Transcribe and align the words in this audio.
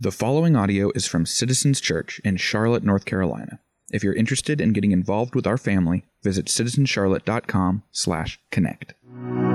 The 0.00 0.12
following 0.12 0.54
audio 0.54 0.92
is 0.94 1.08
from 1.08 1.26
Citizens 1.26 1.80
Church 1.80 2.20
in 2.22 2.36
Charlotte, 2.36 2.84
North 2.84 3.04
Carolina. 3.04 3.58
If 3.90 4.04
you're 4.04 4.14
interested 4.14 4.60
in 4.60 4.72
getting 4.72 4.92
involved 4.92 5.34
with 5.34 5.44
our 5.44 5.58
family, 5.58 6.04
visit 6.22 6.46
citizenscharlotte.com/connect. 6.46 8.94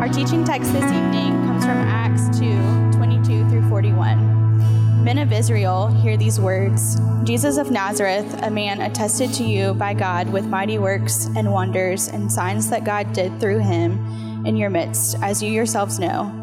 Our 0.01 0.09
teaching 0.09 0.43
text 0.43 0.73
this 0.73 0.83
evening 0.83 1.31
comes 1.45 1.63
from 1.63 1.77
Acts 1.77 2.37
2 2.37 2.91
22 2.91 3.49
through 3.49 3.69
41. 3.69 5.05
Men 5.05 5.19
of 5.19 5.31
Israel, 5.31 5.87
hear 5.87 6.17
these 6.17 6.41
words 6.41 6.99
Jesus 7.23 7.55
of 7.55 7.71
Nazareth, 7.71 8.43
a 8.43 8.51
man 8.51 8.81
attested 8.81 9.31
to 9.35 9.45
you 9.45 9.73
by 9.75 9.93
God 9.93 10.29
with 10.29 10.45
mighty 10.45 10.77
works 10.77 11.27
and 11.37 11.53
wonders 11.53 12.09
and 12.09 12.29
signs 12.29 12.69
that 12.69 12.83
God 12.83 13.13
did 13.13 13.39
through 13.39 13.59
him 13.59 14.45
in 14.45 14.57
your 14.57 14.69
midst, 14.69 15.15
as 15.21 15.41
you 15.41 15.49
yourselves 15.49 15.99
know. 15.99 16.42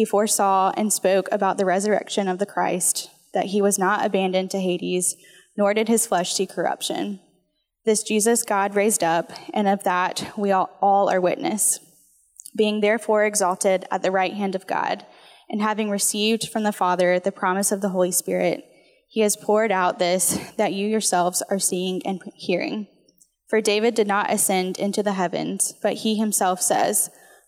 he 0.00 0.04
foresaw 0.06 0.72
and 0.78 0.90
spoke 0.90 1.28
about 1.30 1.58
the 1.58 1.66
resurrection 1.66 2.26
of 2.26 2.38
the 2.38 2.46
Christ 2.46 3.10
that 3.34 3.48
he 3.48 3.60
was 3.60 3.78
not 3.78 4.02
abandoned 4.02 4.50
to 4.50 4.58
Hades, 4.58 5.14
nor 5.58 5.74
did 5.74 5.88
his 5.88 6.06
flesh 6.06 6.32
see 6.32 6.46
corruption. 6.46 7.20
This 7.84 8.02
Jesus 8.02 8.42
God 8.42 8.74
raised 8.74 9.04
up, 9.04 9.30
and 9.52 9.68
of 9.68 9.84
that 9.84 10.32
we 10.38 10.52
all, 10.52 11.10
are 11.10 11.20
witness. 11.20 11.80
Being 12.56 12.80
therefore 12.80 13.26
exalted 13.26 13.84
at 13.90 14.02
the 14.02 14.10
right 14.10 14.32
hand 14.32 14.54
of 14.54 14.66
God, 14.66 15.04
and 15.50 15.60
having 15.60 15.90
received 15.90 16.48
from 16.48 16.62
the 16.62 16.72
Father 16.72 17.20
the 17.20 17.30
promise 17.30 17.70
of 17.70 17.82
the 17.82 17.90
Holy 17.90 18.10
Spirit, 18.10 18.64
he 19.06 19.20
has 19.20 19.36
poured 19.36 19.70
out 19.70 19.98
this 19.98 20.38
that 20.56 20.72
you 20.72 20.88
yourselves 20.88 21.42
are 21.50 21.58
seeing 21.58 22.00
and 22.06 22.22
hearing. 22.34 22.86
For 23.50 23.60
David 23.60 23.94
did 23.96 24.06
not 24.06 24.32
ascend 24.32 24.78
into 24.78 25.02
the 25.02 25.12
heavens, 25.12 25.74
but 25.82 25.96
he 25.96 26.16
himself 26.16 26.62
says, 26.62 27.10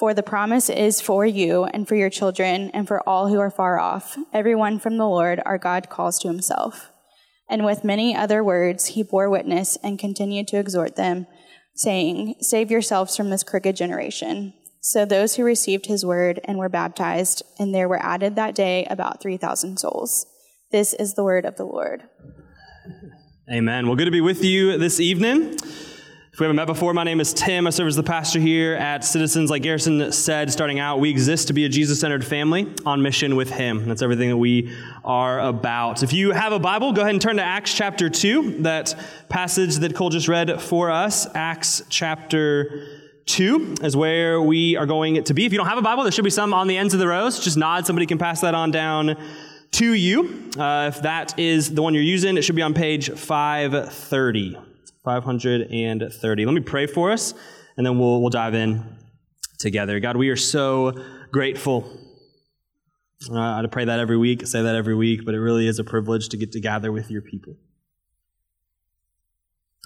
For 0.00 0.14
the 0.14 0.22
promise 0.22 0.70
is 0.70 1.02
for 1.02 1.26
you 1.26 1.64
and 1.64 1.86
for 1.86 1.94
your 1.94 2.08
children 2.08 2.70
and 2.70 2.88
for 2.88 3.06
all 3.06 3.28
who 3.28 3.38
are 3.38 3.50
far 3.50 3.78
off, 3.78 4.16
everyone 4.32 4.78
from 4.78 4.96
the 4.96 5.06
Lord 5.06 5.42
our 5.44 5.58
God 5.58 5.90
calls 5.90 6.18
to 6.20 6.28
himself. 6.28 6.90
And 7.50 7.66
with 7.66 7.84
many 7.84 8.16
other 8.16 8.42
words 8.42 8.86
he 8.86 9.02
bore 9.02 9.28
witness 9.28 9.76
and 9.82 9.98
continued 9.98 10.48
to 10.48 10.58
exhort 10.58 10.96
them, 10.96 11.26
saying, 11.74 12.36
Save 12.40 12.70
yourselves 12.70 13.14
from 13.14 13.28
this 13.28 13.42
crooked 13.42 13.76
generation. 13.76 14.54
So 14.80 15.04
those 15.04 15.36
who 15.36 15.44
received 15.44 15.84
his 15.84 16.02
word 16.02 16.40
and 16.44 16.56
were 16.56 16.70
baptized, 16.70 17.42
and 17.58 17.74
there 17.74 17.86
were 17.86 18.02
added 18.02 18.36
that 18.36 18.54
day 18.54 18.86
about 18.88 19.20
3,000 19.20 19.76
souls. 19.76 20.24
This 20.72 20.94
is 20.94 21.12
the 21.12 21.24
word 21.24 21.44
of 21.44 21.56
the 21.56 21.66
Lord. 21.66 22.04
Amen. 23.52 23.86
Well, 23.86 23.96
good 23.96 24.06
to 24.06 24.10
be 24.10 24.22
with 24.22 24.42
you 24.42 24.78
this 24.78 24.98
evening. 24.98 25.58
We 26.40 26.44
haven't 26.44 26.56
met 26.56 26.68
before, 26.68 26.94
my 26.94 27.04
name 27.04 27.20
is 27.20 27.34
Tim. 27.34 27.66
I 27.66 27.70
serve 27.70 27.88
as 27.88 27.96
the 27.96 28.02
pastor 28.02 28.40
here 28.40 28.72
at 28.72 29.04
Citizens. 29.04 29.50
Like 29.50 29.60
Garrison 29.60 30.10
said, 30.10 30.50
starting 30.50 30.78
out, 30.78 30.98
we 30.98 31.10
exist 31.10 31.48
to 31.48 31.52
be 31.52 31.66
a 31.66 31.68
Jesus 31.68 32.00
centered 32.00 32.24
family 32.24 32.66
on 32.86 33.02
mission 33.02 33.36
with 33.36 33.50
Him. 33.50 33.86
That's 33.86 34.00
everything 34.00 34.30
that 34.30 34.38
we 34.38 34.74
are 35.04 35.38
about. 35.38 36.02
If 36.02 36.14
you 36.14 36.30
have 36.30 36.54
a 36.54 36.58
Bible, 36.58 36.94
go 36.94 37.02
ahead 37.02 37.12
and 37.12 37.20
turn 37.20 37.36
to 37.36 37.42
Acts 37.42 37.74
chapter 37.74 38.08
2, 38.08 38.62
that 38.62 38.94
passage 39.28 39.76
that 39.76 39.94
Cole 39.94 40.08
just 40.08 40.28
read 40.28 40.62
for 40.62 40.90
us. 40.90 41.26
Acts 41.34 41.82
chapter 41.90 42.86
2 43.26 43.74
is 43.82 43.94
where 43.94 44.40
we 44.40 44.78
are 44.78 44.86
going 44.86 45.22
to 45.22 45.34
be. 45.34 45.44
If 45.44 45.52
you 45.52 45.58
don't 45.58 45.68
have 45.68 45.76
a 45.76 45.82
Bible, 45.82 46.04
there 46.04 46.12
should 46.12 46.24
be 46.24 46.30
some 46.30 46.54
on 46.54 46.68
the 46.68 46.78
ends 46.78 46.94
of 46.94 47.00
the 47.00 47.06
rows. 47.06 47.38
Just 47.38 47.58
nod, 47.58 47.84
somebody 47.84 48.06
can 48.06 48.16
pass 48.16 48.40
that 48.40 48.54
on 48.54 48.70
down 48.70 49.14
to 49.72 49.92
you. 49.92 50.50
Uh, 50.58 50.90
if 50.90 51.02
that 51.02 51.38
is 51.38 51.74
the 51.74 51.82
one 51.82 51.92
you're 51.92 52.02
using, 52.02 52.38
it 52.38 52.44
should 52.44 52.56
be 52.56 52.62
on 52.62 52.72
page 52.72 53.10
530. 53.10 54.69
530. 55.04 56.44
Let 56.44 56.52
me 56.52 56.60
pray 56.60 56.86
for 56.86 57.10
us, 57.10 57.34
and 57.76 57.86
then 57.86 57.98
we'll, 57.98 58.20
we'll 58.20 58.30
dive 58.30 58.54
in 58.54 58.84
together. 59.58 59.98
God, 60.00 60.16
we 60.16 60.28
are 60.28 60.36
so 60.36 60.92
grateful. 61.32 61.90
Uh, 63.30 63.38
I 63.38 63.64
pray 63.70 63.84
that 63.84 63.98
every 63.98 64.16
week, 64.16 64.46
say 64.46 64.62
that 64.62 64.74
every 64.74 64.94
week, 64.94 65.24
but 65.24 65.34
it 65.34 65.40
really 65.40 65.66
is 65.66 65.78
a 65.78 65.84
privilege 65.84 66.28
to 66.30 66.36
get 66.36 66.52
to 66.52 66.60
gather 66.60 66.92
with 66.92 67.10
your 67.10 67.22
people. 67.22 67.56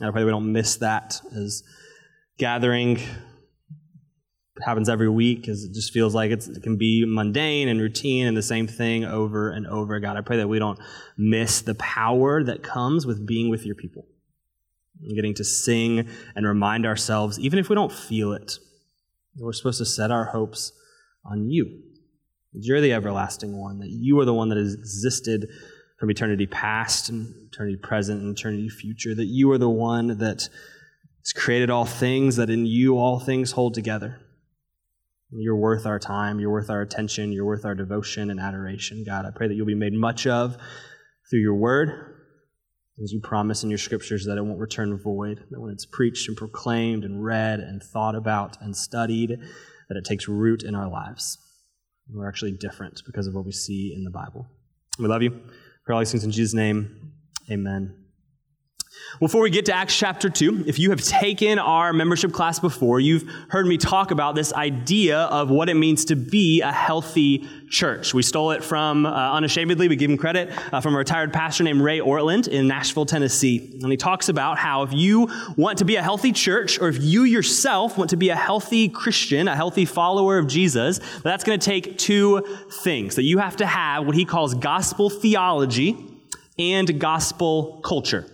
I 0.02 0.10
pray 0.10 0.22
that 0.22 0.26
we 0.26 0.32
don't 0.32 0.52
miss 0.52 0.76
that 0.76 1.20
as 1.36 1.62
gathering 2.38 2.98
happens 4.64 4.88
every 4.88 5.08
week 5.08 5.40
because 5.40 5.64
it 5.64 5.72
just 5.72 5.92
feels 5.92 6.14
like 6.14 6.30
it 6.30 6.46
can 6.62 6.76
be 6.76 7.04
mundane 7.06 7.68
and 7.68 7.80
routine 7.80 8.26
and 8.26 8.36
the 8.36 8.42
same 8.42 8.66
thing 8.68 9.04
over 9.04 9.50
and 9.50 9.66
over. 9.66 9.98
God, 9.98 10.16
I 10.16 10.20
pray 10.20 10.36
that 10.38 10.48
we 10.48 10.58
don't 10.58 10.78
miss 11.16 11.60
the 11.62 11.74
power 11.74 12.42
that 12.44 12.62
comes 12.62 13.04
with 13.04 13.26
being 13.26 13.50
with 13.50 13.66
your 13.66 13.74
people 13.74 14.06
and 15.04 15.14
getting 15.14 15.34
to 15.34 15.44
sing 15.44 16.08
and 16.34 16.46
remind 16.46 16.86
ourselves, 16.86 17.38
even 17.38 17.58
if 17.58 17.68
we 17.68 17.74
don't 17.74 17.92
feel 17.92 18.32
it, 18.32 18.58
we're 19.36 19.52
supposed 19.52 19.78
to 19.78 19.84
set 19.84 20.10
our 20.10 20.26
hopes 20.26 20.72
on 21.24 21.48
you. 21.48 21.82
You're 22.52 22.80
the 22.80 22.92
everlasting 22.92 23.56
one, 23.56 23.80
that 23.80 23.90
you 23.90 24.18
are 24.20 24.24
the 24.24 24.34
one 24.34 24.48
that 24.50 24.58
has 24.58 24.74
existed 24.74 25.48
from 25.98 26.10
eternity 26.10 26.46
past 26.46 27.08
and 27.08 27.34
eternity 27.52 27.76
present 27.76 28.22
and 28.22 28.36
eternity 28.36 28.68
future, 28.68 29.14
that 29.14 29.26
you 29.26 29.50
are 29.50 29.58
the 29.58 29.68
one 29.68 30.18
that 30.18 30.48
has 31.20 31.32
created 31.34 31.70
all 31.70 31.84
things, 31.84 32.36
that 32.36 32.50
in 32.50 32.66
you 32.66 32.98
all 32.98 33.18
things 33.18 33.52
hold 33.52 33.74
together. 33.74 34.20
You're 35.30 35.56
worth 35.56 35.84
our 35.84 35.98
time, 35.98 36.38
you're 36.38 36.50
worth 36.50 36.70
our 36.70 36.80
attention, 36.80 37.32
you're 37.32 37.44
worth 37.44 37.64
our 37.64 37.74
devotion 37.74 38.30
and 38.30 38.38
adoration. 38.38 39.02
God, 39.04 39.26
I 39.26 39.30
pray 39.34 39.48
that 39.48 39.54
you'll 39.54 39.66
be 39.66 39.74
made 39.74 39.92
much 39.92 40.28
of 40.28 40.56
through 41.28 41.40
your 41.40 41.56
word 41.56 42.13
as 43.02 43.12
you 43.12 43.20
promise 43.20 43.64
in 43.64 43.70
your 43.70 43.78
scriptures 43.78 44.24
that 44.26 44.38
it 44.38 44.42
won't 44.42 44.58
return 44.58 44.96
void, 44.96 45.44
that 45.50 45.60
when 45.60 45.72
it's 45.72 45.86
preached 45.86 46.28
and 46.28 46.36
proclaimed 46.36 47.04
and 47.04 47.24
read 47.24 47.60
and 47.60 47.82
thought 47.82 48.14
about 48.14 48.56
and 48.60 48.76
studied, 48.76 49.38
that 49.88 49.96
it 49.96 50.04
takes 50.04 50.28
root 50.28 50.62
in 50.62 50.74
our 50.74 50.88
lives. 50.88 51.38
We're 52.08 52.28
actually 52.28 52.52
different 52.52 53.02
because 53.06 53.26
of 53.26 53.34
what 53.34 53.44
we 53.44 53.52
see 53.52 53.92
in 53.96 54.04
the 54.04 54.10
Bible. 54.10 54.46
We 54.98 55.08
love 55.08 55.22
you. 55.22 55.30
Pray 55.84 55.94
all 55.94 55.98
these 55.98 56.12
things 56.12 56.24
in 56.24 56.30
Jesus' 56.30 56.54
name, 56.54 57.12
amen. 57.50 58.04
Before 59.20 59.42
we 59.42 59.50
get 59.50 59.66
to 59.66 59.74
Acts 59.74 59.96
chapter 59.96 60.30
2, 60.30 60.64
if 60.66 60.78
you 60.78 60.90
have 60.90 61.02
taken 61.02 61.58
our 61.58 61.92
membership 61.92 62.32
class 62.32 62.58
before, 62.58 63.00
you've 63.00 63.28
heard 63.48 63.66
me 63.66 63.76
talk 63.76 64.10
about 64.10 64.34
this 64.34 64.52
idea 64.52 65.18
of 65.18 65.50
what 65.50 65.68
it 65.68 65.74
means 65.74 66.04
to 66.06 66.16
be 66.16 66.60
a 66.60 66.72
healthy 66.72 67.46
church. 67.74 68.14
We 68.14 68.22
stole 68.22 68.52
it 68.52 68.64
from, 68.64 69.04
uh, 69.04 69.10
unashamedly, 69.10 69.88
we 69.88 69.96
give 69.96 70.10
him 70.10 70.16
credit, 70.16 70.50
uh, 70.72 70.80
from 70.80 70.94
a 70.94 70.98
retired 70.98 71.32
pastor 71.32 71.64
named 71.64 71.82
Ray 71.82 71.98
Ortlund 71.98 72.48
in 72.48 72.68
Nashville, 72.68 73.04
Tennessee. 73.04 73.78
And 73.82 73.90
he 73.90 73.96
talks 73.96 74.28
about 74.28 74.56
how 74.56 74.84
if 74.84 74.92
you 74.92 75.28
want 75.56 75.78
to 75.78 75.84
be 75.84 75.96
a 75.96 76.02
healthy 76.02 76.32
church, 76.32 76.80
or 76.80 76.88
if 76.88 77.02
you 77.02 77.24
yourself 77.24 77.98
want 77.98 78.10
to 78.10 78.16
be 78.16 78.30
a 78.30 78.36
healthy 78.36 78.88
Christian, 78.88 79.48
a 79.48 79.56
healthy 79.56 79.84
follower 79.84 80.38
of 80.38 80.46
Jesus, 80.46 81.00
that's 81.22 81.44
going 81.44 81.58
to 81.58 81.64
take 81.64 81.98
two 81.98 82.46
things. 82.70 83.16
That 83.16 83.24
you 83.24 83.38
have 83.38 83.56
to 83.56 83.66
have 83.66 84.06
what 84.06 84.14
he 84.14 84.24
calls 84.24 84.54
gospel 84.54 85.10
theology 85.10 85.96
and 86.58 87.00
gospel 87.00 87.80
culture. 87.84 88.24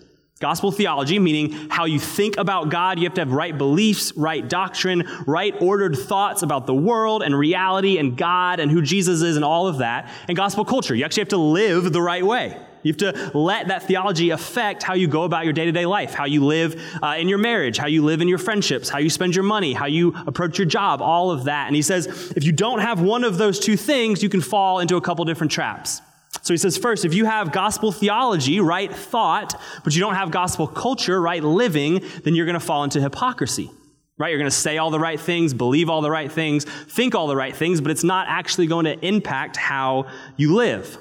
Gospel 0.41 0.73
theology, 0.73 1.19
meaning 1.19 1.69
how 1.69 1.85
you 1.85 2.01
think 2.01 2.39
about 2.39 2.71
God, 2.71 2.99
you 2.99 3.05
have 3.05 3.13
to 3.15 3.21
have 3.21 3.31
right 3.31 3.57
beliefs, 3.57 4.17
right 4.17 4.49
doctrine, 4.49 5.07
right 5.27 5.55
ordered 5.61 5.95
thoughts 5.95 6.43
about 6.43 6.67
the 6.67 6.75
world 6.75 7.23
and 7.23 7.39
reality 7.39 7.99
and 7.99 8.17
God 8.17 8.59
and 8.59 8.71
who 8.71 8.81
Jesus 8.81 9.21
is 9.21 9.37
and 9.37 9.45
all 9.45 9.67
of 9.67 9.79
that. 9.79 10.11
And 10.29 10.37
gospel 10.39 10.65
culture, 10.65 10.95
you 10.95 11.05
actually 11.05 11.21
have 11.21 11.29
to 11.29 11.37
live 11.37 11.93
the 11.93 12.01
right 12.01 12.25
way. 12.25 12.59
You 12.83 12.95
have 12.95 13.31
to 13.33 13.39
let 13.39 13.69
that 13.69 13.83
theology 13.83 14.31
affect 14.31 14.83
how 14.83 14.95
you 14.95 15.09
go 15.09 15.25
about 15.25 15.45
your 15.45 15.53
day 15.53 15.67
to 15.67 15.73
day 15.73 15.85
life, 15.85 16.15
how 16.15 16.25
you 16.25 16.43
live 16.43 16.83
uh, 17.03 17.17
in 17.19 17.29
your 17.29 17.37
marriage, 17.37 17.77
how 17.77 17.89
you 17.89 18.03
live 18.03 18.23
in 18.23 18.29
your 18.29 18.39
friendships, 18.39 18.89
how 18.89 18.99
you 18.99 19.11
spend 19.11 19.35
your 19.35 19.45
money, 19.45 19.75
how 19.75 19.85
you 19.85 20.15
approach 20.27 20.57
your 20.57 20.67
job, 20.67 21.03
all 21.03 21.31
of 21.31 21.45
that. 21.45 21.67
And 21.67 21.77
he 21.77 21.83
says, 21.83 22.33
if 22.35 22.45
you 22.45 22.53
don't 22.53 22.79
have 22.79 23.03
one 23.03 23.25
of 23.25 23.37
those 23.37 23.61
two 23.61 23.77
things, 23.77 24.23
you 24.23 24.31
can 24.31 24.41
fall 24.41 24.79
into 24.79 24.97
a 24.97 25.03
couple 25.03 25.27
different 25.27 25.53
traps. 25.53 26.01
So 26.43 26.55
he 26.55 26.59
says, 26.59 26.77
first, 26.77 27.05
if 27.05 27.15
you 27.15 27.27
have 27.27 27.53
gospel 27.53 27.93
theology, 27.93 28.61
right 28.61 28.93
thought, 28.93 29.61
but 29.85 29.95
you 29.95 30.01
don't 30.01 30.15
have 30.15 30.31
gospel 30.31 30.67
culture, 30.67 31.21
right 31.21 31.43
living, 31.43 32.03
then 32.25 32.35
you're 32.35 32.47
going 32.47 32.55
to 32.55 32.61
fall 32.61 32.85
into 32.85 33.01
hypocrisy. 33.01 33.71
Right? 34.17 34.31
You're 34.31 34.39
going 34.39 34.51
to 34.51 34.57
say 34.57 34.79
all 34.79 34.91
the 34.91 34.99
right 34.99 35.19
things, 35.19 35.55
believe 35.55 35.89
all 35.89 36.03
the 36.03 36.11
right 36.11 36.31
things, 36.31 36.65
think 36.65 37.15
all 37.15 37.27
the 37.27 37.37
right 37.37 37.57
things, 37.57 37.81
but 37.81 37.91
it's 37.91 38.05
not 38.05 38.27
actually 38.29 38.67
going 38.67 38.85
to 38.85 38.99
impact 39.07 39.57
how 39.57 40.09
you 40.37 40.55
live. 40.55 40.99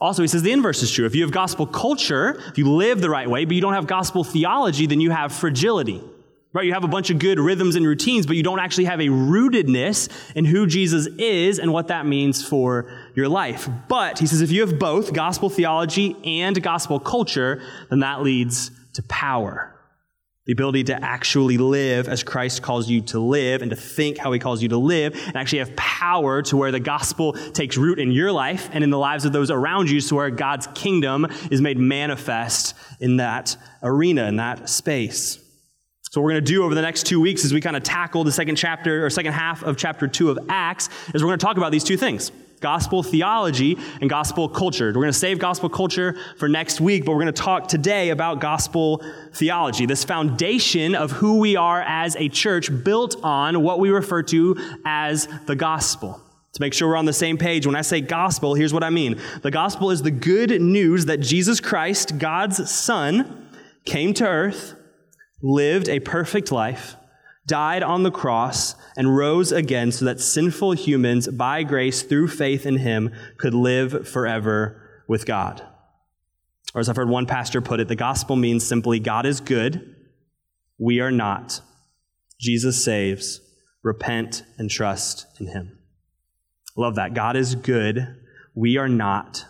Also, 0.00 0.22
he 0.22 0.28
says 0.28 0.42
the 0.42 0.52
inverse 0.52 0.82
is 0.82 0.90
true. 0.92 1.06
If 1.06 1.14
you 1.14 1.22
have 1.22 1.32
gospel 1.32 1.66
culture, 1.66 2.40
if 2.48 2.58
you 2.58 2.70
live 2.72 3.00
the 3.00 3.10
right 3.10 3.28
way, 3.28 3.44
but 3.44 3.54
you 3.54 3.60
don't 3.60 3.74
have 3.74 3.86
gospel 3.86 4.22
theology, 4.22 4.86
then 4.86 5.00
you 5.00 5.10
have 5.10 5.32
fragility. 5.32 6.02
Right? 6.58 6.66
You 6.66 6.74
have 6.74 6.82
a 6.82 6.88
bunch 6.88 7.10
of 7.10 7.20
good 7.20 7.38
rhythms 7.38 7.76
and 7.76 7.86
routines, 7.86 8.26
but 8.26 8.34
you 8.34 8.42
don't 8.42 8.58
actually 8.58 8.86
have 8.86 8.98
a 8.98 9.06
rootedness 9.06 10.08
in 10.34 10.44
who 10.44 10.66
Jesus 10.66 11.06
is 11.16 11.60
and 11.60 11.72
what 11.72 11.86
that 11.86 12.04
means 12.04 12.44
for 12.44 12.90
your 13.14 13.28
life. 13.28 13.68
But 13.86 14.18
he 14.18 14.26
says 14.26 14.40
if 14.40 14.50
you 14.50 14.62
have 14.62 14.76
both 14.76 15.12
gospel 15.12 15.50
theology 15.50 16.16
and 16.24 16.60
gospel 16.60 16.98
culture, 16.98 17.62
then 17.90 18.00
that 18.00 18.24
leads 18.24 18.72
to 18.94 19.04
power. 19.04 19.72
The 20.46 20.52
ability 20.52 20.82
to 20.84 21.00
actually 21.00 21.58
live 21.58 22.08
as 22.08 22.24
Christ 22.24 22.60
calls 22.60 22.90
you 22.90 23.02
to 23.02 23.20
live 23.20 23.62
and 23.62 23.70
to 23.70 23.76
think 23.76 24.18
how 24.18 24.32
he 24.32 24.40
calls 24.40 24.60
you 24.60 24.70
to 24.70 24.78
live 24.78 25.14
and 25.28 25.36
actually 25.36 25.60
have 25.60 25.76
power 25.76 26.42
to 26.42 26.56
where 26.56 26.72
the 26.72 26.80
gospel 26.80 27.34
takes 27.34 27.76
root 27.76 28.00
in 28.00 28.10
your 28.10 28.32
life 28.32 28.68
and 28.72 28.82
in 28.82 28.90
the 28.90 28.98
lives 28.98 29.24
of 29.24 29.32
those 29.32 29.52
around 29.52 29.88
you 29.90 30.00
so 30.00 30.16
where 30.16 30.30
God's 30.30 30.66
kingdom 30.74 31.28
is 31.52 31.60
made 31.60 31.78
manifest 31.78 32.74
in 32.98 33.18
that 33.18 33.56
arena, 33.80 34.24
in 34.24 34.34
that 34.38 34.68
space. 34.68 35.38
So, 36.10 36.22
what 36.22 36.26
we're 36.26 36.32
going 36.32 36.44
to 36.44 36.52
do 36.52 36.64
over 36.64 36.74
the 36.74 36.82
next 36.82 37.04
two 37.04 37.20
weeks 37.20 37.44
as 37.44 37.52
we 37.52 37.60
kind 37.60 37.76
of 37.76 37.82
tackle 37.82 38.24
the 38.24 38.32
second 38.32 38.56
chapter 38.56 39.04
or 39.04 39.10
second 39.10 39.34
half 39.34 39.62
of 39.62 39.76
chapter 39.76 40.08
two 40.08 40.30
of 40.30 40.38
Acts 40.48 40.88
is 41.12 41.22
we're 41.22 41.28
going 41.28 41.38
to 41.38 41.44
talk 41.44 41.58
about 41.58 41.70
these 41.70 41.84
two 41.84 41.98
things 41.98 42.32
gospel 42.60 43.02
theology 43.02 43.78
and 44.00 44.08
gospel 44.08 44.48
culture. 44.48 44.86
We're 44.86 45.02
going 45.02 45.08
to 45.08 45.12
save 45.12 45.38
gospel 45.38 45.68
culture 45.68 46.16
for 46.38 46.48
next 46.48 46.80
week, 46.80 47.04
but 47.04 47.12
we're 47.12 47.22
going 47.22 47.34
to 47.34 47.42
talk 47.42 47.68
today 47.68 48.08
about 48.08 48.40
gospel 48.40 49.04
theology, 49.34 49.86
this 49.86 50.02
foundation 50.02 50.94
of 50.94 51.12
who 51.12 51.38
we 51.38 51.56
are 51.56 51.82
as 51.82 52.16
a 52.16 52.28
church 52.30 52.70
built 52.82 53.22
on 53.22 53.62
what 53.62 53.78
we 53.78 53.90
refer 53.90 54.22
to 54.24 54.56
as 54.84 55.28
the 55.46 55.54
gospel. 55.54 56.20
To 56.54 56.60
make 56.62 56.72
sure 56.72 56.88
we're 56.88 56.96
on 56.96 57.04
the 57.04 57.12
same 57.12 57.36
page, 57.36 57.66
when 57.66 57.76
I 57.76 57.82
say 57.82 58.00
gospel, 58.00 58.54
here's 58.54 58.72
what 58.72 58.82
I 58.82 58.90
mean. 58.90 59.20
The 59.42 59.50
gospel 59.50 59.90
is 59.90 60.02
the 60.02 60.10
good 60.10 60.60
news 60.60 61.04
that 61.04 61.18
Jesus 61.18 61.60
Christ, 61.60 62.18
God's 62.18 62.68
Son, 62.70 63.46
came 63.84 64.14
to 64.14 64.26
earth 64.26 64.74
lived 65.42 65.88
a 65.88 66.00
perfect 66.00 66.50
life, 66.50 66.96
died 67.46 67.82
on 67.82 68.02
the 68.02 68.10
cross, 68.10 68.74
and 68.96 69.16
rose 69.16 69.52
again 69.52 69.92
so 69.92 70.04
that 70.04 70.20
sinful 70.20 70.72
humans, 70.72 71.28
by 71.28 71.62
grace 71.62 72.02
through 72.02 72.28
faith 72.28 72.66
in 72.66 72.78
him, 72.78 73.12
could 73.38 73.54
live 73.54 74.08
forever 74.08 75.02
with 75.08 75.26
God. 75.26 75.62
Or 76.74 76.80
as 76.80 76.88
I've 76.88 76.96
heard 76.96 77.08
one 77.08 77.26
pastor 77.26 77.60
put 77.60 77.80
it, 77.80 77.88
the 77.88 77.96
gospel 77.96 78.36
means 78.36 78.66
simply 78.66 79.00
God 79.00 79.24
is 79.26 79.40
good, 79.40 79.94
we 80.78 81.00
are 81.00 81.10
not. 81.10 81.60
Jesus 82.40 82.84
saves, 82.84 83.40
repent 83.82 84.44
and 84.58 84.70
trust 84.70 85.26
in 85.40 85.48
him. 85.48 85.78
Love 86.76 86.94
that. 86.96 87.14
God 87.14 87.36
is 87.36 87.54
good, 87.54 88.16
we 88.54 88.76
are 88.76 88.88
not. 88.88 89.44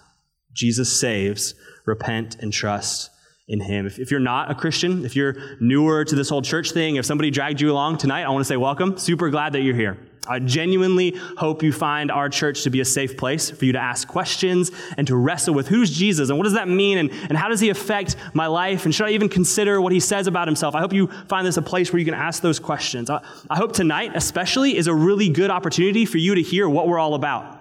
Jesus 0.52 0.98
saves, 0.98 1.54
repent 1.84 2.36
and 2.40 2.52
trust 2.52 3.10
in 3.48 3.60
Him. 3.60 3.86
If, 3.86 3.98
if, 3.98 4.10
you're 4.10 4.20
not 4.20 4.50
a 4.50 4.54
Christian, 4.54 5.04
if 5.04 5.16
you're 5.16 5.36
newer 5.58 6.04
to 6.04 6.14
this 6.14 6.28
whole 6.28 6.42
church 6.42 6.72
thing, 6.72 6.96
if 6.96 7.06
somebody 7.06 7.30
dragged 7.30 7.60
you 7.60 7.72
along 7.72 7.98
tonight, 7.98 8.24
I 8.24 8.28
want 8.28 8.40
to 8.42 8.48
say 8.48 8.56
welcome. 8.56 8.98
Super 8.98 9.30
glad 9.30 9.54
that 9.54 9.62
you're 9.62 9.74
here. 9.74 9.98
I 10.28 10.40
genuinely 10.40 11.16
hope 11.38 11.62
you 11.62 11.72
find 11.72 12.10
our 12.10 12.28
church 12.28 12.64
to 12.64 12.70
be 12.70 12.80
a 12.80 12.84
safe 12.84 13.16
place 13.16 13.50
for 13.50 13.64
you 13.64 13.72
to 13.72 13.78
ask 13.78 14.06
questions 14.06 14.70
and 14.98 15.06
to 15.06 15.16
wrestle 15.16 15.54
with 15.54 15.68
who's 15.68 15.90
Jesus 15.90 16.28
and 16.28 16.36
what 16.36 16.44
does 16.44 16.52
that 16.52 16.68
mean 16.68 16.98
and, 16.98 17.10
and 17.10 17.38
how 17.38 17.48
does 17.48 17.60
he 17.60 17.70
affect 17.70 18.16
my 18.34 18.46
life 18.46 18.84
and 18.84 18.94
should 18.94 19.06
I 19.06 19.12
even 19.12 19.30
consider 19.30 19.80
what 19.80 19.92
he 19.92 20.00
says 20.00 20.26
about 20.26 20.46
himself? 20.46 20.74
I 20.74 20.80
hope 20.80 20.92
you 20.92 21.06
find 21.28 21.46
this 21.46 21.56
a 21.56 21.62
place 21.62 21.92
where 21.92 21.98
you 21.98 22.04
can 22.04 22.14
ask 22.14 22.42
those 22.42 22.58
questions. 22.58 23.08
I, 23.08 23.22
I 23.48 23.56
hope 23.56 23.72
tonight, 23.72 24.12
especially, 24.14 24.76
is 24.76 24.86
a 24.86 24.94
really 24.94 25.30
good 25.30 25.50
opportunity 25.50 26.04
for 26.04 26.18
you 26.18 26.34
to 26.34 26.42
hear 26.42 26.68
what 26.68 26.86
we're 26.86 26.98
all 26.98 27.14
about. 27.14 27.57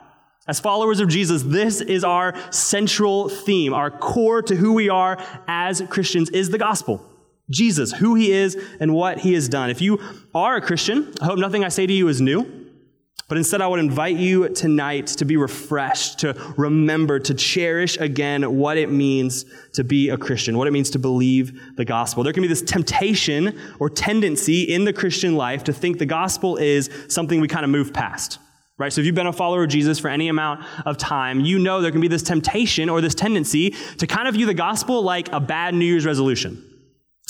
As 0.47 0.61
followers 0.61 1.01
of 1.01 1.09
Jesus, 1.09 1.44
this 1.44 1.81
is 1.81 2.05
our 2.05 2.33
central 2.51 3.27
theme. 3.27 3.73
Our 3.73 3.91
core 3.91 4.41
to 4.44 4.55
who 4.55 4.73
we 4.73 4.88
are 4.88 5.17
as 5.45 5.81
Christians 5.89 6.29
is 6.29 6.49
the 6.49 6.57
gospel. 6.57 7.05
Jesus, 7.49 7.91
who 7.91 8.15
he 8.15 8.31
is 8.31 8.57
and 8.79 8.94
what 8.94 9.19
he 9.19 9.33
has 9.33 9.49
done. 9.49 9.69
If 9.69 9.81
you 9.81 9.99
are 10.33 10.55
a 10.55 10.61
Christian, 10.61 11.13
I 11.21 11.25
hope 11.25 11.38
nothing 11.38 11.65
I 11.65 11.69
say 11.69 11.85
to 11.85 11.94
you 11.94 12.07
is 12.07 12.21
new, 12.21 12.65
but 13.27 13.38
instead 13.38 13.61
I 13.61 13.67
would 13.67 13.81
invite 13.81 14.15
you 14.15 14.47
tonight 14.49 15.07
to 15.07 15.25
be 15.25 15.35
refreshed, 15.35 16.19
to 16.19 16.33
remember, 16.57 17.19
to 17.19 17.33
cherish 17.33 17.97
again 17.97 18.57
what 18.57 18.77
it 18.77 18.89
means 18.89 19.45
to 19.73 19.83
be 19.83 20.09
a 20.09 20.17
Christian, 20.17 20.57
what 20.57 20.67
it 20.67 20.71
means 20.71 20.89
to 20.91 20.99
believe 20.99 21.75
the 21.75 21.85
gospel. 21.85 22.23
There 22.23 22.31
can 22.31 22.41
be 22.41 22.47
this 22.47 22.61
temptation 22.61 23.57
or 23.79 23.89
tendency 23.89 24.63
in 24.63 24.85
the 24.85 24.94
Christian 24.94 25.35
life 25.35 25.65
to 25.65 25.73
think 25.73 25.99
the 25.99 26.05
gospel 26.05 26.55
is 26.55 26.89
something 27.09 27.41
we 27.41 27.49
kind 27.49 27.65
of 27.65 27.69
move 27.69 27.94
past 27.94 28.39
right? 28.77 28.94
So 28.94 29.01
if 29.01 29.06
you've 29.06 29.15
been 29.15 29.27
a 29.27 29.33
follower 29.33 29.63
of 29.63 29.69
Jesus 29.69 30.00
for 30.00 30.07
any 30.07 30.27
amount 30.27 30.63
of 30.85 30.97
time, 30.97 31.39
you 31.41 31.59
know 31.59 31.81
there 31.81 31.91
can 31.91 32.01
be 32.01 32.07
this 32.07 32.24
temptation 32.24 32.89
or 32.89 33.01
this 33.01 33.15
tendency 33.15 33.71
to 33.97 34.07
kind 34.07 34.27
of 34.27 34.35
view 34.35 34.45
the 34.45 34.53
gospel 34.53 35.01
like 35.01 35.31
a 35.31 35.39
bad 35.39 35.74
New 35.74 35.85
Year's 35.85 36.06
resolution. 36.06 36.63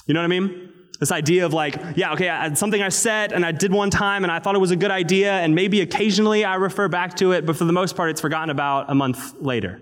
You 0.06 0.14
know 0.14 0.20
what 0.20 0.26
I 0.26 0.40
mean? 0.40 0.74
This 1.00 1.12
idea 1.12 1.46
of 1.46 1.54
like, 1.54 1.80
yeah, 1.96 2.14
okay, 2.14 2.28
I, 2.28 2.54
something 2.54 2.82
I 2.82 2.90
said 2.90 3.32
and 3.32 3.46
I 3.46 3.52
did 3.52 3.72
one 3.72 3.90
time 3.90 4.24
and 4.24 4.32
I 4.32 4.40
thought 4.40 4.56
it 4.56 4.60
was 4.60 4.72
a 4.72 4.76
good 4.76 4.92
idea, 4.92 5.34
and 5.34 5.54
maybe 5.54 5.82
occasionally 5.82 6.44
I 6.44 6.56
refer 6.56 6.88
back 6.88 7.16
to 7.18 7.34
it, 7.34 7.46
but 7.46 7.56
for 7.56 7.66
the 7.66 7.74
most 7.74 7.96
part, 7.96 8.10
it's 8.10 8.22
forgotten 8.22 8.50
about 8.50 8.90
a 8.90 8.96
month 8.96 9.36
later. 9.40 9.82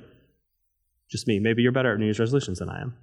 Just 1.10 1.28
me. 1.28 1.40
Maybe 1.40 1.62
you're 1.62 1.72
better 1.72 1.94
at 1.94 2.00
New 2.00 2.06
Year's 2.06 2.20
resolutions 2.20 2.60
than 2.60 2.70
I 2.70 2.82
am. 2.82 2.96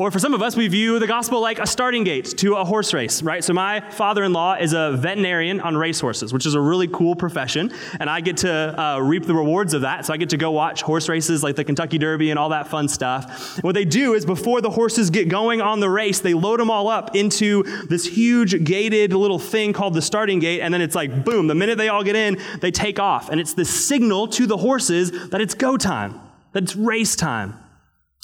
Or 0.00 0.12
for 0.12 0.20
some 0.20 0.32
of 0.32 0.42
us, 0.42 0.54
we 0.54 0.68
view 0.68 1.00
the 1.00 1.08
gospel 1.08 1.40
like 1.40 1.58
a 1.58 1.66
starting 1.66 2.04
gate 2.04 2.26
to 2.38 2.54
a 2.54 2.64
horse 2.64 2.94
race, 2.94 3.20
right? 3.20 3.42
So 3.42 3.52
my 3.52 3.80
father-in-law 3.80 4.58
is 4.60 4.72
a 4.72 4.92
veterinarian 4.96 5.60
on 5.60 5.76
racehorses, 5.76 6.32
which 6.32 6.46
is 6.46 6.54
a 6.54 6.60
really 6.60 6.86
cool 6.86 7.16
profession, 7.16 7.72
and 7.98 8.08
I 8.08 8.20
get 8.20 8.36
to 8.38 8.80
uh, 8.80 9.00
reap 9.00 9.26
the 9.26 9.34
rewards 9.34 9.74
of 9.74 9.80
that. 9.80 10.06
So 10.06 10.14
I 10.14 10.16
get 10.16 10.28
to 10.28 10.36
go 10.36 10.52
watch 10.52 10.82
horse 10.82 11.08
races 11.08 11.42
like 11.42 11.56
the 11.56 11.64
Kentucky 11.64 11.98
Derby 11.98 12.30
and 12.30 12.38
all 12.38 12.50
that 12.50 12.68
fun 12.68 12.86
stuff. 12.86 13.56
And 13.56 13.64
what 13.64 13.74
they 13.74 13.84
do 13.84 14.14
is 14.14 14.24
before 14.24 14.60
the 14.60 14.70
horses 14.70 15.10
get 15.10 15.28
going 15.28 15.60
on 15.60 15.80
the 15.80 15.90
race, 15.90 16.20
they 16.20 16.32
load 16.32 16.60
them 16.60 16.70
all 16.70 16.86
up 16.86 17.16
into 17.16 17.64
this 17.88 18.06
huge 18.06 18.62
gated 18.62 19.12
little 19.12 19.40
thing 19.40 19.72
called 19.72 19.94
the 19.94 20.02
starting 20.02 20.38
gate, 20.38 20.60
and 20.60 20.72
then 20.72 20.80
it's 20.80 20.94
like 20.94 21.24
boom, 21.24 21.48
the 21.48 21.56
minute 21.56 21.76
they 21.76 21.88
all 21.88 22.04
get 22.04 22.14
in, 22.14 22.38
they 22.60 22.70
take 22.70 23.00
off. 23.00 23.30
And 23.30 23.40
it's 23.40 23.54
the 23.54 23.64
signal 23.64 24.28
to 24.28 24.46
the 24.46 24.58
horses 24.58 25.30
that 25.30 25.40
it's 25.40 25.54
go 25.54 25.76
time, 25.76 26.20
that 26.52 26.62
it's 26.62 26.76
race 26.76 27.16
time. 27.16 27.58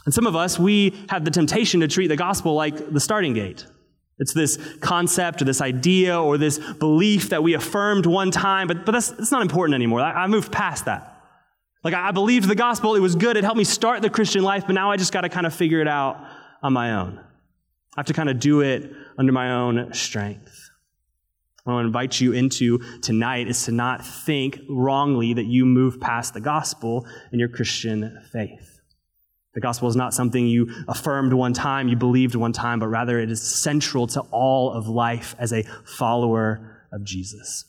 And 0.04 0.12
some 0.12 0.26
of 0.26 0.36
us, 0.36 0.58
we 0.58 0.94
have 1.08 1.24
the 1.24 1.30
temptation 1.30 1.80
to 1.80 1.88
treat 1.88 2.08
the 2.08 2.16
gospel 2.16 2.54
like 2.54 2.92
the 2.92 3.00
starting 3.00 3.32
gate. 3.32 3.66
It's 4.18 4.32
this 4.32 4.58
concept 4.80 5.42
or 5.42 5.44
this 5.44 5.60
idea 5.60 6.20
or 6.20 6.38
this 6.38 6.58
belief 6.74 7.30
that 7.30 7.42
we 7.42 7.54
affirmed 7.54 8.06
one 8.06 8.30
time, 8.30 8.68
but, 8.68 8.84
but 8.84 8.92
that's, 8.92 9.10
that's 9.10 9.32
not 9.32 9.42
important 9.42 9.74
anymore. 9.74 10.00
I, 10.00 10.24
I 10.24 10.26
moved 10.26 10.52
past 10.52 10.84
that. 10.84 11.10
Like, 11.82 11.94
I, 11.94 12.08
I 12.08 12.10
believed 12.12 12.48
the 12.48 12.54
gospel, 12.54 12.94
it 12.94 13.00
was 13.00 13.16
good, 13.16 13.36
it 13.36 13.44
helped 13.44 13.58
me 13.58 13.64
start 13.64 14.02
the 14.02 14.10
Christian 14.10 14.44
life, 14.44 14.64
but 14.66 14.74
now 14.74 14.90
I 14.90 14.96
just 14.96 15.12
got 15.12 15.22
to 15.22 15.28
kind 15.28 15.46
of 15.46 15.54
figure 15.54 15.80
it 15.80 15.88
out 15.88 16.24
on 16.62 16.72
my 16.72 16.92
own. 16.92 17.18
I 17.96 18.00
have 18.00 18.06
to 18.06 18.12
kind 18.12 18.28
of 18.28 18.38
do 18.38 18.60
it 18.60 18.90
under 19.18 19.32
my 19.32 19.52
own 19.52 19.92
strength. 19.92 20.70
What 21.64 21.72
I 21.72 21.74
want 21.76 21.84
to 21.84 21.86
invite 21.88 22.20
you 22.20 22.32
into 22.32 22.78
tonight 23.00 23.48
is 23.48 23.64
to 23.64 23.72
not 23.72 24.04
think 24.04 24.60
wrongly 24.68 25.34
that 25.34 25.46
you 25.46 25.64
move 25.64 25.98
past 25.98 26.34
the 26.34 26.40
gospel 26.40 27.06
in 27.32 27.38
your 27.38 27.48
Christian 27.48 28.20
faith. 28.32 28.73
The 29.54 29.60
gospel 29.60 29.88
is 29.88 29.96
not 29.96 30.12
something 30.12 30.46
you 30.46 30.68
affirmed 30.88 31.32
one 31.32 31.52
time, 31.52 31.88
you 31.88 31.96
believed 31.96 32.34
one 32.34 32.52
time, 32.52 32.80
but 32.80 32.88
rather 32.88 33.18
it 33.20 33.30
is 33.30 33.40
central 33.40 34.06
to 34.08 34.20
all 34.32 34.72
of 34.72 34.88
life 34.88 35.36
as 35.38 35.52
a 35.52 35.62
follower 35.84 36.80
of 36.92 37.04
Jesus. 37.04 37.64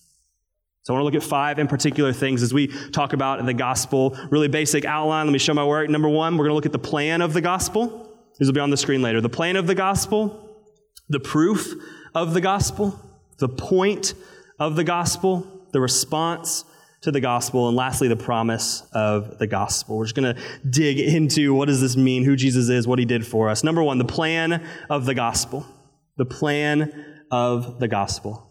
So 0.82 0.94
I 0.94 0.98
want 0.98 1.02
to 1.02 1.06
look 1.06 1.24
at 1.24 1.28
five 1.28 1.58
in 1.58 1.68
particular 1.68 2.14
things 2.14 2.44
as 2.44 2.54
we 2.54 2.68
talk 2.92 3.14
about 3.14 3.44
the 3.44 3.54
gospel. 3.54 4.18
Really 4.30 4.48
basic 4.48 4.86
outline. 4.86 5.26
Let 5.26 5.34
me 5.34 5.40
show 5.40 5.54
my 5.54 5.66
work. 5.66 5.90
Number 5.90 6.10
one, 6.10 6.38
we're 6.38 6.46
going 6.46 6.52
to 6.52 6.56
look 6.56 6.68
at 6.68 6.72
the 6.72 6.80
plan 6.80 7.22
of 7.22 7.34
the 7.34 7.42
gospel. 7.42 8.16
These 8.38 8.48
will 8.48 8.54
be 8.54 8.60
on 8.60 8.70
the 8.70 8.78
screen 8.78 9.02
later. 9.02 9.22
The 9.22 9.30
plan 9.30 9.56
of 9.56 9.66
the 9.66 9.74
gospel, 9.74 10.64
the 11.10 11.20
proof 11.20 11.74
of 12.14 12.34
the 12.34 12.42
gospel, 12.42 13.00
the 13.40 13.50
point 13.50 14.14
of 14.60 14.76
the 14.76 14.84
gospel, 14.84 15.68
the 15.72 15.82
response 15.82 16.66
to 17.06 17.12
the 17.12 17.20
gospel, 17.20 17.68
and 17.68 17.78
lastly, 17.78 18.08
the 18.08 18.16
promise 18.16 18.82
of 18.92 19.38
the 19.38 19.46
gospel. 19.46 19.96
We're 19.98 20.06
just 20.06 20.16
going 20.16 20.36
to 20.36 20.42
dig 20.68 21.00
into 21.00 21.54
what 21.54 21.68
does 21.68 21.80
this 21.80 21.96
mean, 21.96 22.24
who 22.24 22.36
Jesus 22.36 22.68
is, 22.68 22.88
what 22.88 22.98
he 22.98 23.06
did 23.06 23.26
for 23.26 23.48
us. 23.48 23.64
Number 23.64 23.84
one, 23.84 24.00
the 24.00 24.06
plan 24.06 24.68
of 24.90 25.06
the 25.06 25.14
gospel. 25.14 25.68
The 26.18 26.26
plan 26.26 27.22
of 27.30 27.80
the 27.80 27.88
gospel. 27.88 28.50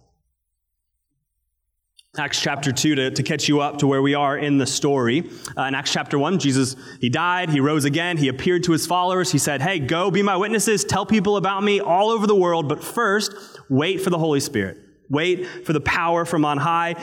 Acts 2.17 2.41
chapter 2.41 2.71
2 2.71 2.95
to, 2.95 3.11
to 3.11 3.23
catch 3.25 3.49
you 3.49 3.61
up 3.61 3.79
to 3.79 3.89
where 3.89 4.01
we 4.01 4.15
are 4.15 4.39
in 4.39 4.59
the 4.59 4.67
story. 4.67 5.29
Uh, 5.59 5.63
in 5.63 5.75
Acts 5.75 5.93
chapter 5.93 6.17
1, 6.17 6.39
Jesus, 6.39 6.77
he 7.01 7.09
died, 7.09 7.51
he 7.51 7.59
rose 7.59 7.85
again, 7.85 8.17
he 8.17 8.29
appeared 8.29 8.63
to 8.65 8.73
his 8.73 8.87
followers. 8.87 9.33
He 9.33 9.39
said, 9.39 9.63
Hey, 9.63 9.81
go 9.81 10.13
be 10.13 10.23
my 10.23 10.37
witnesses, 10.37 10.85
tell 10.85 11.05
people 11.05 11.37
about 11.37 11.65
me 11.65 11.81
all 11.81 12.11
over 12.11 12.29
the 12.29 12.37
world, 12.37 12.69
but 12.69 12.85
first, 12.85 13.35
wait 13.69 14.01
for 14.01 14.11
the 14.11 14.19
Holy 14.19 14.39
Spirit. 14.39 14.79
Wait 15.11 15.47
for 15.67 15.73
the 15.73 15.81
power 15.81 16.25
from 16.25 16.45
on 16.45 16.59
high. 16.59 16.95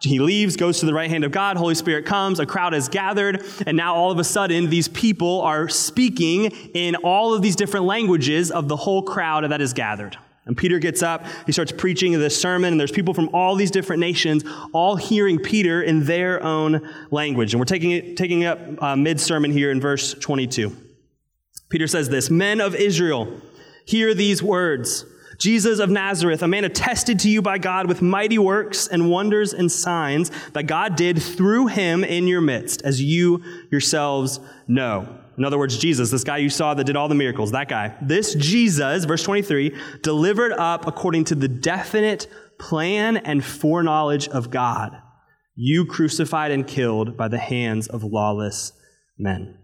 He 0.00 0.20
leaves, 0.20 0.56
goes 0.56 0.80
to 0.80 0.86
the 0.86 0.94
right 0.94 1.10
hand 1.10 1.24
of 1.24 1.32
God, 1.32 1.56
Holy 1.56 1.74
Spirit 1.74 2.06
comes, 2.06 2.38
a 2.38 2.46
crowd 2.46 2.72
is 2.72 2.88
gathered, 2.88 3.44
and 3.66 3.76
now 3.76 3.94
all 3.94 4.12
of 4.12 4.18
a 4.18 4.24
sudden, 4.24 4.70
these 4.70 4.86
people 4.86 5.40
are 5.40 5.68
speaking 5.68 6.46
in 6.74 6.94
all 6.96 7.34
of 7.34 7.42
these 7.42 7.56
different 7.56 7.86
languages 7.86 8.50
of 8.50 8.68
the 8.68 8.76
whole 8.76 9.02
crowd 9.02 9.44
that 9.50 9.60
is 9.60 9.72
gathered. 9.72 10.16
And 10.48 10.56
Peter 10.56 10.78
gets 10.78 11.02
up, 11.02 11.26
he 11.44 11.52
starts 11.52 11.72
preaching 11.72 12.12
this 12.12 12.40
sermon, 12.40 12.72
and 12.72 12.80
there's 12.80 12.92
people 12.92 13.12
from 13.12 13.28
all 13.34 13.54
these 13.54 13.70
different 13.70 14.00
nations 14.00 14.44
all 14.72 14.96
hearing 14.96 15.38
Peter 15.38 15.82
in 15.82 16.04
their 16.04 16.42
own 16.42 16.88
language. 17.10 17.52
And 17.52 17.60
we're 17.60 17.66
taking 17.66 17.90
it, 17.90 18.16
taking 18.16 18.44
up 18.44 18.58
uh, 18.82 18.96
mid 18.96 19.20
sermon 19.20 19.50
here 19.50 19.70
in 19.70 19.78
verse 19.78 20.14
22. 20.14 20.74
Peter 21.68 21.86
says 21.86 22.08
this 22.08 22.30
Men 22.30 22.62
of 22.62 22.74
Israel, 22.74 23.40
hear 23.84 24.14
these 24.14 24.42
words. 24.42 25.04
Jesus 25.38 25.78
of 25.78 25.88
Nazareth, 25.88 26.42
a 26.42 26.48
man 26.48 26.64
attested 26.64 27.20
to 27.20 27.30
you 27.30 27.40
by 27.40 27.58
God 27.58 27.86
with 27.86 28.02
mighty 28.02 28.38
works 28.38 28.88
and 28.88 29.08
wonders 29.08 29.54
and 29.54 29.70
signs 29.70 30.30
that 30.52 30.64
God 30.64 30.96
did 30.96 31.22
through 31.22 31.68
him 31.68 32.02
in 32.02 32.26
your 32.26 32.40
midst, 32.40 32.82
as 32.82 33.00
you 33.00 33.42
yourselves 33.70 34.40
know. 34.66 35.18
In 35.36 35.44
other 35.44 35.56
words, 35.56 35.78
Jesus, 35.78 36.10
this 36.10 36.24
guy 36.24 36.38
you 36.38 36.50
saw 36.50 36.74
that 36.74 36.84
did 36.84 36.96
all 36.96 37.06
the 37.06 37.14
miracles, 37.14 37.52
that 37.52 37.68
guy. 37.68 37.94
This 38.02 38.34
Jesus, 38.34 39.04
verse 39.04 39.22
23, 39.22 39.76
delivered 40.02 40.52
up 40.52 40.88
according 40.88 41.24
to 41.26 41.36
the 41.36 41.46
definite 41.46 42.26
plan 42.58 43.16
and 43.16 43.44
foreknowledge 43.44 44.26
of 44.28 44.50
God, 44.50 45.00
you 45.54 45.86
crucified 45.86 46.50
and 46.50 46.66
killed 46.66 47.16
by 47.16 47.28
the 47.28 47.38
hands 47.38 47.86
of 47.86 48.02
lawless 48.02 48.72
men. 49.16 49.56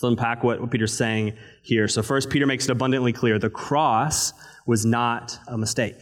Let's 0.00 0.12
unpack 0.12 0.42
what, 0.42 0.62
what 0.62 0.70
Peter's 0.70 0.96
saying 0.96 1.34
here. 1.60 1.86
So, 1.86 2.02
first, 2.02 2.30
Peter 2.30 2.46
makes 2.46 2.64
it 2.64 2.70
abundantly 2.70 3.12
clear 3.12 3.38
the 3.38 3.50
cross 3.50 4.32
was 4.64 4.86
not 4.86 5.38
a 5.46 5.58
mistake. 5.58 5.96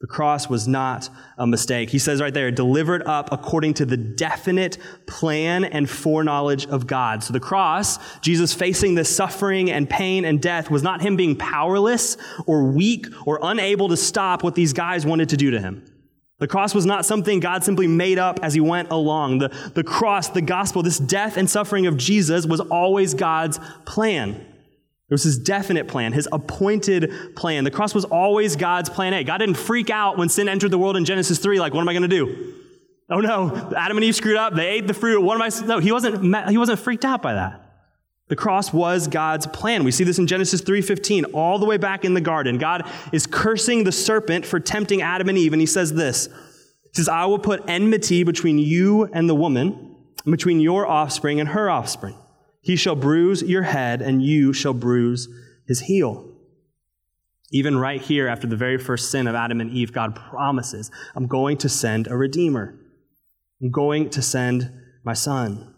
The 0.00 0.06
cross 0.06 0.48
was 0.48 0.68
not 0.68 1.08
a 1.36 1.48
mistake. 1.48 1.90
He 1.90 1.98
says 1.98 2.20
right 2.20 2.32
there, 2.32 2.52
delivered 2.52 3.02
up 3.02 3.30
according 3.32 3.74
to 3.74 3.86
the 3.86 3.96
definite 3.96 4.78
plan 5.08 5.64
and 5.64 5.90
foreknowledge 5.90 6.66
of 6.66 6.86
God. 6.86 7.24
So 7.24 7.32
the 7.32 7.40
cross, 7.40 7.98
Jesus 8.20 8.54
facing 8.54 8.94
this 8.94 9.14
suffering 9.14 9.68
and 9.68 9.90
pain 9.90 10.24
and 10.24 10.40
death, 10.40 10.70
was 10.70 10.84
not 10.84 11.00
him 11.00 11.16
being 11.16 11.34
powerless 11.34 12.16
or 12.46 12.70
weak 12.70 13.08
or 13.26 13.40
unable 13.42 13.88
to 13.88 13.96
stop 13.96 14.44
what 14.44 14.54
these 14.54 14.72
guys 14.72 15.04
wanted 15.04 15.30
to 15.30 15.36
do 15.36 15.50
to 15.50 15.60
him. 15.60 15.82
The 16.38 16.46
cross 16.46 16.74
was 16.74 16.84
not 16.84 17.06
something 17.06 17.40
God 17.40 17.64
simply 17.64 17.86
made 17.86 18.18
up 18.18 18.40
as 18.42 18.52
he 18.52 18.60
went 18.60 18.90
along. 18.90 19.38
The, 19.38 19.48
the 19.74 19.82
cross, 19.82 20.28
the 20.28 20.42
gospel, 20.42 20.82
this 20.82 20.98
death 20.98 21.36
and 21.38 21.48
suffering 21.48 21.86
of 21.86 21.96
Jesus 21.96 22.44
was 22.44 22.60
always 22.60 23.14
God's 23.14 23.58
plan. 23.86 24.32
It 24.32 25.14
was 25.14 25.22
his 25.22 25.38
definite 25.38 25.88
plan, 25.88 26.12
his 26.12 26.28
appointed 26.32 27.36
plan. 27.36 27.64
The 27.64 27.70
cross 27.70 27.94
was 27.94 28.04
always 28.04 28.56
God's 28.56 28.90
plan 28.90 29.14
A. 29.14 29.24
God 29.24 29.38
didn't 29.38 29.54
freak 29.54 29.88
out 29.88 30.18
when 30.18 30.28
sin 30.28 30.48
entered 30.48 30.72
the 30.72 30.78
world 30.78 30.96
in 30.96 31.04
Genesis 31.04 31.38
3, 31.38 31.60
like, 31.60 31.72
what 31.72 31.80
am 31.80 31.88
I 31.88 31.92
going 31.92 32.02
to 32.02 32.08
do? 32.08 32.54
Oh 33.08 33.20
no, 33.20 33.72
Adam 33.76 33.96
and 33.96 34.04
Eve 34.04 34.16
screwed 34.16 34.36
up. 34.36 34.54
They 34.54 34.66
ate 34.66 34.88
the 34.88 34.94
fruit. 34.94 35.20
What 35.20 35.36
am 35.36 35.42
I? 35.42 35.66
No, 35.66 35.78
he 35.78 35.92
wasn't, 35.92 36.50
he 36.50 36.58
wasn't 36.58 36.80
freaked 36.80 37.04
out 37.04 37.22
by 37.22 37.34
that. 37.34 37.65
The 38.28 38.36
cross 38.36 38.72
was 38.72 39.06
God's 39.06 39.46
plan. 39.46 39.84
We 39.84 39.92
see 39.92 40.02
this 40.02 40.18
in 40.18 40.26
Genesis 40.26 40.60
3:15, 40.60 41.26
all 41.26 41.58
the 41.58 41.66
way 41.66 41.76
back 41.76 42.04
in 42.04 42.14
the 42.14 42.20
garden. 42.20 42.58
God 42.58 42.88
is 43.12 43.26
cursing 43.26 43.84
the 43.84 43.92
serpent 43.92 44.44
for 44.44 44.58
tempting 44.58 45.00
Adam 45.00 45.28
and 45.28 45.38
Eve, 45.38 45.52
and 45.52 45.60
he 45.60 45.66
says 45.66 45.92
this. 45.92 46.26
He 46.26 46.94
says, 46.94 47.08
I 47.08 47.26
will 47.26 47.38
put 47.38 47.62
enmity 47.68 48.24
between 48.24 48.58
you 48.58 49.04
and 49.12 49.28
the 49.28 49.34
woman, 49.34 49.94
between 50.24 50.60
your 50.60 50.86
offspring 50.86 51.38
and 51.38 51.50
her 51.50 51.70
offspring. 51.70 52.16
He 52.62 52.74
shall 52.74 52.96
bruise 52.96 53.42
your 53.42 53.62
head, 53.62 54.02
and 54.02 54.22
you 54.24 54.52
shall 54.52 54.74
bruise 54.74 55.28
his 55.68 55.80
heel. 55.82 56.32
Even 57.52 57.78
right 57.78 58.00
here, 58.00 58.26
after 58.26 58.48
the 58.48 58.56
very 58.56 58.76
first 58.76 59.10
sin 59.10 59.28
of 59.28 59.36
Adam 59.36 59.60
and 59.60 59.70
Eve, 59.70 59.92
God 59.92 60.16
promises, 60.16 60.90
I'm 61.14 61.28
going 61.28 61.58
to 61.58 61.68
send 61.68 62.08
a 62.08 62.16
redeemer. 62.16 62.74
I'm 63.62 63.70
going 63.70 64.10
to 64.10 64.20
send 64.20 64.72
my 65.04 65.12
son. 65.12 65.75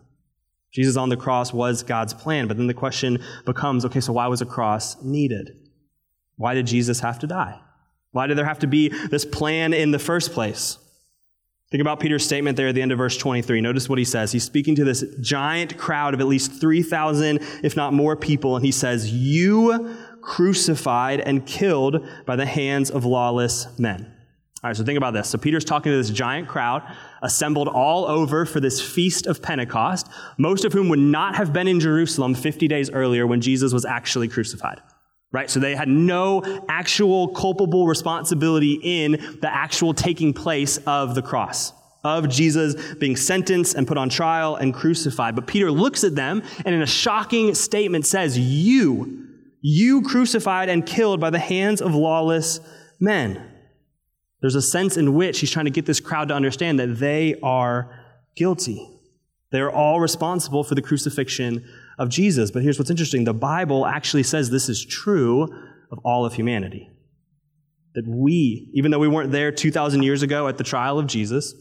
Jesus 0.72 0.96
on 0.96 1.08
the 1.08 1.16
cross 1.16 1.52
was 1.52 1.82
God's 1.82 2.14
plan, 2.14 2.46
but 2.46 2.56
then 2.56 2.66
the 2.66 2.74
question 2.74 3.22
becomes 3.46 3.84
okay, 3.84 4.00
so 4.00 4.12
why 4.12 4.26
was 4.26 4.42
a 4.42 4.46
cross 4.46 5.02
needed? 5.02 5.50
Why 6.36 6.54
did 6.54 6.66
Jesus 6.66 7.00
have 7.00 7.18
to 7.20 7.26
die? 7.26 7.58
Why 8.12 8.26
did 8.26 8.38
there 8.38 8.44
have 8.44 8.60
to 8.60 8.66
be 8.66 8.88
this 8.88 9.24
plan 9.24 9.72
in 9.72 9.90
the 9.90 9.98
first 9.98 10.32
place? 10.32 10.78
Think 11.70 11.82
about 11.82 12.00
Peter's 12.00 12.24
statement 12.24 12.56
there 12.56 12.68
at 12.68 12.74
the 12.74 12.80
end 12.80 12.92
of 12.92 12.98
verse 12.98 13.16
23. 13.18 13.60
Notice 13.60 13.88
what 13.88 13.98
he 13.98 14.04
says. 14.04 14.32
He's 14.32 14.44
speaking 14.44 14.74
to 14.76 14.84
this 14.84 15.04
giant 15.20 15.76
crowd 15.76 16.14
of 16.14 16.20
at 16.20 16.26
least 16.26 16.58
3,000, 16.60 17.40
if 17.62 17.76
not 17.76 17.92
more 17.92 18.16
people, 18.16 18.56
and 18.56 18.64
he 18.64 18.72
says, 18.72 19.12
You 19.12 19.94
crucified 20.22 21.20
and 21.20 21.44
killed 21.44 22.06
by 22.24 22.36
the 22.36 22.46
hands 22.46 22.90
of 22.90 23.04
lawless 23.04 23.66
men. 23.78 24.10
All 24.62 24.70
right, 24.70 24.76
so 24.76 24.82
think 24.82 24.96
about 24.96 25.12
this. 25.12 25.28
So 25.28 25.36
Peter's 25.36 25.64
talking 25.64 25.92
to 25.92 25.96
this 25.96 26.10
giant 26.10 26.48
crowd 26.48 26.82
assembled 27.22 27.68
all 27.68 28.06
over 28.06 28.44
for 28.44 28.60
this 28.60 28.80
feast 28.80 29.26
of 29.26 29.42
Pentecost, 29.42 30.08
most 30.38 30.64
of 30.64 30.72
whom 30.72 30.88
would 30.88 30.98
not 30.98 31.36
have 31.36 31.52
been 31.52 31.68
in 31.68 31.80
Jerusalem 31.80 32.34
50 32.34 32.68
days 32.68 32.90
earlier 32.90 33.26
when 33.26 33.40
Jesus 33.40 33.72
was 33.72 33.84
actually 33.84 34.28
crucified 34.28 34.80
right? 35.32 35.50
So 35.50 35.60
they 35.60 35.74
had 35.74 35.88
no 35.88 36.42
actual 36.68 37.28
culpable 37.28 37.86
responsibility 37.86 38.80
in 38.82 39.12
the 39.40 39.52
actual 39.52 39.92
taking 39.92 40.32
place 40.32 40.78
of 40.86 41.14
the 41.14 41.22
cross, 41.22 41.72
of 42.04 42.28
Jesus 42.28 42.94
being 42.94 43.16
sentenced 43.16 43.74
and 43.74 43.86
put 43.86 43.98
on 43.98 44.08
trial 44.08 44.56
and 44.56 44.72
crucified. 44.72 45.34
But 45.34 45.46
Peter 45.46 45.70
looks 45.70 46.04
at 46.04 46.14
them 46.14 46.42
and 46.64 46.74
in 46.74 46.82
a 46.82 46.86
shocking 46.86 47.54
statement 47.54 48.06
says, 48.06 48.38
You, 48.38 49.26
you 49.60 50.02
crucified 50.02 50.68
and 50.68 50.86
killed 50.86 51.20
by 51.20 51.30
the 51.30 51.38
hands 51.38 51.82
of 51.82 51.94
lawless 51.94 52.60
men. 53.00 53.57
There's 54.40 54.54
a 54.54 54.62
sense 54.62 54.96
in 54.96 55.14
which 55.14 55.40
he's 55.40 55.50
trying 55.50 55.64
to 55.64 55.70
get 55.70 55.86
this 55.86 56.00
crowd 56.00 56.28
to 56.28 56.34
understand 56.34 56.78
that 56.78 56.98
they 56.98 57.38
are 57.42 58.04
guilty. 58.36 58.88
They're 59.50 59.70
all 59.70 60.00
responsible 60.00 60.62
for 60.62 60.74
the 60.74 60.82
crucifixion 60.82 61.66
of 61.98 62.08
Jesus. 62.08 62.50
But 62.50 62.62
here's 62.62 62.78
what's 62.78 62.90
interesting 62.90 63.24
the 63.24 63.34
Bible 63.34 63.86
actually 63.86 64.22
says 64.22 64.50
this 64.50 64.68
is 64.68 64.84
true 64.84 65.44
of 65.90 65.98
all 66.04 66.24
of 66.24 66.34
humanity. 66.34 66.90
That 67.94 68.06
we, 68.06 68.70
even 68.74 68.90
though 68.90 68.98
we 68.98 69.08
weren't 69.08 69.32
there 69.32 69.50
2,000 69.50 70.02
years 70.02 70.22
ago 70.22 70.46
at 70.46 70.58
the 70.58 70.64
trial 70.64 70.98
of 70.98 71.06
Jesus, 71.06 71.54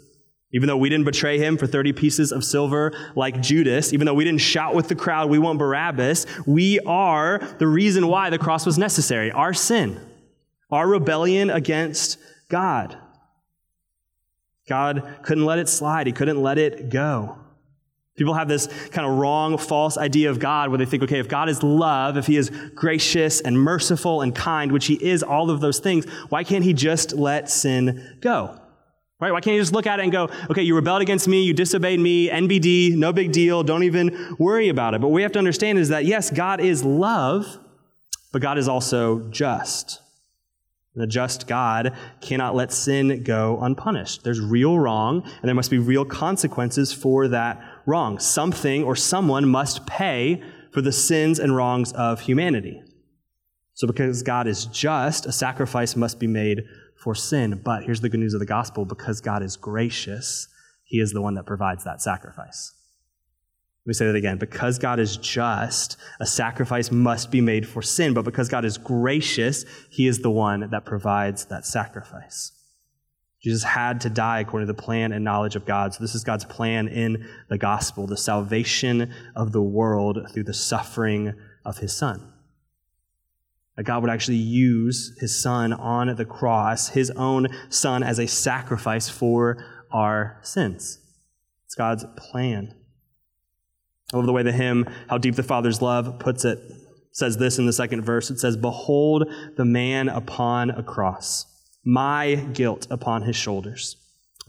even 0.53 0.67
though 0.67 0.77
we 0.77 0.89
didn't 0.89 1.05
betray 1.05 1.37
him 1.37 1.57
for 1.57 1.67
30 1.67 1.93
pieces 1.93 2.31
of 2.31 2.43
silver 2.43 2.93
like 3.15 3.41
Judas, 3.41 3.91
even 3.91 4.05
though 4.05 4.13
we 4.13 4.23
didn't 4.23 4.41
shout 4.41 4.75
with 4.75 4.87
the 4.87 4.95
crowd, 4.95 5.29
we 5.29 5.39
want 5.39 5.59
Barabbas, 5.59 6.25
we 6.45 6.79
are 6.81 7.39
the 7.59 7.67
reason 7.67 8.07
why 8.07 8.29
the 8.29 8.37
cross 8.37 8.65
was 8.65 8.77
necessary. 8.77 9.31
Our 9.31 9.53
sin, 9.53 9.99
our 10.69 10.87
rebellion 10.87 11.49
against 11.49 12.17
God. 12.49 12.97
God 14.67 15.19
couldn't 15.23 15.45
let 15.45 15.59
it 15.59 15.69
slide, 15.69 16.07
He 16.07 16.13
couldn't 16.13 16.41
let 16.41 16.57
it 16.57 16.89
go. 16.89 17.37
People 18.17 18.33
have 18.33 18.47
this 18.47 18.65
kind 18.89 19.07
of 19.07 19.15
wrong, 19.17 19.59
false 19.59 19.95
idea 19.95 20.31
of 20.31 20.39
God 20.39 20.69
where 20.69 20.79
they 20.79 20.85
think, 20.85 21.03
okay, 21.03 21.19
if 21.19 21.27
God 21.27 21.49
is 21.49 21.61
love, 21.61 22.17
if 22.17 22.25
He 22.25 22.35
is 22.35 22.49
gracious 22.73 23.41
and 23.41 23.59
merciful 23.59 24.21
and 24.21 24.35
kind, 24.35 24.71
which 24.71 24.87
He 24.87 24.95
is 24.95 25.21
all 25.21 25.51
of 25.51 25.61
those 25.61 25.79
things, 25.79 26.05
why 26.29 26.43
can't 26.43 26.63
He 26.63 26.73
just 26.73 27.13
let 27.13 27.49
sin 27.49 28.17
go? 28.19 28.59
Right? 29.19 29.31
Why 29.31 29.39
can't 29.41 29.55
you 29.55 29.61
just 29.61 29.73
look 29.73 29.87
at 29.87 29.99
it 29.99 30.03
and 30.03 30.11
go, 30.11 30.29
okay, 30.49 30.63
you 30.63 30.75
rebelled 30.75 31.01
against 31.01 31.27
me, 31.27 31.43
you 31.43 31.53
disobeyed 31.53 31.99
me, 31.99 32.29
NBD, 32.29 32.95
no 32.95 33.13
big 33.13 33.31
deal, 33.31 33.63
don't 33.63 33.83
even 33.83 34.35
worry 34.39 34.69
about 34.69 34.93
it. 34.95 35.01
But 35.01 35.07
what 35.07 35.15
we 35.15 35.21
have 35.21 35.31
to 35.33 35.39
understand 35.39 35.77
is 35.77 35.89
that, 35.89 36.05
yes, 36.05 36.29
God 36.29 36.59
is 36.59 36.83
love, 36.83 37.59
but 38.31 38.41
God 38.41 38.57
is 38.57 38.67
also 38.67 39.29
just. 39.29 40.01
A 41.01 41.07
just 41.07 41.47
God 41.47 41.95
cannot 42.21 42.55
let 42.55 42.71
sin 42.71 43.23
go 43.23 43.59
unpunished. 43.61 44.23
There's 44.23 44.39
real 44.39 44.79
wrong, 44.79 45.23
and 45.23 45.43
there 45.43 45.55
must 45.55 45.71
be 45.71 45.77
real 45.77 46.05
consequences 46.05 46.93
for 46.93 47.27
that 47.27 47.61
wrong. 47.85 48.19
Something 48.19 48.83
or 48.83 48.95
someone 48.95 49.47
must 49.47 49.85
pay 49.85 50.41
for 50.71 50.81
the 50.81 50.91
sins 50.91 51.39
and 51.39 51.55
wrongs 51.55 51.91
of 51.93 52.21
humanity. 52.21 52.81
So, 53.73 53.87
because 53.87 54.23
God 54.23 54.47
is 54.47 54.65
just, 54.65 55.25
a 55.25 55.31
sacrifice 55.31 55.95
must 55.95 56.19
be 56.19 56.27
made 56.27 56.63
for 57.03 57.13
sin. 57.13 57.61
But 57.63 57.83
here's 57.83 58.01
the 58.01 58.09
good 58.09 58.19
news 58.19 58.33
of 58.33 58.39
the 58.39 58.45
gospel 58.45 58.85
because 58.85 59.21
God 59.21 59.43
is 59.43 59.55
gracious, 59.55 60.47
He 60.83 60.99
is 60.99 61.13
the 61.13 61.21
one 61.21 61.35
that 61.35 61.45
provides 61.45 61.83
that 61.83 62.01
sacrifice. 62.01 62.76
Let 63.87 63.91
me 63.91 63.93
say 63.93 64.07
that 64.07 64.15
again. 64.15 64.37
Because 64.37 64.79
God 64.79 64.99
is 64.99 65.15
just, 65.15 65.95
a 66.19 66.25
sacrifice 66.25 66.91
must 66.91 67.31
be 67.31 67.39
made 67.39 67.65
for 67.65 67.81
sin. 67.81 68.13
But 68.13 68.25
because 68.25 68.49
God 68.49 68.65
is 68.65 68.77
gracious, 68.77 69.63
He 69.89 70.07
is 70.07 70.19
the 70.19 70.29
one 70.29 70.71
that 70.71 70.83
provides 70.83 71.45
that 71.45 71.65
sacrifice. 71.65 72.51
Jesus 73.41 73.63
had 73.63 74.01
to 74.01 74.09
die 74.09 74.41
according 74.41 74.67
to 74.67 74.73
the 74.73 74.81
plan 74.81 75.13
and 75.13 75.23
knowledge 75.23 75.55
of 75.55 75.65
God. 75.65 75.93
So, 75.93 76.03
this 76.03 76.15
is 76.15 76.25
God's 76.25 76.43
plan 76.43 76.89
in 76.89 77.29
the 77.47 77.57
gospel 77.57 78.07
the 78.07 78.17
salvation 78.17 79.13
of 79.37 79.53
the 79.53 79.61
world 79.61 80.19
through 80.33 80.43
the 80.43 80.53
suffering 80.53 81.33
of 81.63 81.77
his 81.77 81.95
son. 81.95 82.33
That 83.77 83.85
God 83.85 84.01
would 84.01 84.11
actually 84.11 84.35
use 84.35 85.15
his 85.21 85.41
son 85.41 85.71
on 85.71 86.13
the 86.13 86.25
cross, 86.25 86.89
his 86.89 87.09
own 87.11 87.47
son, 87.69 88.03
as 88.03 88.19
a 88.19 88.27
sacrifice 88.27 89.07
for 89.07 89.63
our 89.93 90.41
sins. 90.41 90.99
It's 91.63 91.75
God's 91.75 92.03
plan. 92.17 92.76
I 94.13 94.17
love 94.17 94.25
the 94.25 94.33
way 94.33 94.43
the 94.43 94.51
hymn, 94.51 94.87
How 95.09 95.17
Deep 95.17 95.35
the 95.35 95.43
Father's 95.43 95.81
Love, 95.81 96.19
puts 96.19 96.45
it. 96.45 96.59
it 96.59 96.75
says 97.11 97.37
this 97.37 97.59
in 97.59 97.65
the 97.65 97.73
second 97.73 98.03
verse. 98.03 98.29
It 98.29 98.39
says, 98.39 98.55
Behold 98.55 99.31
the 99.57 99.65
man 99.65 100.07
upon 100.07 100.69
a 100.69 100.83
cross 100.83 101.45
my 101.87 102.35
guilt 102.51 102.85
upon 102.89 103.21
his 103.21 103.35
shoulders. 103.37 103.95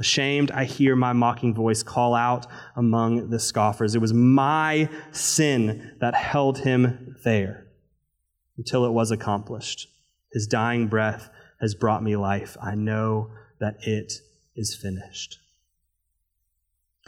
Ashamed, 0.01 0.51
I 0.51 0.65
hear 0.65 0.97
my 0.97 1.13
mocking 1.13 1.55
voice 1.55 1.85
call 1.85 2.15
out 2.15 2.49
among 2.75 3.31
the 3.31 3.39
scoffers. 3.39 3.95
It 3.95 4.01
was 4.01 4.13
my 4.13 4.89
sin 5.13 5.97
that 6.01 6.17
held 6.17 6.59
him 6.59 7.17
there 7.25 7.69
until 8.57 8.85
it 8.85 8.91
was 8.91 9.13
accomplished. 9.13 9.87
His 10.33 10.49
dying 10.49 10.89
breath 10.89 11.31
has 11.61 11.77
brought 11.77 12.03
me 12.03 12.17
life. 12.17 12.57
I 12.61 12.75
know 12.75 13.31
that 13.61 13.77
it 13.83 14.15
is 14.57 14.75
finished. 14.75 15.39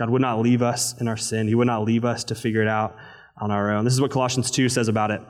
God 0.01 0.09
would 0.09 0.23
not 0.23 0.41
leave 0.41 0.63
us 0.63 0.99
in 0.99 1.09
our 1.09 1.17
sin. 1.19 1.47
He 1.47 1.55
would 1.55 1.67
not 1.67 1.85
leave 1.85 2.07
us 2.07 2.25
to 2.25 2.35
figure 2.35 2.63
it 2.63 2.69
out 2.69 2.97
on 3.37 3.51
our 3.51 3.71
own. 3.71 3.85
This 3.85 3.93
is 3.93 4.01
what 4.01 4.11
Colossians 4.11 4.51
2 4.51 4.71
says 4.71 4.89
about 4.89 5.11
it. 5.11 5.21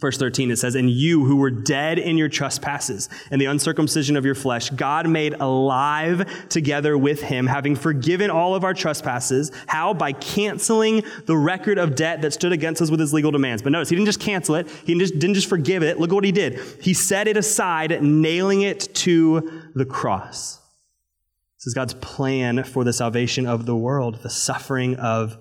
Verse 0.00 0.18
13, 0.18 0.50
it 0.50 0.56
says, 0.56 0.74
And 0.74 0.90
you 0.90 1.24
who 1.24 1.36
were 1.36 1.52
dead 1.52 2.00
in 2.00 2.18
your 2.18 2.28
trespasses 2.28 3.08
and 3.30 3.40
the 3.40 3.44
uncircumcision 3.44 4.16
of 4.16 4.24
your 4.24 4.34
flesh, 4.34 4.70
God 4.70 5.08
made 5.08 5.34
alive 5.34 6.48
together 6.48 6.98
with 6.98 7.22
him, 7.22 7.46
having 7.46 7.76
forgiven 7.76 8.32
all 8.32 8.56
of 8.56 8.64
our 8.64 8.74
trespasses. 8.74 9.52
How? 9.68 9.94
By 9.94 10.12
canceling 10.12 11.04
the 11.26 11.36
record 11.36 11.78
of 11.78 11.94
debt 11.94 12.20
that 12.22 12.32
stood 12.32 12.50
against 12.50 12.82
us 12.82 12.90
with 12.90 12.98
his 12.98 13.12
legal 13.14 13.30
demands. 13.30 13.62
But 13.62 13.70
notice, 13.70 13.90
he 13.90 13.94
didn't 13.94 14.06
just 14.06 14.18
cancel 14.18 14.56
it, 14.56 14.68
he 14.84 14.98
just, 14.98 15.20
didn't 15.20 15.34
just 15.34 15.48
forgive 15.48 15.84
it. 15.84 16.00
Look 16.00 16.10
at 16.10 16.14
what 16.16 16.24
he 16.24 16.32
did. 16.32 16.58
He 16.80 16.94
set 16.94 17.28
it 17.28 17.36
aside, 17.36 18.02
nailing 18.02 18.62
it 18.62 18.92
to 18.94 19.62
the 19.76 19.84
cross. 19.84 20.58
This 21.64 21.70
is 21.70 21.74
God's 21.74 21.94
plan 21.94 22.62
for 22.62 22.84
the 22.84 22.92
salvation 22.92 23.46
of 23.46 23.64
the 23.64 23.74
world, 23.74 24.22
the 24.22 24.28
suffering 24.28 24.96
of 24.96 25.38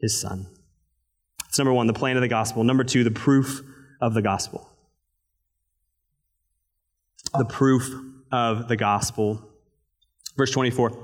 his 0.00 0.18
son. 0.18 0.46
It's 1.46 1.58
number 1.58 1.74
one, 1.74 1.86
the 1.86 1.92
plan 1.92 2.16
of 2.16 2.22
the 2.22 2.28
gospel. 2.28 2.64
Number 2.64 2.82
two, 2.82 3.04
the 3.04 3.10
proof 3.10 3.60
of 4.00 4.14
the 4.14 4.22
gospel. 4.22 4.70
The 7.36 7.44
proof 7.44 7.92
of 8.32 8.68
the 8.68 8.76
gospel. 8.76 9.46
Verse 10.38 10.50
24 10.50 10.96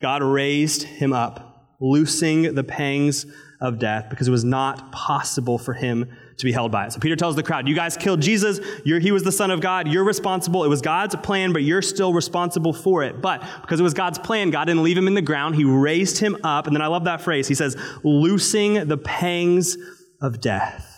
God 0.00 0.22
raised 0.22 0.84
him 0.84 1.12
up, 1.12 1.76
loosing 1.78 2.54
the 2.54 2.64
pangs 2.64 3.26
of 3.60 3.78
death 3.78 4.06
because 4.08 4.26
it 4.26 4.30
was 4.30 4.42
not 4.42 4.90
possible 4.92 5.58
for 5.58 5.74
him 5.74 6.10
to 6.36 6.44
be 6.44 6.52
held 6.52 6.72
by 6.72 6.86
it. 6.86 6.92
So 6.92 7.00
Peter 7.00 7.16
tells 7.16 7.36
the 7.36 7.42
crowd, 7.42 7.68
You 7.68 7.74
guys 7.74 7.96
killed 7.96 8.20
Jesus. 8.20 8.60
You're, 8.84 9.00
he 9.00 9.12
was 9.12 9.22
the 9.22 9.32
Son 9.32 9.50
of 9.50 9.60
God. 9.60 9.88
You're 9.88 10.04
responsible. 10.04 10.64
It 10.64 10.68
was 10.68 10.80
God's 10.80 11.14
plan, 11.16 11.52
but 11.52 11.62
you're 11.62 11.82
still 11.82 12.12
responsible 12.12 12.72
for 12.72 13.02
it. 13.02 13.20
But 13.20 13.42
because 13.60 13.80
it 13.80 13.82
was 13.82 13.94
God's 13.94 14.18
plan, 14.18 14.50
God 14.50 14.66
didn't 14.66 14.82
leave 14.82 14.98
him 14.98 15.06
in 15.06 15.14
the 15.14 15.22
ground. 15.22 15.54
He 15.54 15.64
raised 15.64 16.18
him 16.18 16.36
up. 16.44 16.66
And 16.66 16.74
then 16.74 16.82
I 16.82 16.86
love 16.86 17.04
that 17.04 17.20
phrase. 17.20 17.48
He 17.48 17.54
says, 17.54 17.76
Loosing 18.02 18.88
the 18.88 18.98
pangs 18.98 19.76
of 20.20 20.40
death. 20.40 20.92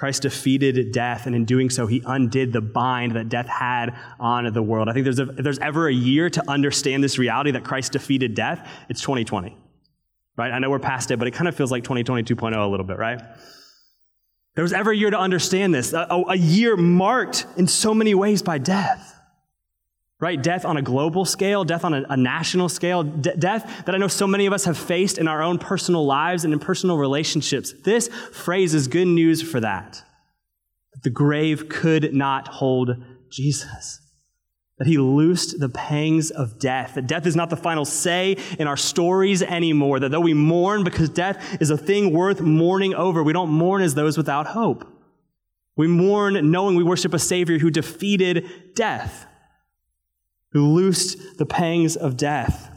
Christ 0.00 0.22
defeated 0.22 0.92
death, 0.92 1.26
and 1.26 1.36
in 1.36 1.44
doing 1.44 1.68
so, 1.68 1.86
he 1.86 2.02
undid 2.06 2.54
the 2.54 2.62
bind 2.62 3.16
that 3.16 3.28
death 3.28 3.46
had 3.46 3.94
on 4.18 4.50
the 4.50 4.62
world. 4.62 4.88
I 4.88 4.94
think 4.94 5.04
there's 5.04 5.18
a, 5.18 5.28
if 5.28 5.44
there's 5.44 5.58
ever 5.58 5.88
a 5.88 5.92
year 5.92 6.30
to 6.30 6.50
understand 6.50 7.04
this 7.04 7.18
reality 7.18 7.50
that 7.50 7.64
Christ 7.64 7.92
defeated 7.92 8.34
death, 8.34 8.66
it's 8.88 9.02
2020. 9.02 9.54
Right? 10.38 10.52
I 10.52 10.58
know 10.58 10.70
we're 10.70 10.78
past 10.78 11.10
it, 11.10 11.18
but 11.18 11.28
it 11.28 11.32
kind 11.32 11.48
of 11.48 11.54
feels 11.54 11.70
like 11.70 11.84
2020 11.84 12.22
2.0 12.22 12.56
a 12.56 12.66
little 12.66 12.86
bit, 12.86 12.96
right? 12.96 13.20
There 14.60 14.64
was 14.64 14.74
ever 14.74 14.90
a 14.90 14.94
year 14.94 15.08
to 15.08 15.18
understand 15.18 15.72
this, 15.72 15.94
a, 15.94 16.06
a 16.28 16.36
year 16.36 16.76
marked 16.76 17.46
in 17.56 17.66
so 17.66 17.94
many 17.94 18.14
ways 18.14 18.42
by 18.42 18.58
death. 18.58 19.18
Right? 20.20 20.42
Death 20.42 20.66
on 20.66 20.76
a 20.76 20.82
global 20.82 21.24
scale, 21.24 21.64
death 21.64 21.82
on 21.82 21.94
a, 21.94 22.04
a 22.10 22.16
national 22.18 22.68
scale, 22.68 23.02
de- 23.02 23.34
death 23.38 23.86
that 23.86 23.94
I 23.94 23.96
know 23.96 24.06
so 24.06 24.26
many 24.26 24.44
of 24.44 24.52
us 24.52 24.66
have 24.66 24.76
faced 24.76 25.16
in 25.16 25.28
our 25.28 25.42
own 25.42 25.56
personal 25.56 26.04
lives 26.04 26.44
and 26.44 26.52
in 26.52 26.58
personal 26.58 26.98
relationships. 26.98 27.72
This 27.84 28.08
phrase 28.08 28.74
is 28.74 28.86
good 28.86 29.08
news 29.08 29.40
for. 29.40 29.60
That 29.60 30.04
the 31.04 31.08
grave 31.08 31.70
could 31.70 32.12
not 32.12 32.46
hold 32.48 33.02
Jesus. 33.30 34.02
That 34.80 34.88
he 34.88 34.98
loosed 34.98 35.60
the 35.60 35.68
pangs 35.68 36.32
of 36.32 36.58
death. 36.58 36.94
That 36.94 37.06
death 37.06 37.26
is 37.26 37.36
not 37.36 37.50
the 37.50 37.56
final 37.56 37.84
say 37.84 38.36
in 38.58 38.66
our 38.66 38.76
stories 38.76 39.42
anymore. 39.42 40.00
That 40.00 40.10
though 40.10 40.20
we 40.20 40.34
mourn 40.34 40.82
because 40.82 41.08
death 41.08 41.62
is 41.62 41.70
a 41.70 41.78
thing 41.78 42.12
worth 42.12 42.40
mourning 42.40 42.94
over, 42.94 43.22
we 43.22 43.32
don't 43.32 43.50
mourn 43.50 43.82
as 43.82 43.94
those 43.94 44.16
without 44.16 44.48
hope. 44.48 44.84
We 45.76 45.86
mourn 45.86 46.50
knowing 46.50 46.74
we 46.74 46.82
worship 46.82 47.14
a 47.14 47.18
Savior 47.20 47.58
who 47.58 47.70
defeated 47.70 48.74
death 48.74 49.26
who 50.52 50.66
loosed 50.66 51.38
the 51.38 51.46
pangs 51.46 51.96
of 51.96 52.16
death. 52.16 52.70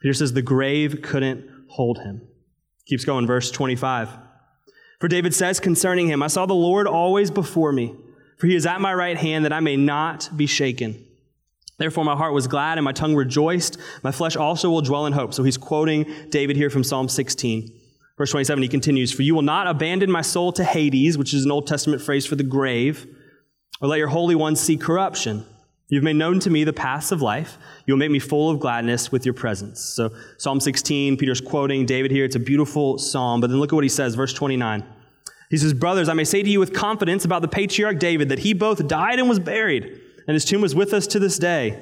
Peter 0.00 0.14
says 0.14 0.32
the 0.32 0.42
grave 0.42 1.02
couldn't 1.02 1.48
hold 1.68 1.98
him. 1.98 2.22
Keeps 2.86 3.04
going, 3.04 3.26
verse 3.26 3.50
25. 3.50 4.08
For 5.00 5.08
David 5.08 5.34
says 5.34 5.60
concerning 5.60 6.08
him, 6.08 6.22
I 6.22 6.28
saw 6.28 6.46
the 6.46 6.54
Lord 6.54 6.86
always 6.86 7.30
before 7.30 7.72
me, 7.72 7.96
for 8.38 8.46
he 8.46 8.54
is 8.54 8.66
at 8.66 8.80
my 8.80 8.94
right 8.94 9.16
hand 9.16 9.44
that 9.44 9.52
I 9.52 9.60
may 9.60 9.76
not 9.76 10.30
be 10.36 10.46
shaken. 10.46 11.04
Therefore, 11.78 12.04
my 12.04 12.16
heart 12.16 12.34
was 12.34 12.46
glad 12.46 12.78
and 12.78 12.84
my 12.84 12.92
tongue 12.92 13.14
rejoiced. 13.14 13.78
My 14.02 14.12
flesh 14.12 14.36
also 14.36 14.70
will 14.70 14.82
dwell 14.82 15.06
in 15.06 15.12
hope. 15.12 15.34
So 15.34 15.42
he's 15.42 15.56
quoting 15.56 16.12
David 16.28 16.56
here 16.56 16.70
from 16.70 16.84
Psalm 16.84 17.08
16. 17.08 17.80
Verse 18.18 18.30
27, 18.30 18.62
he 18.62 18.68
continues, 18.68 19.12
For 19.12 19.22
you 19.22 19.34
will 19.34 19.42
not 19.42 19.66
abandon 19.66 20.10
my 20.10 20.22
soul 20.22 20.52
to 20.52 20.64
Hades, 20.64 21.16
which 21.16 21.34
is 21.34 21.44
an 21.44 21.50
Old 21.50 21.66
Testament 21.66 22.02
phrase 22.02 22.26
for 22.26 22.36
the 22.36 22.44
grave, 22.44 23.06
or 23.80 23.88
let 23.88 23.98
your 23.98 24.08
Holy 24.08 24.34
One 24.34 24.54
see 24.54 24.76
corruption. 24.76 25.44
You've 25.88 26.04
made 26.04 26.16
known 26.16 26.40
to 26.40 26.48
me 26.48 26.64
the 26.64 26.72
paths 26.72 27.12
of 27.12 27.20
life. 27.20 27.58
You'll 27.86 27.98
make 27.98 28.10
me 28.10 28.18
full 28.18 28.48
of 28.48 28.60
gladness 28.60 29.12
with 29.12 29.26
your 29.26 29.34
presence. 29.34 29.80
So, 29.80 30.10
Psalm 30.38 30.58
16, 30.60 31.18
Peter's 31.18 31.40
quoting 31.40 31.84
David 31.84 32.10
here. 32.10 32.24
It's 32.24 32.36
a 32.36 32.40
beautiful 32.40 32.96
psalm. 32.96 33.40
But 33.42 33.50
then 33.50 33.58
look 33.60 33.72
at 33.72 33.74
what 33.74 33.84
he 33.84 33.90
says, 33.90 34.14
verse 34.14 34.32
29. 34.32 34.84
He 35.50 35.58
says, 35.58 35.74
Brothers, 35.74 36.08
I 36.08 36.14
may 36.14 36.24
say 36.24 36.42
to 36.42 36.48
you 36.48 36.60
with 36.60 36.72
confidence 36.72 37.26
about 37.26 37.42
the 37.42 37.48
patriarch 37.48 37.98
David 37.98 38.30
that 38.30 38.38
he 38.38 38.54
both 38.54 38.88
died 38.88 39.18
and 39.18 39.28
was 39.28 39.38
buried, 39.38 40.00
and 40.32 40.36
his 40.36 40.46
tomb 40.46 40.62
was 40.62 40.74
with 40.74 40.94
us 40.94 41.06
to 41.08 41.18
this 41.18 41.38
day. 41.38 41.78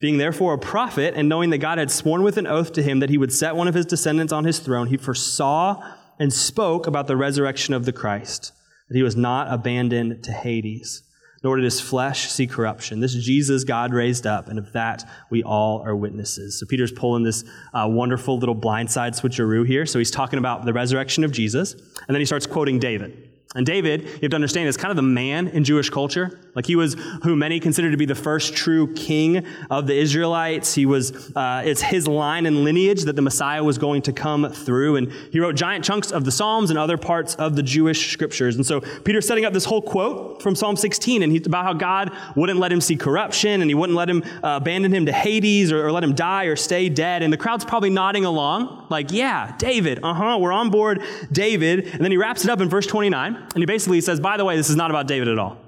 Being 0.00 0.16
therefore 0.16 0.54
a 0.54 0.58
prophet, 0.58 1.12
and 1.14 1.28
knowing 1.28 1.50
that 1.50 1.58
God 1.58 1.76
had 1.76 1.90
sworn 1.90 2.22
with 2.22 2.38
an 2.38 2.46
oath 2.46 2.72
to 2.72 2.82
him 2.82 3.00
that 3.00 3.10
he 3.10 3.18
would 3.18 3.30
set 3.30 3.56
one 3.56 3.68
of 3.68 3.74
his 3.74 3.84
descendants 3.84 4.32
on 4.32 4.44
his 4.44 4.58
throne, 4.58 4.86
he 4.86 4.96
foresaw 4.96 5.82
and 6.18 6.32
spoke 6.32 6.86
about 6.86 7.08
the 7.08 7.16
resurrection 7.18 7.74
of 7.74 7.84
the 7.84 7.92
Christ, 7.92 8.52
that 8.88 8.96
he 8.96 9.02
was 9.02 9.16
not 9.16 9.52
abandoned 9.52 10.24
to 10.24 10.32
Hades 10.32 11.02
nor 11.44 11.54
did 11.56 11.64
his 11.64 11.80
flesh 11.80 12.28
see 12.30 12.46
corruption. 12.46 13.00
This 13.00 13.14
Jesus 13.14 13.62
God 13.62 13.92
raised 13.92 14.26
up, 14.26 14.48
and 14.48 14.58
of 14.58 14.72
that 14.72 15.08
we 15.30 15.44
all 15.44 15.82
are 15.82 15.94
witnesses. 15.94 16.58
So 16.58 16.66
Peter's 16.66 16.90
pulling 16.90 17.22
this 17.22 17.44
uh, 17.72 17.86
wonderful 17.88 18.38
little 18.38 18.56
blindside 18.56 19.12
switcheroo 19.12 19.64
here. 19.64 19.86
So 19.86 20.00
he's 20.00 20.10
talking 20.10 20.40
about 20.40 20.64
the 20.64 20.72
resurrection 20.72 21.22
of 21.22 21.30
Jesus, 21.30 21.74
and 21.74 22.08
then 22.08 22.20
he 22.20 22.24
starts 22.24 22.46
quoting 22.46 22.78
David. 22.78 23.27
And 23.54 23.64
David, 23.64 24.02
you 24.02 24.18
have 24.22 24.30
to 24.30 24.34
understand, 24.34 24.68
is 24.68 24.76
kind 24.76 24.90
of 24.90 24.96
the 24.96 25.02
man 25.02 25.48
in 25.48 25.64
Jewish 25.64 25.88
culture. 25.88 26.38
Like 26.54 26.66
he 26.66 26.76
was 26.76 26.94
who 27.22 27.34
many 27.34 27.60
consider 27.60 27.90
to 27.90 27.96
be 27.96 28.04
the 28.04 28.14
first 28.14 28.54
true 28.54 28.92
king 28.92 29.46
of 29.70 29.86
the 29.86 29.94
Israelites. 29.94 30.74
He 30.74 30.84
was, 30.84 31.34
uh, 31.34 31.62
it's 31.64 31.80
his 31.80 32.06
line 32.06 32.44
and 32.44 32.62
lineage 32.62 33.04
that 33.04 33.16
the 33.16 33.22
Messiah 33.22 33.64
was 33.64 33.78
going 33.78 34.02
to 34.02 34.12
come 34.12 34.52
through. 34.52 34.96
And 34.96 35.10
he 35.32 35.40
wrote 35.40 35.56
giant 35.56 35.82
chunks 35.82 36.12
of 36.12 36.26
the 36.26 36.30
Psalms 36.30 36.68
and 36.68 36.78
other 36.78 36.98
parts 36.98 37.36
of 37.36 37.56
the 37.56 37.62
Jewish 37.62 38.12
scriptures. 38.12 38.56
And 38.56 38.66
so 38.66 38.82
Peter's 38.82 39.26
setting 39.26 39.46
up 39.46 39.54
this 39.54 39.64
whole 39.64 39.80
quote 39.80 40.42
from 40.42 40.54
Psalm 40.54 40.76
16 40.76 41.22
and 41.22 41.32
he, 41.32 41.38
about 41.38 41.64
how 41.64 41.72
God 41.72 42.12
wouldn't 42.36 42.58
let 42.58 42.70
him 42.70 42.82
see 42.82 42.96
corruption 42.96 43.62
and 43.62 43.70
he 43.70 43.74
wouldn't 43.74 43.96
let 43.96 44.10
him 44.10 44.22
uh, 44.44 44.58
abandon 44.60 44.92
him 44.92 45.06
to 45.06 45.12
Hades 45.12 45.72
or, 45.72 45.86
or 45.86 45.90
let 45.90 46.04
him 46.04 46.14
die 46.14 46.44
or 46.44 46.56
stay 46.56 46.90
dead. 46.90 47.22
And 47.22 47.32
the 47.32 47.38
crowd's 47.38 47.64
probably 47.64 47.88
nodding 47.88 48.26
along, 48.26 48.77
like, 48.90 49.12
yeah, 49.12 49.54
David, 49.58 50.00
uh 50.02 50.14
huh, 50.14 50.38
we're 50.40 50.52
on 50.52 50.70
board, 50.70 51.02
David. 51.32 51.86
And 51.86 52.04
then 52.04 52.10
he 52.10 52.16
wraps 52.16 52.44
it 52.44 52.50
up 52.50 52.60
in 52.60 52.68
verse 52.68 52.86
29. 52.86 53.34
And 53.36 53.56
he 53.56 53.66
basically 53.66 54.00
says, 54.00 54.20
by 54.20 54.36
the 54.36 54.44
way, 54.44 54.56
this 54.56 54.70
is 54.70 54.76
not 54.76 54.90
about 54.90 55.06
David 55.06 55.28
at 55.28 55.38
all. 55.38 55.58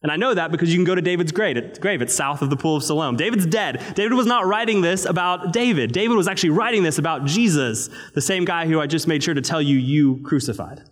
And 0.00 0.12
I 0.12 0.16
know 0.16 0.32
that 0.32 0.52
because 0.52 0.70
you 0.70 0.76
can 0.76 0.84
go 0.84 0.94
to 0.94 1.02
David's 1.02 1.32
grave. 1.32 1.56
It's 1.56 2.14
south 2.14 2.40
of 2.40 2.50
the 2.50 2.56
Pool 2.56 2.76
of 2.76 2.84
Siloam. 2.84 3.16
David's 3.16 3.46
dead. 3.46 3.82
David 3.96 4.12
was 4.12 4.26
not 4.26 4.46
writing 4.46 4.80
this 4.80 5.04
about 5.04 5.52
David. 5.52 5.90
David 5.90 6.16
was 6.16 6.28
actually 6.28 6.50
writing 6.50 6.84
this 6.84 6.98
about 6.98 7.24
Jesus, 7.24 7.90
the 8.14 8.20
same 8.20 8.44
guy 8.44 8.66
who 8.66 8.80
I 8.80 8.86
just 8.86 9.08
made 9.08 9.24
sure 9.24 9.34
to 9.34 9.40
tell 9.40 9.60
you 9.60 9.76
you 9.76 10.22
crucified. 10.22 10.84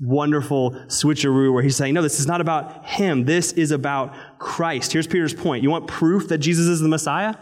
Wonderful 0.00 0.72
switcheroo 0.86 1.52
where 1.52 1.62
he's 1.62 1.76
saying, 1.76 1.94
no, 1.94 2.02
this 2.02 2.20
is 2.20 2.26
not 2.26 2.40
about 2.40 2.86
him. 2.86 3.24
This 3.24 3.52
is 3.52 3.72
about 3.72 4.14
Christ. 4.38 4.92
Here's 4.92 5.08
Peter's 5.08 5.34
point. 5.34 5.64
You 5.64 5.70
want 5.70 5.88
proof 5.88 6.28
that 6.28 6.38
Jesus 6.38 6.66
is 6.68 6.80
the 6.80 6.88
Messiah? 6.88 7.34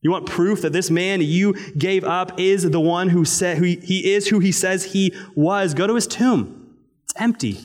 You 0.00 0.10
want 0.10 0.26
proof 0.26 0.62
that 0.62 0.72
this 0.72 0.90
man 0.90 1.20
you 1.20 1.54
gave 1.76 2.04
up 2.04 2.38
is 2.38 2.68
the 2.70 2.80
one 2.80 3.08
who 3.08 3.24
said 3.24 3.58
who 3.58 3.64
he 3.64 4.12
is 4.12 4.28
who 4.28 4.38
he 4.38 4.52
says 4.52 4.84
he 4.84 5.12
was? 5.34 5.74
Go 5.74 5.86
to 5.86 5.94
his 5.94 6.06
tomb. 6.06 6.76
It's 7.04 7.14
empty. 7.16 7.58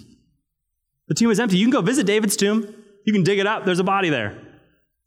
The 1.08 1.14
tomb 1.14 1.32
is 1.32 1.40
empty. 1.40 1.58
You 1.58 1.66
can 1.66 1.72
go 1.72 1.82
visit 1.82 2.08
David's 2.08 2.36
tomb. 2.36 2.74
You 3.06 3.14
can 3.14 3.24
dig 3.24 3.40
it 3.40 3.46
up. 3.46 3.66
There's 3.66 3.80
a 3.80 3.84
body 3.84 4.10
there. 4.10 4.40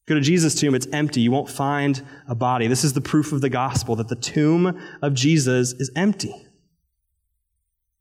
Go 0.06 0.14
to 0.14 0.20
Jesus' 0.20 0.54
tomb, 0.54 0.74
it's 0.76 0.86
empty. 0.92 1.20
You 1.20 1.32
won't 1.32 1.50
find 1.50 2.00
a 2.28 2.34
body. 2.36 2.68
This 2.68 2.84
is 2.84 2.92
the 2.92 3.00
proof 3.00 3.32
of 3.32 3.40
the 3.40 3.48
gospel 3.48 3.96
that 3.96 4.06
the 4.06 4.14
tomb 4.14 4.80
of 5.02 5.14
Jesus 5.14 5.72
is 5.72 5.90
empty. 5.96 6.30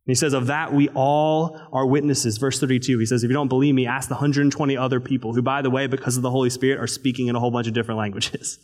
And 0.06 0.12
he 0.12 0.16
says, 0.16 0.34
Of 0.34 0.46
that 0.48 0.72
we 0.72 0.88
all 0.90 1.60
are 1.74 1.84
witnesses. 1.88 2.38
Verse 2.38 2.60
32, 2.60 3.00
he 3.00 3.08
says, 3.08 3.24
If 3.24 3.30
you 3.30 3.34
don't 3.34 3.48
believe 3.48 3.74
me, 3.74 3.88
ask 3.88 4.08
the 4.08 4.14
120 4.14 4.78
other 4.78 5.00
people 5.00 5.34
who, 5.34 5.42
by 5.42 5.64
the 5.64 5.72
way, 5.72 5.88
because 5.88 6.16
of 6.16 6.22
the 6.22 6.30
Holy 6.30 6.52
Spirit, 6.52 6.80
are 6.80 6.86
speaking 6.86 7.26
in 7.26 7.36
a 7.36 7.40
whole 7.40 7.50
bunch 7.50 7.66
of 7.66 7.74
different 7.74 7.98
languages. 7.98 8.60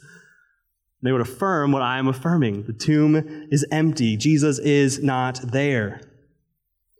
They 1.04 1.12
would 1.12 1.22
affirm 1.22 1.72
what 1.72 1.82
I 1.82 1.98
am 1.98 2.08
affirming. 2.08 2.64
The 2.64 2.74
tomb 2.74 3.48
is 3.52 3.66
empty. 3.72 4.18
Jesus 4.18 4.60
is 4.60 5.02
not 5.02 5.40
there. 5.52 6.02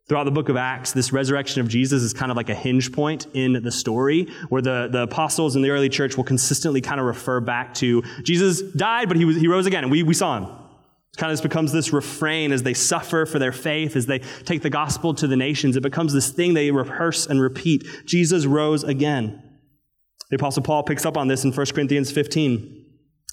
Throughout 0.10 0.24
the 0.26 0.32
book 0.32 0.50
of 0.50 0.58
Acts, 0.58 0.92
this 0.92 1.14
resurrection 1.14 1.62
of 1.62 1.70
Jesus 1.70 2.02
is 2.02 2.12
kind 2.12 2.32
of 2.32 2.36
like 2.36 2.50
a 2.50 2.56
hinge 2.56 2.92
point 2.92 3.28
in 3.34 3.54
the 3.64 3.72
story 3.72 4.28
where 4.50 4.62
the, 4.62 4.90
the 4.92 5.04
apostles 5.04 5.56
in 5.56 5.62
the 5.62 5.70
early 5.70 5.88
church 5.88 6.18
will 6.18 6.24
consistently 6.24 6.82
kind 6.82 7.00
of 7.00 7.06
refer 7.06 7.40
back 7.40 7.74
to 7.76 8.02
Jesus 8.24 8.62
died, 8.62 9.08
but 9.08 9.16
he, 9.16 9.24
was, 9.24 9.38
he 9.38 9.48
rose 9.48 9.68
again, 9.68 9.84
and 9.84 9.92
we, 9.92 10.04
we 10.04 10.14
saw 10.14 10.38
him. 10.38 10.44
It 10.44 11.18
kind 11.18 11.32
of 11.32 11.42
becomes 11.42 11.72
this 11.72 11.94
refrain 11.94 12.52
as 12.52 12.64
they 12.64 12.74
suffer 12.74 13.26
for 13.26 13.40
their 13.40 13.52
faith, 13.52 13.96
as 13.96 14.08
they 14.08 14.20
take 14.20 14.64
the 14.64 14.70
gospel 14.70 15.14
to 15.14 15.28
the 15.28 15.38
nations. 15.38 15.78
It 15.78 15.84
becomes 15.84 16.12
this 16.12 16.30
thing 16.30 16.56
they 16.56 16.72
rehearse 16.72 17.28
and 17.28 17.40
repeat. 17.40 17.86
Jesus 18.06 18.46
rose 18.46 18.84
again. 18.84 19.42
The 20.30 20.38
apostle 20.38 20.64
Paul 20.64 20.84
picks 20.84 21.06
up 21.06 21.18
on 21.18 21.28
this 21.28 21.44
in 21.44 21.54
1 21.54 21.66
Corinthians 21.68 22.12
15. 22.12 22.81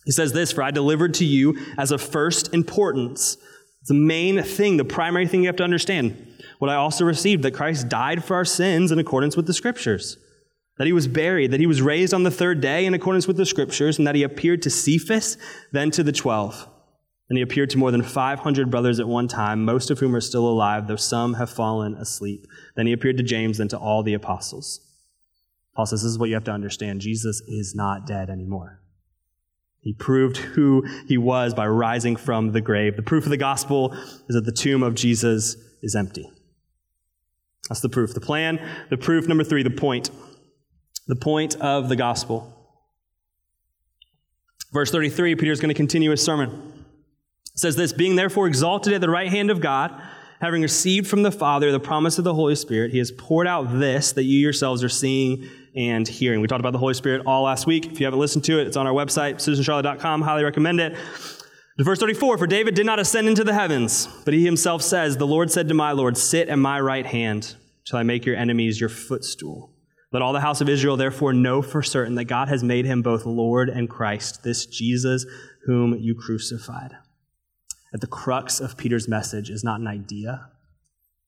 He 0.04 0.12
says 0.12 0.32
this, 0.32 0.52
For 0.52 0.62
I 0.62 0.70
delivered 0.70 1.14
to 1.14 1.24
you 1.24 1.58
as 1.76 1.90
of 1.90 2.00
first 2.00 2.54
importance. 2.54 3.36
The 3.86 3.94
main 3.94 4.42
thing, 4.42 4.76
the 4.76 4.84
primary 4.84 5.26
thing 5.26 5.42
you 5.42 5.48
have 5.48 5.56
to 5.56 5.64
understand 5.64 6.26
what 6.58 6.70
I 6.70 6.74
also 6.74 7.04
received 7.04 7.42
that 7.44 7.54
Christ 7.54 7.88
died 7.88 8.24
for 8.24 8.34
our 8.34 8.44
sins 8.44 8.90
in 8.90 8.98
accordance 8.98 9.36
with 9.36 9.46
the 9.46 9.54
Scriptures, 9.54 10.18
that 10.76 10.86
he 10.86 10.92
was 10.92 11.08
buried, 11.08 11.52
that 11.52 11.60
he 11.60 11.66
was 11.66 11.80
raised 11.80 12.12
on 12.12 12.24
the 12.24 12.30
third 12.30 12.60
day 12.60 12.84
in 12.84 12.94
accordance 12.94 13.26
with 13.26 13.36
the 13.36 13.46
Scriptures, 13.46 13.98
and 13.98 14.06
that 14.06 14.14
he 14.14 14.22
appeared 14.22 14.62
to 14.62 14.70
Cephas, 14.70 15.36
then 15.72 15.90
to 15.92 16.02
the 16.02 16.12
twelve. 16.12 16.68
And 17.28 17.36
he 17.36 17.42
appeared 17.42 17.70
to 17.70 17.78
more 17.78 17.90
than 17.90 18.02
500 18.02 18.70
brothers 18.70 18.98
at 18.98 19.06
one 19.06 19.28
time, 19.28 19.64
most 19.64 19.90
of 19.90 19.98
whom 19.98 20.16
are 20.16 20.20
still 20.20 20.48
alive, 20.48 20.88
though 20.88 20.96
some 20.96 21.34
have 21.34 21.50
fallen 21.50 21.94
asleep. 21.94 22.46
Then 22.74 22.86
he 22.86 22.92
appeared 22.92 23.18
to 23.18 23.22
James, 23.22 23.58
then 23.58 23.68
to 23.68 23.78
all 23.78 24.02
the 24.02 24.14
apostles. 24.14 24.80
Paul 25.76 25.84
says, 25.84 26.02
This 26.02 26.12
is 26.12 26.18
what 26.18 26.30
you 26.30 26.34
have 26.34 26.44
to 26.44 26.52
understand 26.52 27.02
Jesus 27.02 27.42
is 27.46 27.74
not 27.74 28.06
dead 28.06 28.30
anymore. 28.30 28.80
He 29.80 29.94
proved 29.94 30.36
who 30.36 30.84
he 31.06 31.16
was 31.16 31.54
by 31.54 31.66
rising 31.66 32.16
from 32.16 32.52
the 32.52 32.60
grave. 32.60 32.96
The 32.96 33.02
proof 33.02 33.24
of 33.24 33.30
the 33.30 33.36
gospel 33.36 33.92
is 33.92 34.34
that 34.34 34.44
the 34.44 34.52
tomb 34.52 34.82
of 34.82 34.94
Jesus 34.94 35.56
is 35.82 35.94
empty. 35.94 36.28
That's 37.68 37.80
the 37.80 37.88
proof. 37.88 38.14
The 38.14 38.20
plan, 38.20 38.60
the 38.90 38.96
proof. 38.96 39.28
Number 39.28 39.44
three, 39.44 39.62
the 39.62 39.70
point. 39.70 40.10
The 41.06 41.16
point 41.16 41.56
of 41.56 41.88
the 41.88 41.96
gospel. 41.96 42.54
Verse 44.72 44.90
33, 44.90 45.36
Peter 45.36 45.52
is 45.52 45.60
going 45.60 45.70
to 45.70 45.74
continue 45.74 46.10
his 46.10 46.22
sermon. 46.22 46.84
It 47.54 47.58
says 47.58 47.76
this 47.76 47.92
Being 47.92 48.16
therefore 48.16 48.46
exalted 48.46 48.92
at 48.92 49.00
the 49.00 49.10
right 49.10 49.30
hand 49.30 49.50
of 49.50 49.60
God, 49.60 49.92
having 50.40 50.62
received 50.62 51.06
from 51.06 51.22
the 51.22 51.32
Father 51.32 51.72
the 51.72 51.80
promise 51.80 52.18
of 52.18 52.24
the 52.24 52.34
Holy 52.34 52.54
Spirit, 52.54 52.92
he 52.92 52.98
has 52.98 53.10
poured 53.10 53.46
out 53.46 53.78
this 53.78 54.12
that 54.12 54.24
you 54.24 54.38
yourselves 54.38 54.84
are 54.84 54.88
seeing 54.88 55.48
and 55.78 56.06
hearing. 56.06 56.40
We 56.40 56.48
talked 56.48 56.60
about 56.60 56.72
the 56.72 56.78
Holy 56.78 56.94
Spirit 56.94 57.22
all 57.24 57.44
last 57.44 57.64
week. 57.64 57.86
If 57.86 58.00
you 58.00 58.06
haven't 58.06 58.18
listened 58.18 58.44
to 58.46 58.58
it, 58.58 58.66
it's 58.66 58.76
on 58.76 58.86
our 58.86 58.92
website, 58.92 59.36
citizenscharlotte.com. 59.36 60.22
Highly 60.22 60.42
recommend 60.42 60.80
it. 60.80 60.96
Verse 61.78 62.00
34 62.00 62.36
For 62.36 62.46
David 62.48 62.74
did 62.74 62.84
not 62.84 62.98
ascend 62.98 63.28
into 63.28 63.44
the 63.44 63.54
heavens, 63.54 64.08
but 64.24 64.34
he 64.34 64.44
himself 64.44 64.82
says, 64.82 65.16
The 65.16 65.26
Lord 65.26 65.52
said 65.52 65.68
to 65.68 65.74
my 65.74 65.92
Lord, 65.92 66.18
Sit 66.18 66.48
at 66.48 66.58
my 66.58 66.80
right 66.80 67.06
hand 67.06 67.54
till 67.86 67.98
I 67.98 68.02
make 68.02 68.26
your 68.26 68.34
enemies 68.34 68.80
your 68.80 68.88
footstool. 68.88 69.72
Let 70.10 70.22
all 70.22 70.32
the 70.32 70.40
house 70.40 70.60
of 70.60 70.68
Israel 70.68 70.96
therefore 70.96 71.32
know 71.32 71.62
for 71.62 71.82
certain 71.82 72.16
that 72.16 72.24
God 72.24 72.48
has 72.48 72.64
made 72.64 72.84
him 72.84 73.02
both 73.02 73.24
Lord 73.24 73.68
and 73.68 73.88
Christ, 73.88 74.42
this 74.42 74.66
Jesus 74.66 75.26
whom 75.66 75.94
you 75.94 76.16
crucified. 76.16 76.96
At 77.94 78.00
the 78.00 78.06
crux 78.08 78.58
of 78.58 78.76
Peter's 78.76 79.06
message 79.06 79.48
is 79.48 79.62
not 79.62 79.80
an 79.80 79.86
idea, 79.86 80.50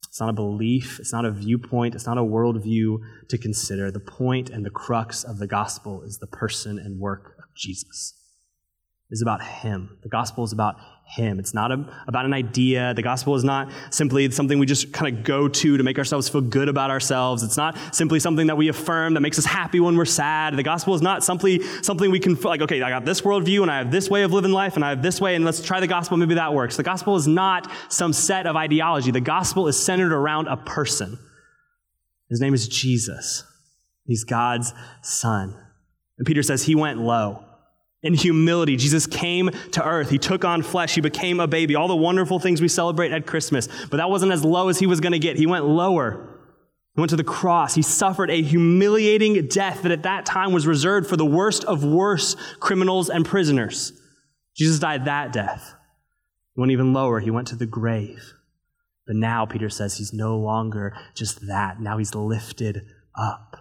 it's 0.08 0.20
not 0.20 0.30
a 0.30 0.32
belief, 0.32 0.98
it's 0.98 1.12
not 1.12 1.24
a 1.24 1.30
viewpoint, 1.30 1.94
it's 1.94 2.06
not 2.06 2.18
a 2.18 2.22
worldview 2.22 2.98
to 3.28 3.38
consider. 3.38 3.90
The 3.90 4.00
point 4.00 4.50
and 4.50 4.64
the 4.64 4.70
crux 4.70 5.24
of 5.24 5.38
the 5.38 5.46
gospel 5.46 6.02
is 6.02 6.18
the 6.18 6.26
person 6.26 6.78
and 6.78 6.98
work 6.98 7.36
of 7.38 7.54
Jesus 7.54 8.14
is 9.10 9.22
about 9.22 9.42
Him. 9.42 9.98
The 10.02 10.08
gospel 10.08 10.44
is 10.44 10.52
about 10.52 10.76
Him. 11.16 11.40
It's 11.40 11.52
not 11.52 11.72
a, 11.72 11.84
about 12.06 12.24
an 12.24 12.32
idea. 12.32 12.94
The 12.94 13.02
gospel 13.02 13.34
is 13.34 13.42
not 13.42 13.68
simply 13.90 14.30
something 14.30 14.60
we 14.60 14.66
just 14.66 14.92
kind 14.92 15.16
of 15.16 15.24
go 15.24 15.48
to 15.48 15.76
to 15.76 15.82
make 15.82 15.98
ourselves 15.98 16.28
feel 16.28 16.40
good 16.40 16.68
about 16.68 16.90
ourselves. 16.90 17.42
It's 17.42 17.56
not 17.56 17.76
simply 17.92 18.20
something 18.20 18.46
that 18.46 18.56
we 18.56 18.68
affirm 18.68 19.14
that 19.14 19.20
makes 19.20 19.38
us 19.38 19.44
happy 19.44 19.80
when 19.80 19.96
we're 19.96 20.04
sad. 20.04 20.56
The 20.56 20.62
gospel 20.62 20.94
is 20.94 21.02
not 21.02 21.24
simply 21.24 21.62
something 21.82 22.10
we 22.10 22.20
can, 22.20 22.34
like, 22.36 22.60
okay, 22.60 22.80
I 22.80 22.90
got 22.90 23.04
this 23.04 23.22
worldview 23.22 23.62
and 23.62 23.70
I 23.70 23.78
have 23.78 23.90
this 23.90 24.08
way 24.08 24.22
of 24.22 24.32
living 24.32 24.52
life 24.52 24.76
and 24.76 24.84
I 24.84 24.90
have 24.90 25.02
this 25.02 25.20
way 25.20 25.34
and 25.34 25.44
let's 25.44 25.60
try 25.60 25.80
the 25.80 25.88
gospel. 25.88 26.16
Maybe 26.16 26.34
that 26.34 26.54
works. 26.54 26.76
The 26.76 26.84
gospel 26.84 27.16
is 27.16 27.26
not 27.26 27.70
some 27.88 28.12
set 28.12 28.46
of 28.46 28.54
ideology. 28.54 29.10
The 29.10 29.20
gospel 29.20 29.66
is 29.66 29.76
centered 29.76 30.12
around 30.12 30.46
a 30.46 30.58
person. 30.58 31.18
His 32.28 32.40
name 32.40 32.54
is 32.54 32.68
Jesus. 32.68 33.42
He's 34.04 34.22
God's 34.22 34.72
son. 35.02 35.56
And 36.18 36.26
Peter 36.26 36.44
says 36.44 36.62
he 36.62 36.76
went 36.76 37.00
low. 37.00 37.44
In 38.02 38.14
humility, 38.14 38.76
Jesus 38.76 39.06
came 39.06 39.50
to 39.72 39.84
earth. 39.84 40.08
He 40.08 40.18
took 40.18 40.44
on 40.44 40.62
flesh. 40.62 40.94
He 40.94 41.02
became 41.02 41.38
a 41.38 41.46
baby. 41.46 41.74
All 41.74 41.88
the 41.88 41.96
wonderful 41.96 42.38
things 42.38 42.60
we 42.60 42.68
celebrate 42.68 43.12
at 43.12 43.26
Christmas. 43.26 43.68
But 43.90 43.98
that 43.98 44.08
wasn't 44.08 44.32
as 44.32 44.44
low 44.44 44.68
as 44.68 44.78
he 44.78 44.86
was 44.86 45.00
going 45.00 45.12
to 45.12 45.18
get. 45.18 45.36
He 45.36 45.46
went 45.46 45.66
lower. 45.66 46.26
He 46.94 47.00
went 47.00 47.10
to 47.10 47.16
the 47.16 47.24
cross. 47.24 47.74
He 47.74 47.82
suffered 47.82 48.30
a 48.30 48.42
humiliating 48.42 49.48
death 49.48 49.82
that 49.82 49.92
at 49.92 50.04
that 50.04 50.24
time 50.24 50.52
was 50.52 50.66
reserved 50.66 51.08
for 51.08 51.16
the 51.16 51.26
worst 51.26 51.62
of 51.64 51.84
worst 51.84 52.38
criminals 52.58 53.10
and 53.10 53.24
prisoners. 53.24 53.92
Jesus 54.56 54.78
died 54.78 55.04
that 55.04 55.32
death. 55.32 55.74
He 56.54 56.60
went 56.60 56.72
even 56.72 56.92
lower. 56.94 57.20
He 57.20 57.30
went 57.30 57.48
to 57.48 57.56
the 57.56 57.66
grave. 57.66 58.34
But 59.06 59.16
now, 59.16 59.44
Peter 59.44 59.68
says, 59.68 59.98
he's 59.98 60.12
no 60.12 60.38
longer 60.38 60.96
just 61.14 61.46
that. 61.46 61.80
Now 61.80 61.98
he's 61.98 62.14
lifted 62.14 62.82
up. 63.14 63.56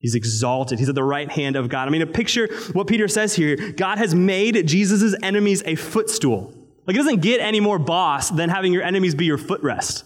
He's 0.00 0.14
exalted. 0.14 0.78
He's 0.78 0.88
at 0.88 0.94
the 0.94 1.04
right 1.04 1.30
hand 1.30 1.56
of 1.56 1.68
God. 1.68 1.86
I 1.86 1.90
mean, 1.90 2.02
a 2.02 2.06
picture 2.06 2.48
what 2.72 2.86
Peter 2.86 3.06
says 3.06 3.34
here 3.34 3.56
God 3.72 3.98
has 3.98 4.14
made 4.14 4.66
Jesus' 4.66 5.14
enemies 5.22 5.62
a 5.66 5.74
footstool. 5.76 6.54
Like, 6.86 6.96
it 6.96 6.98
doesn't 6.98 7.20
get 7.20 7.40
any 7.40 7.60
more 7.60 7.78
boss 7.78 8.30
than 8.30 8.48
having 8.48 8.72
your 8.72 8.82
enemies 8.82 9.14
be 9.14 9.26
your 9.26 9.38
footrest. 9.38 10.04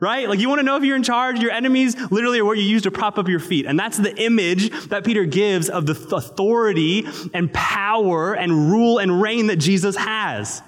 Right? 0.00 0.28
Like, 0.28 0.40
you 0.40 0.48
want 0.48 0.58
to 0.58 0.62
know 0.62 0.76
if 0.76 0.84
you're 0.84 0.96
in 0.96 1.02
charge? 1.02 1.38
Your 1.40 1.52
enemies 1.52 1.96
literally 2.10 2.40
are 2.40 2.44
what 2.44 2.58
you 2.58 2.64
use 2.64 2.82
to 2.82 2.90
prop 2.90 3.18
up 3.18 3.28
your 3.28 3.40
feet. 3.40 3.64
And 3.64 3.78
that's 3.78 3.96
the 3.96 4.14
image 4.22 4.88
that 4.88 5.04
Peter 5.04 5.24
gives 5.24 5.70
of 5.70 5.86
the 5.86 5.92
authority 6.14 7.06
and 7.32 7.52
power 7.52 8.34
and 8.34 8.70
rule 8.70 8.98
and 8.98 9.22
reign 9.22 9.46
that 9.46 9.56
Jesus 9.56 9.96
has. 9.96 10.62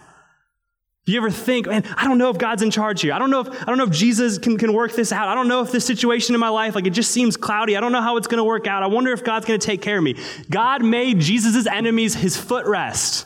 Do 1.08 1.12
you 1.12 1.20
ever 1.20 1.30
think, 1.30 1.66
man, 1.66 1.84
I 1.96 2.04
don't 2.04 2.18
know 2.18 2.28
if 2.28 2.36
God's 2.36 2.60
in 2.60 2.70
charge 2.70 3.00
here. 3.00 3.14
I 3.14 3.18
don't 3.18 3.30
know 3.30 3.40
if, 3.40 3.62
I 3.62 3.64
don't 3.64 3.78
know 3.78 3.84
if 3.84 3.90
Jesus 3.92 4.36
can, 4.36 4.58
can 4.58 4.74
work 4.74 4.92
this 4.92 5.10
out. 5.10 5.26
I 5.26 5.34
don't 5.34 5.48
know 5.48 5.62
if 5.62 5.72
this 5.72 5.86
situation 5.86 6.34
in 6.34 6.38
my 6.38 6.50
life, 6.50 6.74
like 6.74 6.86
it 6.86 6.90
just 6.90 7.12
seems 7.12 7.34
cloudy. 7.34 7.78
I 7.78 7.80
don't 7.80 7.92
know 7.92 8.02
how 8.02 8.18
it's 8.18 8.26
going 8.26 8.36
to 8.36 8.44
work 8.44 8.66
out. 8.66 8.82
I 8.82 8.88
wonder 8.88 9.10
if 9.10 9.24
God's 9.24 9.46
going 9.46 9.58
to 9.58 9.66
take 9.66 9.80
care 9.80 9.96
of 9.96 10.04
me. 10.04 10.16
God 10.50 10.84
made 10.84 11.20
Jesus' 11.20 11.66
enemies 11.66 12.14
his 12.14 12.36
footrest. 12.36 13.24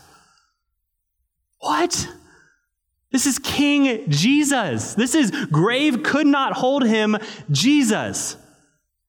What? 1.59 2.07
This 3.11 3.27
is 3.27 3.41
King 3.41 4.09
Jesus. 4.09 4.95
This 4.95 5.17
is 5.17 5.33
grave 5.51 6.05
could 6.05 6.29
not 6.29 6.53
hold 6.53 6.87
him, 6.87 7.17
Jesus. 7.51 8.37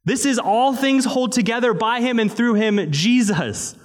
This 0.03 0.25
is 0.25 0.39
all 0.39 0.73
things 0.73 1.05
hold 1.05 1.31
together 1.31 1.75
by 1.75 2.01
him 2.01 2.17
and 2.17 2.33
through 2.33 2.55
him, 2.55 2.91
Jesus. 2.91 3.75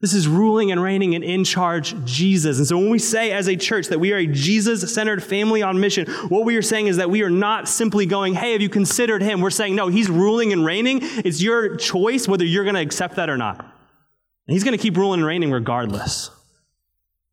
This 0.00 0.12
is 0.12 0.28
ruling 0.28 0.70
and 0.70 0.82
reigning 0.82 1.14
and 1.14 1.24
in 1.24 1.42
charge 1.42 1.94
Jesus. 2.04 2.58
And 2.58 2.66
so 2.66 2.76
when 2.76 2.90
we 2.90 2.98
say 2.98 3.32
as 3.32 3.48
a 3.48 3.56
church 3.56 3.88
that 3.88 3.98
we 3.98 4.12
are 4.12 4.18
a 4.18 4.26
Jesus 4.26 4.92
centered 4.92 5.22
family 5.22 5.62
on 5.62 5.80
mission, 5.80 6.06
what 6.28 6.44
we 6.44 6.56
are 6.56 6.62
saying 6.62 6.88
is 6.88 6.98
that 6.98 7.08
we 7.08 7.22
are 7.22 7.30
not 7.30 7.66
simply 7.66 8.04
going, 8.04 8.34
hey, 8.34 8.52
have 8.52 8.60
you 8.60 8.68
considered 8.68 9.22
him? 9.22 9.40
We're 9.40 9.48
saying, 9.48 9.74
no, 9.74 9.88
he's 9.88 10.10
ruling 10.10 10.52
and 10.52 10.66
reigning. 10.66 10.98
It's 11.02 11.40
your 11.40 11.76
choice 11.76 12.28
whether 12.28 12.44
you're 12.44 12.64
going 12.64 12.74
to 12.74 12.82
accept 12.82 13.16
that 13.16 13.30
or 13.30 13.38
not. 13.38 13.58
And 13.58 14.52
he's 14.54 14.64
going 14.64 14.76
to 14.76 14.82
keep 14.82 14.98
ruling 14.98 15.20
and 15.20 15.26
reigning 15.26 15.50
regardless. 15.50 16.30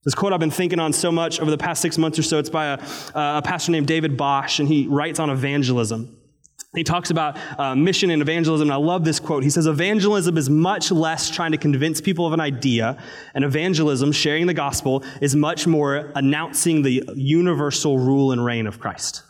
This 0.06 0.15
quote 0.15 0.32
I've 0.32 0.39
been 0.39 0.49
thinking 0.52 0.80
on 0.80 0.93
so 0.93 1.12
much 1.12 1.41
over 1.41 1.52
the 1.52 1.58
past 1.58 1.82
six 1.82 1.97
months 1.97 2.17
or 2.17 2.23
so, 2.23 2.39
it's 2.39 2.49
by 2.49 2.65
a, 2.67 2.80
a 3.13 3.41
pastor 3.43 3.73
named 3.73 3.88
David 3.88 4.15
Bosch, 4.15 4.60
and 4.60 4.67
he 4.67 4.88
writes 4.88 5.19
on 5.19 5.30
evangelism. 5.30 6.17
He 6.76 6.84
talks 6.84 7.12
about 7.12 7.38
uh, 7.60 7.76
mission 7.76 8.10
and 8.10 8.22
evangelism, 8.22 8.68
and 8.68 8.74
I 8.74 8.78
love 8.78 9.06
this 9.06 9.20
quote. 9.20 9.44
He 9.44 9.52
says, 9.52 9.68
Evangelism 9.68 10.38
is 10.38 10.50
much 10.50 10.92
less 10.92 11.30
trying 11.30 11.52
to 11.52 11.58
convince 11.58 12.02
people 12.02 12.26
of 12.26 12.34
an 12.34 12.40
idea, 12.40 12.98
and 13.36 13.46
evangelism, 13.46 14.12
sharing 14.12 14.48
the 14.48 14.56
gospel, 14.56 15.04
is 15.22 15.36
much 15.36 15.68
more 15.68 16.12
announcing 16.16 16.82
the 16.82 17.04
universal 17.16 18.00
rule 18.00 18.32
and 18.32 18.44
reign 18.44 18.66
of 18.66 18.80
Christ. 18.80 19.22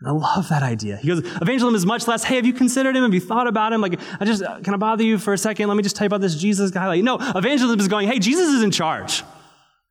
And 0.00 0.08
I 0.08 0.12
love 0.12 0.48
that 0.50 0.62
idea. 0.62 0.98
He 0.98 1.08
goes, 1.08 1.18
Evangelism 1.18 1.74
is 1.74 1.84
much 1.84 2.06
less, 2.06 2.22
hey, 2.22 2.36
have 2.36 2.46
you 2.46 2.52
considered 2.52 2.94
him? 2.94 3.02
Have 3.02 3.14
you 3.14 3.20
thought 3.20 3.48
about 3.48 3.72
him? 3.72 3.80
Like, 3.80 3.98
I 4.20 4.24
just, 4.24 4.44
can 4.62 4.72
I 4.72 4.76
bother 4.76 5.02
you 5.02 5.18
for 5.18 5.32
a 5.32 5.38
second? 5.38 5.66
Let 5.66 5.76
me 5.76 5.82
just 5.82 5.96
tell 5.96 6.04
you 6.04 6.08
about 6.08 6.20
this 6.20 6.36
Jesus 6.36 6.70
guy. 6.70 6.86
Like, 6.86 7.02
no, 7.02 7.16
evangelism 7.16 7.80
is 7.80 7.88
going, 7.88 8.06
hey, 8.06 8.20
Jesus 8.20 8.50
is 8.50 8.62
in 8.62 8.70
charge, 8.70 9.24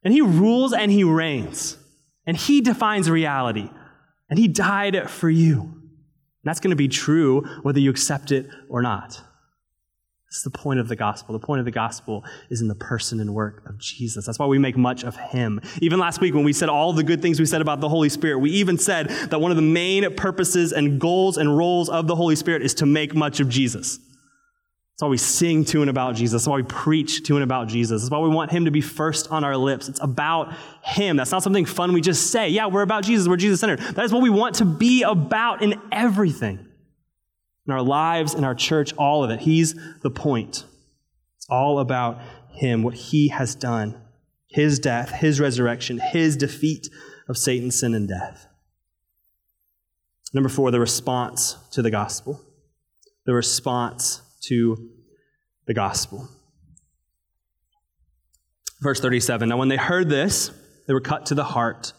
and 0.06 0.13
he 0.13 0.22
rules 0.22 0.72
and 0.72 0.89
he 0.89 1.04
reigns, 1.04 1.78
and 2.26 2.38
he 2.38 2.62
defines 2.62 3.10
reality, 3.10 3.70
and 4.30 4.39
he 4.39 4.48
died 4.48 5.10
for 5.10 5.30
you. 5.30 5.82
That's 6.45 6.60
going 6.60 6.69
to 6.69 6.75
be 6.75 6.88
true 6.88 7.41
whether 7.63 7.79
you 7.79 7.89
accept 7.89 8.31
it 8.31 8.47
or 8.69 8.81
not. 8.81 9.21
That's 10.27 10.43
the 10.43 10.51
point 10.51 10.79
of 10.79 10.89
the 10.89 10.95
gospel. 10.95 11.34
The 11.34 11.45
point 11.45 11.60
of 11.60 11.65
the 11.65 11.71
gospel 11.71 12.25
is 12.49 12.62
in 12.62 12.67
the 12.67 12.75
person 12.75 13.19
and 13.21 13.34
work 13.34 13.63
of 13.67 13.79
Jesus. 13.79 14.25
That's 14.25 14.38
why 14.38 14.45
we 14.45 14.58
make 14.58 14.75
much 14.75 15.03
of 15.03 15.15
him. 15.15 15.62
Even 15.81 15.97
last 15.97 16.19
week, 16.19 16.34
when 16.34 16.43
we 16.43 16.51
said 16.51 16.67
all 16.67 16.91
the 16.93 17.03
good 17.03 17.21
things 17.21 17.39
we 17.39 17.45
said 17.45 17.62
about 17.62 17.79
the 17.79 17.88
Holy 17.88 18.10
Spirit, 18.10 18.39
we 18.39 18.51
even 18.51 18.77
said 18.77 19.08
that 19.08 19.39
one 19.39 19.51
of 19.51 19.55
the 19.55 19.63
main 19.63 20.13
purposes 20.15 20.73
and 20.73 20.99
goals 20.99 21.38
and 21.38 21.58
roles 21.58 21.89
of 21.89 22.08
the 22.08 22.15
Holy 22.15 22.36
Spirit 22.36 22.63
is 22.63 22.73
to 22.75 22.86
make 22.86 23.15
much 23.15 23.39
of 23.39 23.47
Jesus. 23.47 23.99
That's 24.95 25.01
why 25.01 25.10
we 25.10 25.17
sing 25.17 25.65
to 25.65 25.81
and 25.81 25.89
about 25.89 26.15
Jesus. 26.15 26.31
That's 26.31 26.47
why 26.47 26.55
we 26.55 26.63
preach 26.63 27.23
to 27.23 27.36
and 27.36 27.43
about 27.43 27.67
Jesus. 27.67 28.01
That's 28.01 28.12
why 28.12 28.19
we 28.19 28.29
want 28.29 28.49
him 28.49 28.63
to 28.63 28.71
be 28.71 28.79
first 28.79 29.29
on 29.29 29.43
our 29.43 29.58
lips. 29.58 29.89
It's 29.89 30.01
about 30.01 30.53
him. 30.84 31.17
That's 31.17 31.31
not 31.31 31.43
something 31.43 31.65
fun 31.65 31.91
we 31.91 31.99
just 31.99 32.31
say. 32.31 32.47
Yeah, 32.47 32.67
we're 32.67 32.81
about 32.81 33.03
Jesus. 33.03 33.27
We're 33.27 33.36
Jesus 33.36 33.60
centered. 33.60 33.79
That 33.79 34.05
is 34.05 34.13
what 34.13 34.21
we 34.21 34.29
want 34.29 34.55
to 34.55 34.65
be 34.65 35.03
about 35.03 35.62
in 35.62 35.81
everything 35.91 36.65
in 37.67 37.73
our 37.73 37.81
lives, 37.81 38.34
in 38.36 38.45
our 38.45 38.55
church, 38.55 38.93
all 38.93 39.21
of 39.21 39.31
it. 39.31 39.41
He's 39.41 39.75
the 40.01 40.10
point. 40.10 40.63
It's 41.36 41.47
all 41.49 41.79
about 41.79 42.21
Him, 42.51 42.81
what 42.81 42.93
He 42.93 43.29
has 43.29 43.53
done, 43.53 43.99
His 44.49 44.79
death, 44.79 45.12
His 45.12 45.41
resurrection, 45.41 45.99
His 45.99 46.38
defeat 46.38 46.88
of 47.27 47.38
Satan, 47.38 47.71
sin, 47.71 47.93
and 47.93 48.08
death. 48.08 48.47
Number 50.34 50.49
four, 50.49 50.71
the 50.71 50.79
response 50.79 51.58
to 51.71 51.81
the 51.81 51.91
gospel. 51.91 52.41
The 53.25 53.34
response 53.34 54.21
to 54.47 54.89
the 55.65 55.73
gospel. 55.73 56.27
Verse 58.81 58.99
37 58.99 59.49
Now, 59.49 59.58
when 59.58 59.67
they 59.67 59.77
heard 59.77 60.10
this, 60.10 60.51
they 60.88 60.93
were 60.93 61.01
cut 61.01 61.27
to 61.27 61.36
the 61.36 61.43
heart 61.43 61.93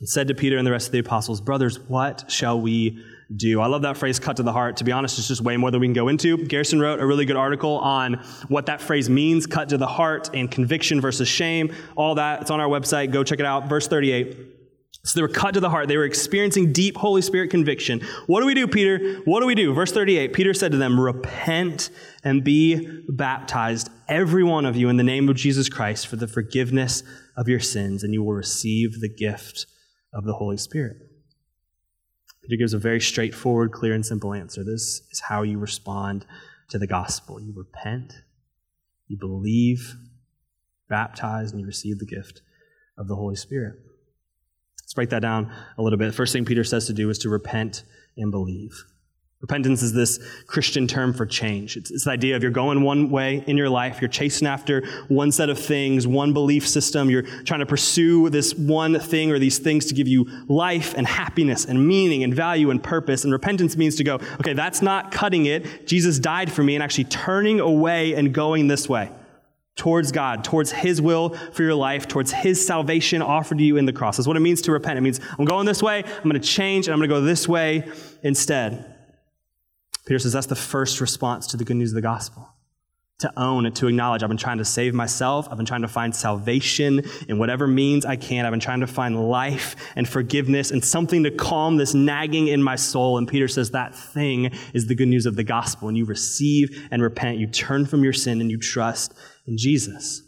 and 0.00 0.08
said 0.08 0.28
to 0.28 0.34
Peter 0.34 0.58
and 0.58 0.66
the 0.66 0.70
rest 0.70 0.88
of 0.88 0.92
the 0.92 0.98
apostles, 0.98 1.40
Brothers, 1.40 1.80
what 1.80 2.30
shall 2.30 2.60
we 2.60 3.02
do. 3.34 3.60
I 3.60 3.66
love 3.66 3.82
that 3.82 3.96
phrase, 3.96 4.20
cut 4.20 4.36
to 4.36 4.42
the 4.42 4.52
heart. 4.52 4.76
To 4.76 4.84
be 4.84 4.92
honest, 4.92 5.18
it's 5.18 5.26
just 5.26 5.40
way 5.40 5.56
more 5.56 5.70
than 5.70 5.80
we 5.80 5.86
can 5.86 5.94
go 5.94 6.08
into. 6.08 6.36
Garrison 6.36 6.80
wrote 6.80 7.00
a 7.00 7.06
really 7.06 7.24
good 7.24 7.36
article 7.36 7.78
on 7.78 8.14
what 8.48 8.66
that 8.66 8.80
phrase 8.80 9.10
means, 9.10 9.46
cut 9.46 9.70
to 9.70 9.78
the 9.78 9.86
heart, 9.86 10.30
and 10.32 10.50
conviction 10.50 11.00
versus 11.00 11.26
shame. 11.26 11.74
All 11.96 12.14
that, 12.16 12.42
it's 12.42 12.50
on 12.50 12.60
our 12.60 12.68
website. 12.68 13.10
Go 13.10 13.24
check 13.24 13.40
it 13.40 13.46
out. 13.46 13.68
Verse 13.68 13.88
38. 13.88 14.55
So 15.04 15.18
they 15.18 15.22
were 15.22 15.28
cut 15.28 15.54
to 15.54 15.60
the 15.60 15.70
heart. 15.70 15.86
They 15.86 15.96
were 15.96 16.04
experiencing 16.04 16.72
deep 16.72 16.96
Holy 16.96 17.22
Spirit 17.22 17.50
conviction. 17.50 18.00
What 18.26 18.40
do 18.40 18.46
we 18.46 18.54
do, 18.54 18.66
Peter? 18.66 19.20
What 19.24 19.40
do 19.40 19.46
we 19.46 19.54
do? 19.54 19.72
Verse 19.72 19.92
38 19.92 20.32
Peter 20.32 20.52
said 20.52 20.72
to 20.72 20.78
them, 20.78 20.98
Repent 20.98 21.90
and 22.24 22.42
be 22.42 23.04
baptized, 23.08 23.88
every 24.08 24.42
one 24.42 24.66
of 24.66 24.76
you, 24.76 24.88
in 24.88 24.96
the 24.96 25.04
name 25.04 25.28
of 25.28 25.36
Jesus 25.36 25.68
Christ 25.68 26.08
for 26.08 26.16
the 26.16 26.26
forgiveness 26.26 27.04
of 27.36 27.48
your 27.48 27.60
sins, 27.60 28.02
and 28.02 28.12
you 28.12 28.24
will 28.24 28.32
receive 28.32 29.00
the 29.00 29.08
gift 29.08 29.66
of 30.12 30.24
the 30.24 30.34
Holy 30.34 30.56
Spirit. 30.56 30.96
Peter 32.42 32.56
gives 32.56 32.74
a 32.74 32.78
very 32.78 33.00
straightforward, 33.00 33.72
clear, 33.72 33.92
and 33.92 34.06
simple 34.06 34.32
answer. 34.32 34.64
This 34.64 35.02
is 35.10 35.20
how 35.28 35.42
you 35.42 35.58
respond 35.58 36.26
to 36.68 36.78
the 36.78 36.86
gospel. 36.86 37.40
You 37.40 37.52
repent, 37.56 38.14
you 39.08 39.16
believe, 39.16 39.96
baptize, 40.88 41.50
and 41.50 41.60
you 41.60 41.66
receive 41.66 41.98
the 41.98 42.06
gift 42.06 42.42
of 42.96 43.08
the 43.08 43.16
Holy 43.16 43.36
Spirit. 43.36 43.74
Break 44.96 45.10
that 45.10 45.20
down 45.20 45.52
a 45.78 45.82
little 45.82 45.98
bit. 45.98 46.12
First 46.14 46.32
thing 46.32 46.44
Peter 46.44 46.64
says 46.64 46.86
to 46.86 46.92
do 46.92 47.08
is 47.10 47.18
to 47.18 47.28
repent 47.28 47.84
and 48.16 48.32
believe. 48.32 48.84
Repentance 49.42 49.82
is 49.82 49.92
this 49.92 50.18
Christian 50.46 50.88
term 50.88 51.12
for 51.12 51.26
change. 51.26 51.76
It's, 51.76 51.90
it's 51.90 52.04
the 52.04 52.10
idea 52.10 52.34
of 52.34 52.42
you're 52.42 52.50
going 52.50 52.82
one 52.82 53.10
way 53.10 53.44
in 53.46 53.58
your 53.58 53.68
life, 53.68 54.00
you're 54.00 54.08
chasing 54.08 54.48
after 54.48 54.84
one 55.08 55.30
set 55.30 55.50
of 55.50 55.58
things, 55.58 56.06
one 56.06 56.32
belief 56.32 56.66
system, 56.66 57.10
you're 57.10 57.22
trying 57.44 57.60
to 57.60 57.66
pursue 57.66 58.30
this 58.30 58.54
one 58.54 58.98
thing 58.98 59.30
or 59.30 59.38
these 59.38 59.58
things 59.58 59.84
to 59.86 59.94
give 59.94 60.08
you 60.08 60.26
life 60.48 60.94
and 60.96 61.06
happiness 61.06 61.66
and 61.66 61.86
meaning 61.86 62.24
and 62.24 62.34
value 62.34 62.70
and 62.70 62.82
purpose. 62.82 63.24
And 63.24 63.32
repentance 63.32 63.76
means 63.76 63.96
to 63.96 64.04
go, 64.04 64.14
okay, 64.40 64.54
that's 64.54 64.80
not 64.80 65.12
cutting 65.12 65.44
it. 65.44 65.86
Jesus 65.86 66.18
died 66.18 66.50
for 66.50 66.62
me 66.64 66.74
and 66.74 66.82
actually 66.82 67.04
turning 67.04 67.60
away 67.60 68.14
and 68.14 68.32
going 68.32 68.68
this 68.68 68.88
way 68.88 69.10
towards 69.76 70.10
God, 70.10 70.42
towards 70.42 70.72
His 70.72 71.00
will 71.00 71.30
for 71.52 71.62
your 71.62 71.74
life, 71.74 72.08
towards 72.08 72.32
His 72.32 72.66
salvation 72.66 73.22
offered 73.22 73.58
to 73.58 73.64
you 73.64 73.76
in 73.76 73.84
the 73.84 73.92
cross. 73.92 74.16
That's 74.16 74.26
what 74.26 74.36
it 74.36 74.40
means 74.40 74.62
to 74.62 74.72
repent. 74.72 74.98
It 74.98 75.02
means 75.02 75.20
I'm 75.38 75.44
going 75.44 75.66
this 75.66 75.82
way, 75.82 76.02
I'm 76.02 76.22
going 76.22 76.40
to 76.40 76.40
change, 76.40 76.86
and 76.86 76.92
I'm 76.92 76.98
going 76.98 77.10
to 77.10 77.14
go 77.14 77.20
this 77.20 77.46
way 77.46 77.88
instead. 78.22 78.94
Peter 80.06 80.18
says 80.18 80.32
that's 80.32 80.46
the 80.46 80.56
first 80.56 81.00
response 81.00 81.48
to 81.48 81.56
the 81.56 81.64
good 81.64 81.76
news 81.76 81.90
of 81.90 81.96
the 81.96 82.02
gospel. 82.02 82.48
To 83.20 83.32
own 83.34 83.64
and 83.64 83.74
to 83.76 83.88
acknowledge, 83.88 84.22
I've 84.22 84.28
been 84.28 84.36
trying 84.36 84.58
to 84.58 84.64
save 84.64 84.92
myself. 84.92 85.48
I've 85.50 85.56
been 85.56 85.64
trying 85.64 85.82
to 85.82 85.88
find 85.88 86.14
salvation 86.14 87.02
in 87.28 87.38
whatever 87.38 87.66
means 87.66 88.04
I 88.04 88.16
can. 88.16 88.44
I've 88.44 88.50
been 88.50 88.60
trying 88.60 88.80
to 88.80 88.86
find 88.86 89.28
life 89.30 89.74
and 89.96 90.06
forgiveness 90.06 90.70
and 90.70 90.84
something 90.84 91.22
to 91.24 91.30
calm 91.30 91.78
this 91.78 91.94
nagging 91.94 92.48
in 92.48 92.62
my 92.62 92.76
soul. 92.76 93.16
And 93.16 93.26
Peter 93.26 93.48
says 93.48 93.70
that 93.70 93.94
thing 93.94 94.52
is 94.74 94.86
the 94.86 94.94
good 94.94 95.08
news 95.08 95.24
of 95.24 95.34
the 95.34 95.44
gospel. 95.44 95.88
And 95.88 95.96
you 95.96 96.04
receive 96.04 96.86
and 96.90 97.02
repent. 97.02 97.38
You 97.38 97.46
turn 97.46 97.86
from 97.86 98.04
your 98.04 98.12
sin 98.12 98.42
and 98.42 98.50
you 98.50 98.58
trust 98.58 99.14
in 99.46 99.56
Jesus. 99.56 100.22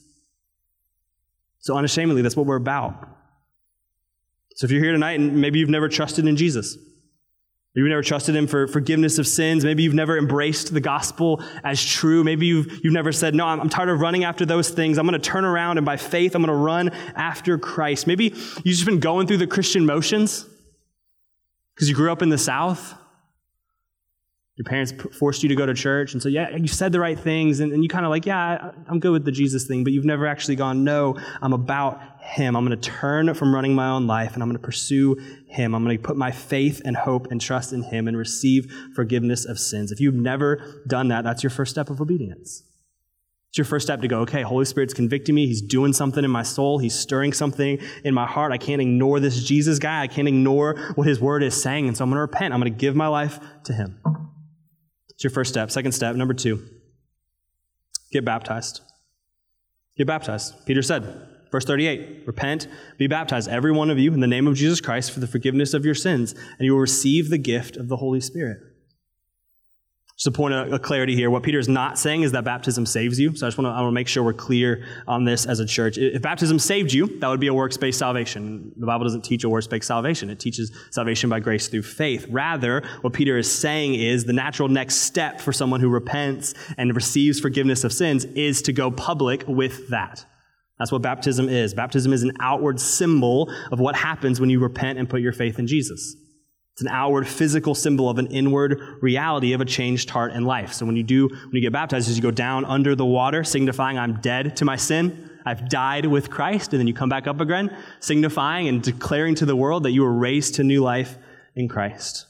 So, 1.60 1.76
unashamedly, 1.76 2.22
that's 2.22 2.36
what 2.36 2.46
we're 2.46 2.56
about. 2.56 3.08
So, 4.54 4.64
if 4.64 4.70
you're 4.70 4.82
here 4.82 4.92
tonight 4.92 5.20
and 5.20 5.40
maybe 5.40 5.58
you've 5.58 5.68
never 5.68 5.88
trusted 5.88 6.26
in 6.26 6.36
Jesus, 6.36 6.78
Maybe 7.78 7.84
you've 7.84 7.90
never 7.90 8.02
trusted 8.02 8.34
him 8.34 8.48
for 8.48 8.66
forgiveness 8.66 9.18
of 9.18 9.26
sins. 9.28 9.64
Maybe 9.64 9.84
you've 9.84 9.94
never 9.94 10.18
embraced 10.18 10.72
the 10.72 10.80
gospel 10.80 11.42
as 11.62 11.84
true. 11.84 12.24
Maybe 12.24 12.46
you've, 12.46 12.80
you've 12.82 12.92
never 12.92 13.12
said, 13.12 13.36
No, 13.36 13.46
I'm, 13.46 13.60
I'm 13.60 13.68
tired 13.68 13.90
of 13.90 14.00
running 14.00 14.24
after 14.24 14.44
those 14.44 14.70
things. 14.70 14.98
I'm 14.98 15.06
going 15.06 15.20
to 15.20 15.24
turn 15.24 15.44
around 15.44 15.78
and 15.78 15.84
by 15.84 15.96
faith, 15.96 16.34
I'm 16.34 16.42
going 16.42 16.48
to 16.48 16.60
run 16.60 16.88
after 17.14 17.56
Christ. 17.56 18.08
Maybe 18.08 18.24
you've 18.24 18.64
just 18.64 18.84
been 18.84 18.98
going 18.98 19.28
through 19.28 19.36
the 19.36 19.46
Christian 19.46 19.86
motions 19.86 20.44
because 21.74 21.88
you 21.88 21.94
grew 21.94 22.10
up 22.10 22.20
in 22.20 22.30
the 22.30 22.38
South. 22.38 22.94
Your 24.58 24.64
parents 24.64 24.92
forced 25.16 25.44
you 25.44 25.48
to 25.50 25.54
go 25.54 25.66
to 25.66 25.72
church, 25.72 26.14
and 26.14 26.20
so, 26.20 26.28
yeah, 26.28 26.56
you 26.56 26.66
said 26.66 26.90
the 26.90 26.98
right 26.98 27.16
things, 27.16 27.60
and, 27.60 27.72
and 27.72 27.84
you 27.84 27.88
kind 27.88 28.04
of 28.04 28.10
like, 28.10 28.26
yeah, 28.26 28.72
I'm 28.88 28.98
good 28.98 29.12
with 29.12 29.24
the 29.24 29.30
Jesus 29.30 29.68
thing, 29.68 29.84
but 29.84 29.92
you've 29.92 30.04
never 30.04 30.26
actually 30.26 30.56
gone, 30.56 30.82
no, 30.82 31.16
I'm 31.40 31.52
about 31.52 32.00
Him. 32.20 32.56
I'm 32.56 32.66
going 32.66 32.76
to 32.76 32.90
turn 32.90 33.32
from 33.34 33.54
running 33.54 33.76
my 33.76 33.88
own 33.88 34.08
life, 34.08 34.34
and 34.34 34.42
I'm 34.42 34.48
going 34.48 34.58
to 34.58 34.66
pursue 34.66 35.14
Him. 35.46 35.76
I'm 35.76 35.84
going 35.84 35.96
to 35.96 36.02
put 36.02 36.16
my 36.16 36.32
faith 36.32 36.82
and 36.84 36.96
hope 36.96 37.28
and 37.30 37.40
trust 37.40 37.72
in 37.72 37.84
Him 37.84 38.08
and 38.08 38.16
receive 38.16 38.68
forgiveness 38.96 39.44
of 39.44 39.60
sins. 39.60 39.92
If 39.92 40.00
you've 40.00 40.16
never 40.16 40.82
done 40.88 41.06
that, 41.06 41.22
that's 41.22 41.44
your 41.44 41.50
first 41.50 41.70
step 41.70 41.88
of 41.88 42.00
obedience. 42.00 42.64
It's 43.50 43.58
your 43.58 43.64
first 43.64 43.86
step 43.86 44.00
to 44.00 44.08
go, 44.08 44.22
okay, 44.22 44.42
Holy 44.42 44.64
Spirit's 44.64 44.92
convicting 44.92 45.36
me. 45.36 45.46
He's 45.46 45.62
doing 45.62 45.92
something 45.92 46.24
in 46.24 46.32
my 46.32 46.42
soul. 46.42 46.80
He's 46.80 46.98
stirring 46.98 47.32
something 47.32 47.78
in 48.02 48.12
my 48.12 48.26
heart. 48.26 48.50
I 48.50 48.58
can't 48.58 48.82
ignore 48.82 49.20
this 49.20 49.44
Jesus 49.44 49.78
guy. 49.78 50.02
I 50.02 50.08
can't 50.08 50.26
ignore 50.26 50.76
what 50.96 51.06
His 51.06 51.20
Word 51.20 51.44
is 51.44 51.54
saying, 51.62 51.86
and 51.86 51.96
so 51.96 52.02
I'm 52.02 52.10
going 52.10 52.16
to 52.16 52.22
repent. 52.22 52.52
I'm 52.52 52.60
going 52.60 52.72
to 52.72 52.76
give 52.76 52.96
my 52.96 53.06
life 53.06 53.38
to 53.64 53.72
Him. 53.72 54.00
It's 55.18 55.24
your 55.24 55.32
first 55.32 55.50
step. 55.50 55.68
Second 55.68 55.90
step, 55.90 56.14
number 56.14 56.32
two, 56.32 56.64
get 58.12 58.24
baptized. 58.24 58.82
Get 59.96 60.06
baptized. 60.06 60.64
Peter 60.64 60.80
said, 60.80 61.02
verse 61.50 61.64
38 61.64 62.22
Repent, 62.24 62.68
be 62.98 63.08
baptized, 63.08 63.48
every 63.48 63.72
one 63.72 63.90
of 63.90 63.98
you, 63.98 64.14
in 64.14 64.20
the 64.20 64.28
name 64.28 64.46
of 64.46 64.54
Jesus 64.54 64.80
Christ 64.80 65.10
for 65.10 65.18
the 65.18 65.26
forgiveness 65.26 65.74
of 65.74 65.84
your 65.84 65.96
sins, 65.96 66.34
and 66.34 66.66
you 66.66 66.74
will 66.74 66.80
receive 66.80 67.30
the 67.30 67.38
gift 67.38 67.76
of 67.76 67.88
the 67.88 67.96
Holy 67.96 68.20
Spirit. 68.20 68.60
Just 70.18 70.26
a 70.26 70.32
point 70.32 70.52
of 70.52 70.82
clarity 70.82 71.14
here. 71.14 71.30
What 71.30 71.44
Peter 71.44 71.60
is 71.60 71.68
not 71.68 71.96
saying 71.96 72.22
is 72.22 72.32
that 72.32 72.42
baptism 72.42 72.86
saves 72.86 73.20
you. 73.20 73.36
So 73.36 73.46
I 73.46 73.50
just 73.50 73.56
want 73.56 73.66
to, 73.66 73.70
I 73.70 73.82
want 73.82 73.92
to 73.92 73.94
make 73.94 74.08
sure 74.08 74.24
we're 74.24 74.32
clear 74.32 74.84
on 75.06 75.24
this 75.24 75.46
as 75.46 75.60
a 75.60 75.64
church. 75.64 75.96
If 75.96 76.22
baptism 76.22 76.58
saved 76.58 76.92
you, 76.92 77.20
that 77.20 77.28
would 77.28 77.38
be 77.38 77.46
a 77.46 77.54
works 77.54 77.76
based 77.76 78.00
salvation. 78.00 78.72
The 78.76 78.86
Bible 78.86 79.04
doesn't 79.04 79.22
teach 79.22 79.44
a 79.44 79.48
works 79.48 79.68
based 79.68 79.86
salvation, 79.86 80.28
it 80.28 80.40
teaches 80.40 80.72
salvation 80.90 81.30
by 81.30 81.38
grace 81.38 81.68
through 81.68 81.84
faith. 81.84 82.26
Rather, 82.30 82.82
what 83.02 83.12
Peter 83.12 83.38
is 83.38 83.48
saying 83.50 83.94
is 83.94 84.24
the 84.24 84.32
natural 84.32 84.68
next 84.68 84.96
step 84.96 85.40
for 85.40 85.52
someone 85.52 85.78
who 85.78 85.88
repents 85.88 86.52
and 86.76 86.96
receives 86.96 87.38
forgiveness 87.38 87.84
of 87.84 87.92
sins 87.92 88.24
is 88.24 88.60
to 88.62 88.72
go 88.72 88.90
public 88.90 89.44
with 89.46 89.88
that. 89.90 90.26
That's 90.80 90.90
what 90.90 91.00
baptism 91.02 91.48
is. 91.48 91.74
Baptism 91.74 92.12
is 92.12 92.24
an 92.24 92.32
outward 92.40 92.80
symbol 92.80 93.52
of 93.70 93.78
what 93.78 93.94
happens 93.94 94.40
when 94.40 94.50
you 94.50 94.58
repent 94.58 94.98
and 94.98 95.08
put 95.08 95.20
your 95.20 95.32
faith 95.32 95.60
in 95.60 95.68
Jesus. 95.68 96.16
It's 96.78 96.84
an 96.84 96.94
outward 96.94 97.26
physical 97.26 97.74
symbol 97.74 98.08
of 98.08 98.18
an 98.18 98.28
inward 98.28 98.80
reality 99.00 99.52
of 99.52 99.60
a 99.60 99.64
changed 99.64 100.10
heart 100.10 100.30
and 100.30 100.46
life. 100.46 100.72
So 100.72 100.86
when 100.86 100.94
you 100.94 101.02
do, 101.02 101.26
when 101.26 101.50
you 101.52 101.60
get 101.60 101.72
baptized, 101.72 102.08
you 102.08 102.22
go 102.22 102.30
down 102.30 102.64
under 102.64 102.94
the 102.94 103.04
water, 103.04 103.42
signifying 103.42 103.98
I'm 103.98 104.20
dead 104.20 104.54
to 104.58 104.64
my 104.64 104.76
sin, 104.76 105.28
I've 105.44 105.68
died 105.68 106.06
with 106.06 106.30
Christ, 106.30 106.72
and 106.72 106.78
then 106.78 106.86
you 106.86 106.94
come 106.94 107.08
back 107.08 107.26
up 107.26 107.40
again, 107.40 107.76
signifying 107.98 108.68
and 108.68 108.80
declaring 108.80 109.34
to 109.34 109.44
the 109.44 109.56
world 109.56 109.82
that 109.82 109.90
you 109.90 110.02
were 110.02 110.12
raised 110.12 110.54
to 110.54 110.62
new 110.62 110.80
life 110.80 111.18
in 111.56 111.68
Christ. 111.68 112.26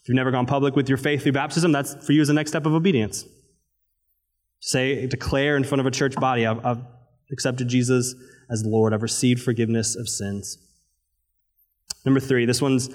If 0.00 0.08
you've 0.08 0.14
never 0.14 0.30
gone 0.30 0.46
public 0.46 0.76
with 0.76 0.88
your 0.88 0.98
faith 0.98 1.24
through 1.24 1.32
baptism, 1.32 1.72
that's 1.72 1.94
for 2.06 2.12
you 2.12 2.22
as 2.22 2.28
the 2.28 2.34
next 2.34 2.52
step 2.52 2.64
of 2.64 2.74
obedience. 2.74 3.24
Say, 4.60 5.04
declare 5.08 5.56
in 5.56 5.64
front 5.64 5.80
of 5.80 5.86
a 5.86 5.90
church 5.90 6.14
body, 6.14 6.46
I've, 6.46 6.64
I've 6.64 6.82
accepted 7.32 7.66
Jesus 7.66 8.14
as 8.48 8.62
Lord. 8.64 8.94
I've 8.94 9.02
received 9.02 9.42
forgiveness 9.42 9.96
of 9.96 10.08
sins. 10.08 10.58
Number 12.04 12.20
three, 12.20 12.46
this 12.46 12.62
one's 12.62 12.88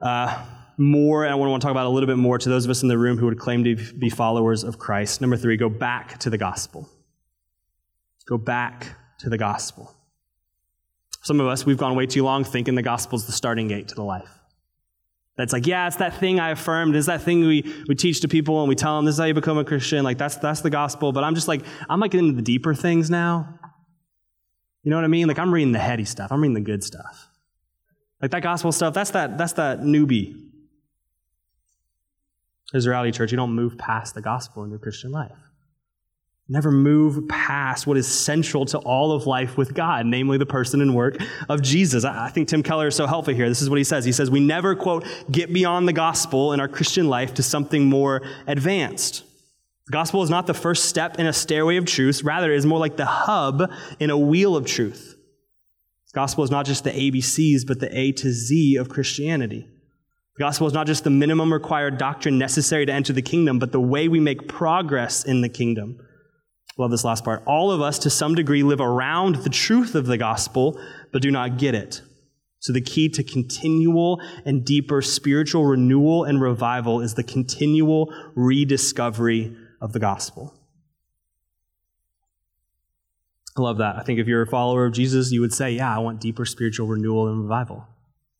uh, 0.00 0.44
more, 0.78 1.24
and 1.24 1.32
I 1.32 1.36
want 1.36 1.60
to 1.60 1.64
talk 1.64 1.70
about 1.70 1.86
a 1.86 1.90
little 1.90 2.06
bit 2.06 2.18
more 2.18 2.38
to 2.38 2.48
those 2.48 2.64
of 2.64 2.70
us 2.70 2.82
in 2.82 2.88
the 2.88 2.98
room 2.98 3.18
who 3.18 3.26
would 3.26 3.38
claim 3.38 3.64
to 3.64 3.76
be 3.94 4.10
followers 4.10 4.62
of 4.62 4.78
Christ. 4.78 5.20
Number 5.20 5.36
three, 5.36 5.56
go 5.56 5.68
back 5.68 6.18
to 6.18 6.30
the 6.30 6.38
gospel. 6.38 6.88
Go 8.26 8.36
back 8.36 8.96
to 9.20 9.30
the 9.30 9.38
gospel. 9.38 9.94
Some 11.22 11.40
of 11.40 11.46
us, 11.46 11.64
we've 11.64 11.78
gone 11.78 11.96
way 11.96 12.06
too 12.06 12.22
long 12.22 12.44
thinking 12.44 12.74
the 12.74 12.82
gospel 12.82 13.16
is 13.16 13.26
the 13.26 13.32
starting 13.32 13.68
gate 13.68 13.88
to 13.88 13.94
the 13.94 14.02
life. 14.02 14.28
That's 15.36 15.52
like, 15.52 15.66
yeah, 15.66 15.86
it's 15.86 15.96
that 15.96 16.18
thing 16.18 16.40
I 16.40 16.50
affirmed. 16.50 16.96
It's 16.96 17.08
that 17.08 17.22
thing 17.22 17.46
we, 17.46 17.62
we 17.88 17.94
teach 17.94 18.20
to 18.22 18.28
people 18.28 18.60
and 18.60 18.68
we 18.68 18.74
tell 18.74 18.96
them 18.96 19.04
this 19.04 19.16
is 19.16 19.18
how 19.18 19.26
you 19.26 19.34
become 19.34 19.58
a 19.58 19.64
Christian. 19.64 20.02
Like, 20.02 20.18
that's, 20.18 20.36
that's 20.36 20.62
the 20.62 20.70
gospel. 20.70 21.12
But 21.12 21.24
I'm 21.24 21.34
just 21.34 21.48
like, 21.48 21.62
I'm 21.90 22.00
like 22.00 22.10
getting 22.10 22.28
into 22.28 22.36
the 22.36 22.44
deeper 22.44 22.74
things 22.74 23.10
now. 23.10 23.58
You 24.82 24.90
know 24.90 24.96
what 24.96 25.04
I 25.04 25.08
mean? 25.08 25.28
Like, 25.28 25.38
I'm 25.38 25.52
reading 25.52 25.72
the 25.72 25.78
heady 25.78 26.04
stuff, 26.04 26.30
I'm 26.32 26.40
reading 26.40 26.54
the 26.54 26.60
good 26.60 26.82
stuff. 26.84 27.28
Like, 28.20 28.30
that 28.30 28.42
gospel 28.42 28.72
stuff, 28.72 28.94
that's 28.94 29.10
that, 29.10 29.38
that's 29.38 29.54
that 29.54 29.80
newbie. 29.80 30.42
Israeli 32.74 33.12
church, 33.12 33.30
you 33.30 33.36
don't 33.36 33.52
move 33.52 33.78
past 33.78 34.14
the 34.14 34.22
gospel 34.22 34.64
in 34.64 34.70
your 34.70 34.78
Christian 34.78 35.12
life. 35.12 35.32
Never 36.48 36.70
move 36.70 37.26
past 37.28 37.88
what 37.88 37.96
is 37.96 38.06
central 38.06 38.66
to 38.66 38.78
all 38.78 39.10
of 39.10 39.26
life 39.26 39.56
with 39.56 39.74
God, 39.74 40.06
namely 40.06 40.38
the 40.38 40.46
person 40.46 40.80
and 40.80 40.94
work 40.94 41.16
of 41.48 41.60
Jesus. 41.60 42.04
I 42.04 42.28
think 42.28 42.46
Tim 42.46 42.62
Keller 42.62 42.86
is 42.86 42.94
so 42.94 43.06
helpful 43.06 43.34
here. 43.34 43.48
This 43.48 43.62
is 43.62 43.68
what 43.68 43.78
he 43.78 43.84
says. 43.84 44.04
He 44.04 44.12
says, 44.12 44.30
We 44.30 44.38
never, 44.38 44.76
quote, 44.76 45.04
get 45.28 45.52
beyond 45.52 45.88
the 45.88 45.92
gospel 45.92 46.52
in 46.52 46.60
our 46.60 46.68
Christian 46.68 47.08
life 47.08 47.34
to 47.34 47.42
something 47.42 47.86
more 47.86 48.22
advanced. 48.46 49.24
The 49.86 49.92
gospel 49.92 50.22
is 50.22 50.30
not 50.30 50.46
the 50.46 50.54
first 50.54 50.84
step 50.84 51.18
in 51.18 51.26
a 51.26 51.32
stairway 51.32 51.78
of 51.78 51.84
truth, 51.84 52.22
rather, 52.22 52.52
it 52.52 52.56
is 52.56 52.66
more 52.66 52.78
like 52.78 52.96
the 52.96 53.06
hub 53.06 53.68
in 53.98 54.10
a 54.10 54.18
wheel 54.18 54.56
of 54.56 54.66
truth. 54.66 55.15
Gospel 56.16 56.44
is 56.44 56.50
not 56.50 56.64
just 56.64 56.82
the 56.82 56.92
ABCs, 56.92 57.66
but 57.66 57.78
the 57.78 57.94
A 57.94 58.10
to 58.10 58.32
Z 58.32 58.76
of 58.76 58.88
Christianity. 58.88 59.68
The 60.36 60.44
gospel 60.44 60.66
is 60.66 60.72
not 60.72 60.86
just 60.86 61.04
the 61.04 61.10
minimum 61.10 61.52
required 61.52 61.98
doctrine 61.98 62.38
necessary 62.38 62.86
to 62.86 62.92
enter 62.92 63.12
the 63.12 63.20
kingdom, 63.20 63.58
but 63.58 63.70
the 63.70 63.82
way 63.82 64.08
we 64.08 64.18
make 64.18 64.48
progress 64.48 65.24
in 65.24 65.42
the 65.42 65.50
kingdom. 65.50 65.98
Love 66.78 66.90
this 66.90 67.04
last 67.04 67.22
part. 67.22 67.42
All 67.46 67.70
of 67.70 67.82
us, 67.82 67.98
to 67.98 68.08
some 68.08 68.34
degree, 68.34 68.62
live 68.62 68.80
around 68.80 69.36
the 69.36 69.50
truth 69.50 69.94
of 69.94 70.06
the 70.06 70.16
gospel, 70.16 70.80
but 71.12 71.20
do 71.20 71.30
not 71.30 71.58
get 71.58 71.74
it. 71.74 72.00
So, 72.60 72.72
the 72.72 72.80
key 72.80 73.10
to 73.10 73.22
continual 73.22 74.18
and 74.46 74.64
deeper 74.64 75.02
spiritual 75.02 75.66
renewal 75.66 76.24
and 76.24 76.40
revival 76.40 77.02
is 77.02 77.12
the 77.12 77.24
continual 77.24 78.10
rediscovery 78.34 79.54
of 79.82 79.92
the 79.92 80.00
gospel. 80.00 80.54
I 83.56 83.62
love 83.62 83.78
that. 83.78 83.96
I 83.96 84.02
think 84.02 84.18
if 84.18 84.26
you're 84.26 84.42
a 84.42 84.46
follower 84.46 84.84
of 84.84 84.92
Jesus, 84.92 85.32
you 85.32 85.40
would 85.40 85.52
say, 85.52 85.72
Yeah, 85.72 85.94
I 85.94 85.98
want 85.98 86.20
deeper 86.20 86.44
spiritual 86.44 86.86
renewal 86.86 87.28
and 87.28 87.42
revival. 87.42 87.86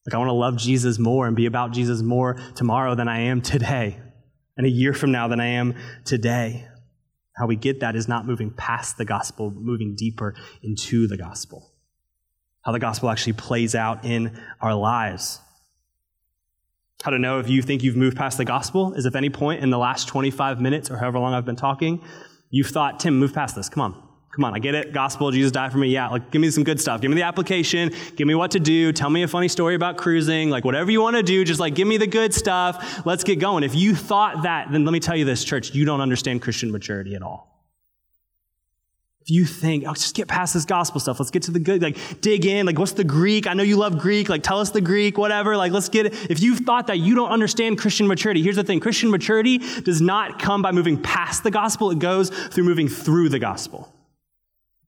Like, 0.06 0.14
I 0.14 0.18
want 0.18 0.28
to 0.28 0.34
love 0.34 0.56
Jesus 0.56 0.98
more 0.98 1.26
and 1.26 1.34
be 1.34 1.46
about 1.46 1.72
Jesus 1.72 2.02
more 2.02 2.34
tomorrow 2.54 2.94
than 2.94 3.08
I 3.08 3.20
am 3.20 3.40
today, 3.42 3.98
and 4.56 4.66
a 4.66 4.70
year 4.70 4.92
from 4.92 5.10
now 5.10 5.26
than 5.28 5.40
I 5.40 5.46
am 5.46 5.74
today. 6.04 6.68
How 7.36 7.46
we 7.46 7.56
get 7.56 7.80
that 7.80 7.96
is 7.96 8.08
not 8.08 8.26
moving 8.26 8.50
past 8.50 8.98
the 8.98 9.04
gospel, 9.04 9.50
moving 9.50 9.94
deeper 9.94 10.34
into 10.62 11.06
the 11.06 11.16
gospel. 11.16 11.72
How 12.62 12.72
the 12.72 12.78
gospel 12.78 13.10
actually 13.10 13.34
plays 13.34 13.74
out 13.74 14.04
in 14.04 14.38
our 14.60 14.74
lives. 14.74 15.40
How 17.02 17.10
to 17.10 17.18
know 17.18 17.38
if 17.38 17.48
you 17.48 17.62
think 17.62 17.82
you've 17.82 17.96
moved 17.96 18.16
past 18.16 18.38
the 18.38 18.44
gospel 18.44 18.94
is 18.94 19.06
if 19.06 19.14
any 19.14 19.28
point 19.28 19.62
in 19.62 19.70
the 19.70 19.78
last 19.78 20.08
25 20.08 20.60
minutes 20.60 20.90
or 20.90 20.96
however 20.96 21.18
long 21.18 21.34
I've 21.34 21.44
been 21.44 21.56
talking, 21.56 22.02
you've 22.50 22.68
thought, 22.68 23.00
Tim, 23.00 23.18
move 23.18 23.34
past 23.34 23.54
this. 23.54 23.68
Come 23.68 23.82
on. 23.82 24.05
Come 24.36 24.44
on, 24.44 24.54
I 24.54 24.58
get 24.58 24.74
it. 24.74 24.92
Gospel, 24.92 25.30
Jesus 25.30 25.50
died 25.50 25.72
for 25.72 25.78
me. 25.78 25.88
Yeah, 25.88 26.08
like 26.08 26.30
give 26.30 26.42
me 26.42 26.50
some 26.50 26.62
good 26.62 26.78
stuff. 26.78 27.00
Give 27.00 27.10
me 27.10 27.14
the 27.14 27.22
application. 27.22 27.90
Give 28.16 28.28
me 28.28 28.34
what 28.34 28.50
to 28.50 28.60
do. 28.60 28.92
Tell 28.92 29.08
me 29.08 29.22
a 29.22 29.28
funny 29.28 29.48
story 29.48 29.74
about 29.74 29.96
cruising. 29.96 30.50
Like 30.50 30.62
whatever 30.62 30.90
you 30.90 31.00
want 31.00 31.16
to 31.16 31.22
do, 31.22 31.42
just 31.42 31.58
like 31.58 31.74
give 31.74 31.88
me 31.88 31.96
the 31.96 32.06
good 32.06 32.34
stuff. 32.34 33.06
Let's 33.06 33.24
get 33.24 33.36
going. 33.36 33.64
If 33.64 33.74
you 33.74 33.94
thought 33.94 34.42
that, 34.42 34.70
then 34.70 34.84
let 34.84 34.92
me 34.92 35.00
tell 35.00 35.16
you 35.16 35.24
this, 35.24 35.42
church, 35.42 35.74
you 35.74 35.86
don't 35.86 36.02
understand 36.02 36.42
Christian 36.42 36.70
maturity 36.70 37.14
at 37.14 37.22
all. 37.22 37.50
If 39.22 39.30
you 39.30 39.46
think, 39.46 39.84
oh, 39.88 39.94
just 39.94 40.14
get 40.14 40.28
past 40.28 40.52
this 40.52 40.66
gospel 40.66 41.00
stuff, 41.00 41.18
let's 41.18 41.30
get 41.30 41.44
to 41.44 41.50
the 41.50 41.58
good, 41.58 41.80
like 41.80 41.96
dig 42.20 42.44
in, 42.44 42.66
like 42.66 42.78
what's 42.78 42.92
the 42.92 43.04
Greek? 43.04 43.46
I 43.46 43.54
know 43.54 43.62
you 43.62 43.76
love 43.76 43.98
Greek, 43.98 44.28
like 44.28 44.42
tell 44.42 44.60
us 44.60 44.68
the 44.68 44.82
Greek, 44.82 45.16
whatever, 45.16 45.56
like 45.56 45.72
let's 45.72 45.88
get 45.88 46.04
it. 46.04 46.30
If 46.30 46.42
you've 46.42 46.58
thought 46.58 46.88
that 46.88 46.98
you 46.98 47.14
don't 47.14 47.30
understand 47.30 47.78
Christian 47.78 48.06
maturity, 48.06 48.42
here's 48.42 48.56
the 48.56 48.64
thing 48.64 48.80
Christian 48.80 49.10
maturity 49.10 49.62
does 49.80 50.02
not 50.02 50.38
come 50.38 50.60
by 50.60 50.72
moving 50.72 51.02
past 51.02 51.42
the 51.42 51.50
gospel, 51.50 51.90
it 51.90 52.00
goes 52.00 52.28
through 52.28 52.64
moving 52.64 52.86
through 52.86 53.30
the 53.30 53.38
gospel 53.38 53.95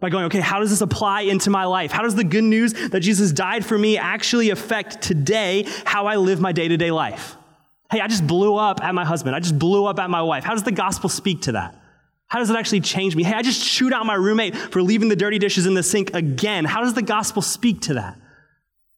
by 0.00 0.10
going, 0.10 0.26
okay, 0.26 0.40
how 0.40 0.60
does 0.60 0.70
this 0.70 0.80
apply 0.80 1.22
into 1.22 1.50
my 1.50 1.64
life? 1.64 1.90
How 1.90 2.02
does 2.02 2.14
the 2.14 2.24
good 2.24 2.44
news 2.44 2.72
that 2.90 3.00
Jesus 3.00 3.32
died 3.32 3.64
for 3.64 3.76
me 3.76 3.98
actually 3.98 4.50
affect 4.50 5.02
today 5.02 5.66
how 5.84 6.06
I 6.06 6.16
live 6.16 6.40
my 6.40 6.52
day 6.52 6.68
to 6.68 6.76
day 6.76 6.90
life? 6.90 7.36
Hey, 7.90 8.00
I 8.00 8.06
just 8.06 8.26
blew 8.26 8.54
up 8.54 8.82
at 8.82 8.94
my 8.94 9.04
husband. 9.04 9.34
I 9.34 9.40
just 9.40 9.58
blew 9.58 9.86
up 9.86 9.98
at 9.98 10.10
my 10.10 10.22
wife. 10.22 10.44
How 10.44 10.52
does 10.52 10.62
the 10.62 10.72
gospel 10.72 11.08
speak 11.08 11.42
to 11.42 11.52
that? 11.52 11.74
How 12.28 12.38
does 12.38 12.50
it 12.50 12.56
actually 12.56 12.82
change 12.82 13.16
me? 13.16 13.22
Hey, 13.22 13.32
I 13.32 13.42
just 13.42 13.64
chewed 13.66 13.92
out 13.92 14.04
my 14.04 14.14
roommate 14.14 14.54
for 14.54 14.82
leaving 14.82 15.08
the 15.08 15.16
dirty 15.16 15.38
dishes 15.38 15.66
in 15.66 15.74
the 15.74 15.82
sink 15.82 16.14
again. 16.14 16.66
How 16.66 16.82
does 16.82 16.94
the 16.94 17.02
gospel 17.02 17.40
speak 17.40 17.80
to 17.82 17.94
that? 17.94 18.18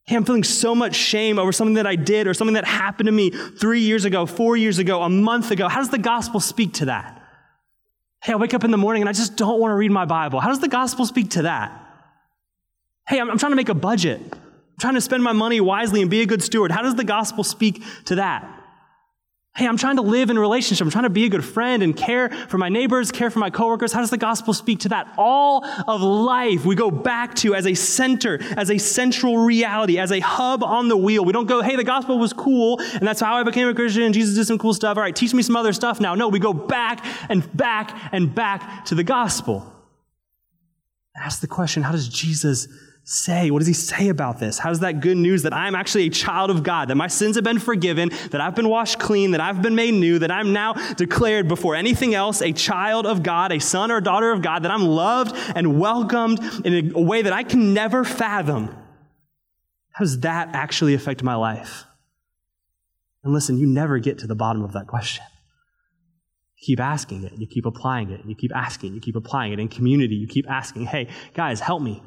Hey, 0.05 0.17
I'm 0.17 0.25
feeling 0.25 0.43
so 0.43 0.75
much 0.75 0.97
shame 0.97 1.39
over 1.39 1.53
something 1.53 1.75
that 1.75 1.87
I 1.87 1.95
did 1.95 2.27
or 2.27 2.35
something 2.35 2.55
that 2.55 2.65
happened 2.65 3.07
to 3.07 3.13
me 3.13 3.31
three 3.31 3.81
years 3.81 4.05
ago, 4.05 4.27
four 4.27 4.57
years 4.57 4.79
ago, 4.79 5.03
a 5.03 5.09
month 5.09 5.53
ago. 5.53 5.69
How 5.69 5.79
does 5.79 5.91
the 5.91 5.99
gospel 5.99 6.41
speak 6.41 6.75
to 6.75 6.87
that? 6.87 7.20
Hey, 8.23 8.33
I 8.35 8.37
wake 8.37 8.53
up 8.53 8.65
in 8.65 8.71
the 8.71 8.77
morning 8.77 9.03
and 9.03 9.09
I 9.09 9.13
just 9.13 9.37
don't 9.37 9.59
want 9.59 9.73
to 9.73 9.77
read 9.77 9.91
my 9.91 10.05
Bible. 10.05 10.41
How 10.41 10.49
does 10.49 10.61
the 10.61 10.69
gospel 10.69 11.07
speak 11.07 11.31
to 11.31 11.43
that? 11.43 11.73
Hey, 13.09 13.19
I'm, 13.19 13.31
I'm 13.31 13.39
trying 13.39 13.53
to 13.53 13.57
make 13.57 13.71
a 13.71 13.75
budget. 13.75 14.21
I'm 14.21 14.79
trying 14.79 14.95
to 14.95 15.01
spend 15.01 15.23
my 15.23 15.33
money 15.33 15.61
wisely 15.61 16.03
and 16.03 16.11
be 16.11 16.21
a 16.21 16.27
good 16.27 16.43
steward. 16.43 16.71
How 16.71 16.83
does 16.83 16.95
the 16.95 17.05
gospel 17.05 17.45
speak 17.45 17.83
to 18.05 18.17
that? 18.17 18.60
Hey, 19.57 19.67
I'm 19.67 19.77
trying 19.77 19.97
to 19.97 20.03
live 20.03 20.31
in 20.31 20.39
relationship. 20.39 20.85
I'm 20.85 20.93
trying 20.93 21.05
to 21.05 21.11
be 21.11 21.25
a 21.25 21.29
good 21.29 21.45
friend 21.45 21.83
and 21.83 21.97
care 21.97 22.31
for 22.49 22.57
my 22.57 22.69
neighbors, 22.69 23.11
care 23.11 23.31
for 23.31 23.41
my 23.41 23.51
coworkers. 23.51 23.93
How 23.93 23.99
does 24.01 24.11
the 24.11 24.17
gospel 24.17 24.55
speak 24.55 24.79
to 24.81 24.91
that? 24.91 25.13
All 25.19 25.65
of 25.65 26.01
life 26.03 26.65
we 26.65 26.77
go 26.77 26.91
back 26.91 27.35
to 27.37 27.57
as 27.57 27.67
a 27.67 27.75
center, 27.75 28.39
as 28.57 28.71
a 28.71 28.79
central 28.79 29.39
reality, 29.39 29.99
as 29.99 30.13
a 30.13 30.21
hub 30.21 30.63
on 30.63 30.89
the 30.89 30.97
wheel. 30.97 31.25
We 31.25 31.33
don't 31.33 31.47
go, 31.47 31.63
hey, 31.63 31.75
the 31.75 31.85
gospel 31.85 32.17
was 32.19 32.33
cool, 32.33 32.79
and 32.81 33.03
that's 33.03 33.21
how 33.21 33.35
I 33.35 33.43
became 33.43 33.67
a 33.67 33.75
Christian, 33.75 34.05
and 34.05 34.15
Jesus 34.15 34.37
did 34.37 34.47
some 34.47 34.57
cool 34.57 34.73
stuff. 34.73 34.97
All 34.97 35.03
right, 35.03 35.15
teach 35.15 35.35
me 35.35 35.43
some 35.43 35.57
other 35.57 35.73
stuff 35.73 36.01
now. 36.01 36.15
No, 36.15 36.29
we 36.29 36.39
go 36.39 36.53
back 36.53 37.05
and 37.29 37.57
back 37.57 37.99
and 38.13 38.33
back 38.33 38.85
to 38.87 38.95
the 38.95 39.05
gospel. 39.05 39.71
Ask 41.17 41.41
the 41.41 41.49
question, 41.49 41.83
how 41.83 41.91
does 41.91 42.09
Jesus 42.09 42.69
say? 43.11 43.51
What 43.51 43.59
does 43.59 43.67
he 43.67 43.75
say 43.75 44.09
about 44.09 44.39
this? 44.39 44.59
How 44.59 44.69
does 44.69 44.81
that 44.81 45.01
good 45.01 45.17
news 45.17 45.43
that 45.43 45.53
I'm 45.53 45.75
actually 45.75 46.07
a 46.07 46.11
child 46.11 46.49
of 46.49 46.63
God, 46.63 46.89
that 46.89 46.95
my 46.95 47.09
sins 47.09 47.35
have 47.35 47.45
been 47.45 47.59
forgiven, 47.59 48.11
that 48.31 48.41
I've 48.41 48.55
been 48.55 48.69
washed 48.69 49.01
clean, 49.01 49.33
that 49.33 49.41
I've 49.41 49.61
been 49.61 49.75
made 49.75 49.95
new, 49.95 50.21
that 50.21 50.31
I'm 50.31 50.53
now 50.53 50.75
declared 50.95 51.49
before 51.49 51.75
anything 51.75 52.15
else 52.15 52.41
a 52.41 52.53
child 52.53 53.07
of 53.07 53.23
God, 53.23 53.51
a 53.51 53.59
son 53.59 53.91
or 53.91 54.01
daughter 54.01 54.31
of 54.31 54.43
God, 54.43 54.63
that 54.63 54.71
I'm 54.71 54.85
loved 54.85 55.35
and 55.57 55.81
welcomed 55.81 56.39
in 56.65 56.95
a 56.95 57.01
way 57.01 57.23
that 57.23 57.33
I 57.33 57.43
can 57.43 57.75
never 57.75 58.05
fathom? 58.05 58.69
How 59.91 60.05
does 60.05 60.21
that 60.21 60.55
actually 60.55 60.95
affect 60.95 61.23
my 61.23 61.35
life? 61.35 61.85
And 63.25 63.35
listen, 63.35 63.59
you 63.59 63.67
never 63.67 63.99
get 63.99 64.19
to 64.21 64.29
the 64.29 64.37
bottom 64.37 64.63
of 64.63 64.73
that 64.73 64.87
question. 64.87 65.25
Keep 66.63 66.79
asking 66.79 67.25
it, 67.25 67.33
you 67.37 67.47
keep 67.47 67.67
applying 67.67 68.11
it, 68.11 68.21
you 68.25 68.37
keep 68.37 68.55
asking, 68.55 68.95
you 68.95 69.01
keep 69.01 69.17
applying 69.17 69.53
it. 69.53 69.59
In 69.59 69.69
community, 69.69 70.15
you 70.15 70.29
keep 70.29 70.49
asking, 70.49 70.87
hey, 70.87 71.09
guys, 71.35 71.59
help 71.61 71.83
me. 71.83 72.03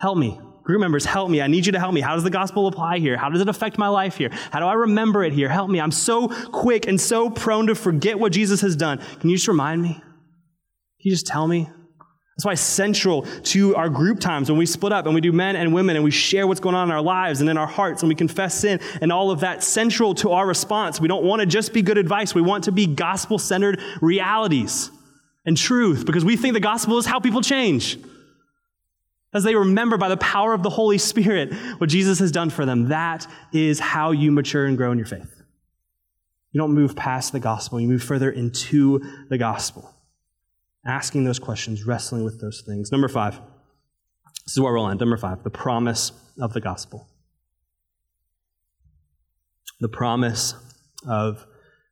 Help 0.00 0.16
me. 0.16 0.40
Group 0.62 0.80
members, 0.80 1.04
help 1.04 1.30
me. 1.30 1.42
I 1.42 1.46
need 1.46 1.66
you 1.66 1.72
to 1.72 1.78
help 1.78 1.92
me. 1.92 2.00
How 2.00 2.14
does 2.14 2.24
the 2.24 2.30
gospel 2.30 2.66
apply 2.66 2.98
here? 2.98 3.16
How 3.16 3.28
does 3.28 3.40
it 3.40 3.48
affect 3.48 3.76
my 3.76 3.88
life 3.88 4.16
here? 4.16 4.30
How 4.52 4.60
do 4.60 4.66
I 4.66 4.74
remember 4.74 5.24
it 5.24 5.32
here? 5.32 5.48
Help 5.48 5.70
me. 5.70 5.80
I'm 5.80 5.90
so 5.90 6.28
quick 6.28 6.86
and 6.86 7.00
so 7.00 7.28
prone 7.28 7.66
to 7.66 7.74
forget 7.74 8.18
what 8.18 8.32
Jesus 8.32 8.60
has 8.60 8.76
done. 8.76 8.98
Can 9.20 9.30
you 9.30 9.36
just 9.36 9.48
remind 9.48 9.82
me? 9.82 9.94
Can 9.94 10.04
you 11.00 11.10
just 11.10 11.26
tell 11.26 11.46
me? 11.46 11.68
That's 12.36 12.44
why 12.46 12.54
central 12.54 13.22
to 13.22 13.74
our 13.76 13.90
group 13.90 14.20
times 14.20 14.48
when 14.48 14.58
we 14.58 14.64
split 14.64 14.92
up 14.92 15.04
and 15.04 15.14
we 15.14 15.20
do 15.20 15.32
men 15.32 15.56
and 15.56 15.74
women 15.74 15.96
and 15.96 16.04
we 16.04 16.10
share 16.10 16.46
what's 16.46 16.60
going 16.60 16.74
on 16.74 16.88
in 16.88 16.94
our 16.94 17.02
lives 17.02 17.40
and 17.40 17.50
in 17.50 17.58
our 17.58 17.66
hearts 17.66 18.02
and 18.02 18.08
we 18.08 18.14
confess 18.14 18.54
sin 18.54 18.80
and 19.02 19.12
all 19.12 19.30
of 19.30 19.40
that 19.40 19.62
central 19.62 20.14
to 20.16 20.30
our 20.30 20.46
response. 20.46 21.00
We 21.00 21.08
don't 21.08 21.24
want 21.24 21.40
to 21.40 21.46
just 21.46 21.74
be 21.74 21.82
good 21.82 21.98
advice. 21.98 22.34
We 22.34 22.40
want 22.40 22.64
to 22.64 22.72
be 22.72 22.86
gospel 22.86 23.38
centered 23.38 23.80
realities 24.00 24.90
and 25.44 25.56
truth 25.56 26.06
because 26.06 26.24
we 26.24 26.36
think 26.36 26.54
the 26.54 26.60
gospel 26.60 26.96
is 26.96 27.04
how 27.04 27.20
people 27.20 27.42
change 27.42 27.98
as 29.32 29.44
they 29.44 29.54
remember 29.54 29.96
by 29.96 30.08
the 30.08 30.16
power 30.16 30.52
of 30.52 30.62
the 30.62 30.70
Holy 30.70 30.98
Spirit 30.98 31.52
what 31.78 31.88
Jesus 31.88 32.18
has 32.18 32.32
done 32.32 32.50
for 32.50 32.66
them. 32.66 32.88
That 32.88 33.26
is 33.52 33.78
how 33.78 34.10
you 34.10 34.32
mature 34.32 34.66
and 34.66 34.76
grow 34.76 34.92
in 34.92 34.98
your 34.98 35.06
faith. 35.06 35.42
You 36.52 36.60
don't 36.60 36.74
move 36.74 36.96
past 36.96 37.32
the 37.32 37.40
gospel, 37.40 37.80
you 37.80 37.88
move 37.88 38.02
further 38.02 38.30
into 38.30 39.00
the 39.28 39.38
gospel. 39.38 39.94
Asking 40.84 41.24
those 41.24 41.38
questions, 41.38 41.84
wrestling 41.84 42.24
with 42.24 42.40
those 42.40 42.62
things. 42.66 42.90
Number 42.90 43.08
five. 43.08 43.38
This 44.46 44.56
is 44.56 44.60
where 44.60 44.72
we'll 44.72 44.88
end. 44.88 44.98
Number 44.98 45.16
five, 45.16 45.44
the 45.44 45.50
promise 45.50 46.10
of 46.40 46.54
the 46.54 46.60
gospel. 46.60 47.06
The 49.78 49.88
promise 49.88 50.54
of 51.06 51.46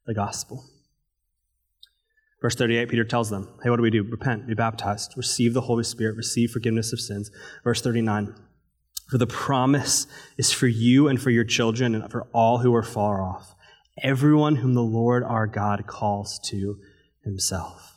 the 0.06 0.14
gospel. 0.14 0.64
Verse 2.40 2.54
38, 2.54 2.88
Peter 2.88 3.04
tells 3.04 3.30
them, 3.30 3.48
Hey, 3.62 3.70
what 3.70 3.76
do 3.76 3.82
we 3.82 3.90
do? 3.90 4.04
Repent, 4.04 4.46
be 4.46 4.54
baptized, 4.54 5.14
receive 5.16 5.54
the 5.54 5.62
Holy 5.62 5.82
Spirit, 5.82 6.16
receive 6.16 6.50
forgiveness 6.50 6.92
of 6.92 7.00
sins. 7.00 7.30
Verse 7.64 7.82
39, 7.82 8.34
For 9.10 9.18
the 9.18 9.26
promise 9.26 10.06
is 10.36 10.52
for 10.52 10.68
you 10.68 11.08
and 11.08 11.20
for 11.20 11.30
your 11.30 11.44
children 11.44 11.94
and 11.94 12.10
for 12.10 12.28
all 12.32 12.58
who 12.58 12.74
are 12.74 12.82
far 12.82 13.22
off, 13.22 13.56
everyone 14.02 14.56
whom 14.56 14.74
the 14.74 14.82
Lord 14.82 15.24
our 15.24 15.48
God 15.48 15.86
calls 15.86 16.38
to 16.44 16.78
himself. 17.24 17.96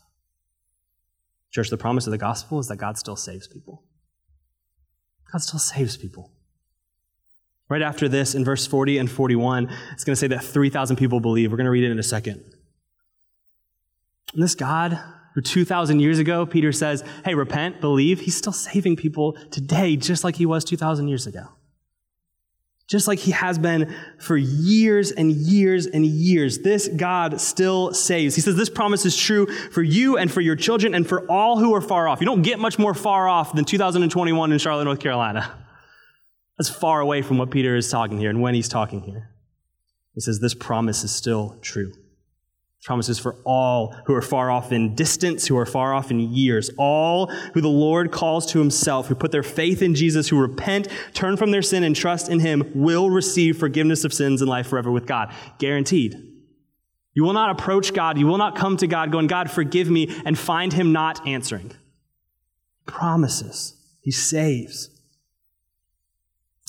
Church, 1.52 1.70
the 1.70 1.78
promise 1.78 2.08
of 2.08 2.12
the 2.12 2.18
gospel 2.18 2.60
is 2.60 2.68
that 2.68 2.78
God 2.78 2.98
still 2.98 3.16
saves 3.16 3.48
people. 3.48 3.84
God 5.32 5.42
still 5.42 5.60
saves 5.60 5.98
people. 5.98 6.32
Right 7.70 7.82
after 7.82 8.10
this, 8.10 8.36
in 8.36 8.44
verse 8.44 8.66
40 8.66 8.98
and 8.98 9.10
41, 9.10 9.70
it's 9.94 10.04
going 10.04 10.14
to 10.14 10.20
say 10.20 10.28
that 10.28 10.44
3,000 10.44 10.96
people 10.96 11.20
believe. 11.20 11.52
We're 11.52 11.58
going 11.58 11.66
to 11.66 11.72
read 11.72 11.84
it 11.84 11.92
in 11.92 12.00
a 12.00 12.04
second. 12.04 12.44
And 14.34 14.42
this 14.42 14.56
God, 14.56 15.00
who 15.36 15.42
2,000 15.42 16.00
years 16.00 16.20
ago, 16.20 16.46
Peter 16.46 16.72
says, 16.72 17.04
hey, 17.26 17.36
repent, 17.36 17.82
believe, 17.82 18.22
he's 18.22 18.36
still 18.36 18.54
saving 18.54 18.96
people 18.96 19.34
today, 19.50 19.96
just 19.96 20.24
like 20.24 20.36
he 20.36 20.46
was 20.46 20.64
2,000 20.64 21.08
years 21.08 21.28
ago 21.28 21.50
just 22.92 23.08
like 23.08 23.20
he 23.20 23.32
has 23.32 23.58
been 23.58 23.96
for 24.20 24.36
years 24.36 25.12
and 25.12 25.32
years 25.32 25.88
and 25.88 26.06
years. 26.06 26.60
This 26.60 26.90
God 26.90 27.40
still 27.40 27.94
saves. 27.94 28.36
He 28.36 28.42
says 28.42 28.58
this 28.58 28.70
promise 28.70 29.06
is 29.06 29.16
true 29.16 29.46
for 29.46 29.82
you 29.82 30.18
and 30.18 30.30
for 30.30 30.42
your 30.42 30.58
children 30.58 30.94
and 30.94 31.08
for 31.08 31.26
all 31.32 31.58
who 31.58 31.74
are 31.74 31.80
far 31.80 32.10
off. 32.10 32.20
You 32.20 32.26
don't 32.26 32.42
get 32.42 32.60
much 32.60 32.78
more 32.78 32.94
far 32.94 33.30
off 33.30 33.56
than 33.56 33.64
2021 33.64 34.52
in 34.52 34.60
Charlotte, 34.60 34.84
North 34.84 35.00
Carolina. 35.00 35.58
That's 36.58 36.70
far 36.70 37.00
away 37.00 37.22
from 37.22 37.38
what 37.38 37.50
Peter 37.50 37.78
is 37.78 37.90
talking 37.90 38.18
here 38.18 38.30
and 38.30 38.42
when 38.42 38.56
he's 38.56 38.68
talking 38.68 39.00
here. 39.04 39.30
He 40.14 40.20
says 40.20 40.42
this 40.42 40.54
promise 40.54 41.06
is 41.06 41.16
still 41.16 41.58
true 41.62 41.94
promises 42.84 43.20
for 43.20 43.36
all 43.46 43.96
who 44.06 44.14
are 44.14 44.22
far 44.22 44.50
off 44.50 44.72
in 44.72 44.96
distance, 44.96 45.48
who 45.48 45.58
are 45.58 45.66
far 45.66 45.94
off 45.94 46.10
in 46.10 46.20
years, 46.20 46.72
all 46.78 47.28
who 47.54 47.62
the 47.62 47.68
Lord 47.68 48.12
calls 48.12 48.46
to 48.48 48.60
himself, 48.60 49.08
who 49.08 49.16
put 49.16 49.32
their 49.32 49.44
faith 49.44 49.82
in 49.82 49.94
Jesus, 49.94 50.30
who 50.30 50.40
repent, 50.40 50.88
turn 51.14 51.38
from 51.38 51.52
their 51.52 51.62
sin, 51.62 51.84
and 51.84 51.96
trust 51.96 52.30
in 52.30 52.40
him, 52.40 52.72
will 52.74 53.10
receive 53.10 53.58
forgiveness 53.58 54.04
of 54.04 54.14
sins 54.14 54.42
and 54.42 54.50
life 54.50 54.68
forever 54.68 54.92
with 54.92 55.06
God. 55.06 55.34
Guaranteed. 55.60 56.16
You 57.14 57.24
will 57.24 57.34
not 57.34 57.52
approach 57.52 57.94
God, 57.94 58.18
you 58.18 58.26
will 58.26 58.38
not 58.38 58.56
come 58.56 58.78
to 58.78 58.88
God 58.88 59.12
going, 59.12 59.28
God, 59.28 59.52
forgive 59.52 59.90
me, 59.90 60.16
and 60.26 60.38
find 60.40 60.72
him 60.72 60.92
not 60.92 61.28
answering. 61.28 61.72
Promises. 62.86 63.76
He 64.02 64.12
saves. 64.12 64.90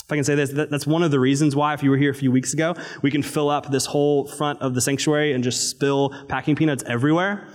If 0.05 0.12
I 0.12 0.16
can 0.16 0.24
say 0.24 0.34
this, 0.34 0.50
that's 0.53 0.86
one 0.86 1.03
of 1.03 1.11
the 1.11 1.20
reasons 1.20 1.55
why, 1.55 1.74
if 1.74 1.82
you 1.82 1.90
were 1.90 1.96
here 1.96 2.11
a 2.11 2.14
few 2.14 2.32
weeks 2.32 2.53
ago, 2.53 2.74
we 3.03 3.11
can 3.11 3.22
fill 3.22 3.48
up 3.48 3.70
this 3.70 3.86
whole 3.86 4.26
front 4.26 4.61
of 4.61 4.74
the 4.74 4.80
sanctuary 4.80 5.32
and 5.32 5.42
just 5.44 5.70
spill 5.70 6.11
packing 6.28 6.57
peanuts 6.57 6.82
everywhere 6.86 7.48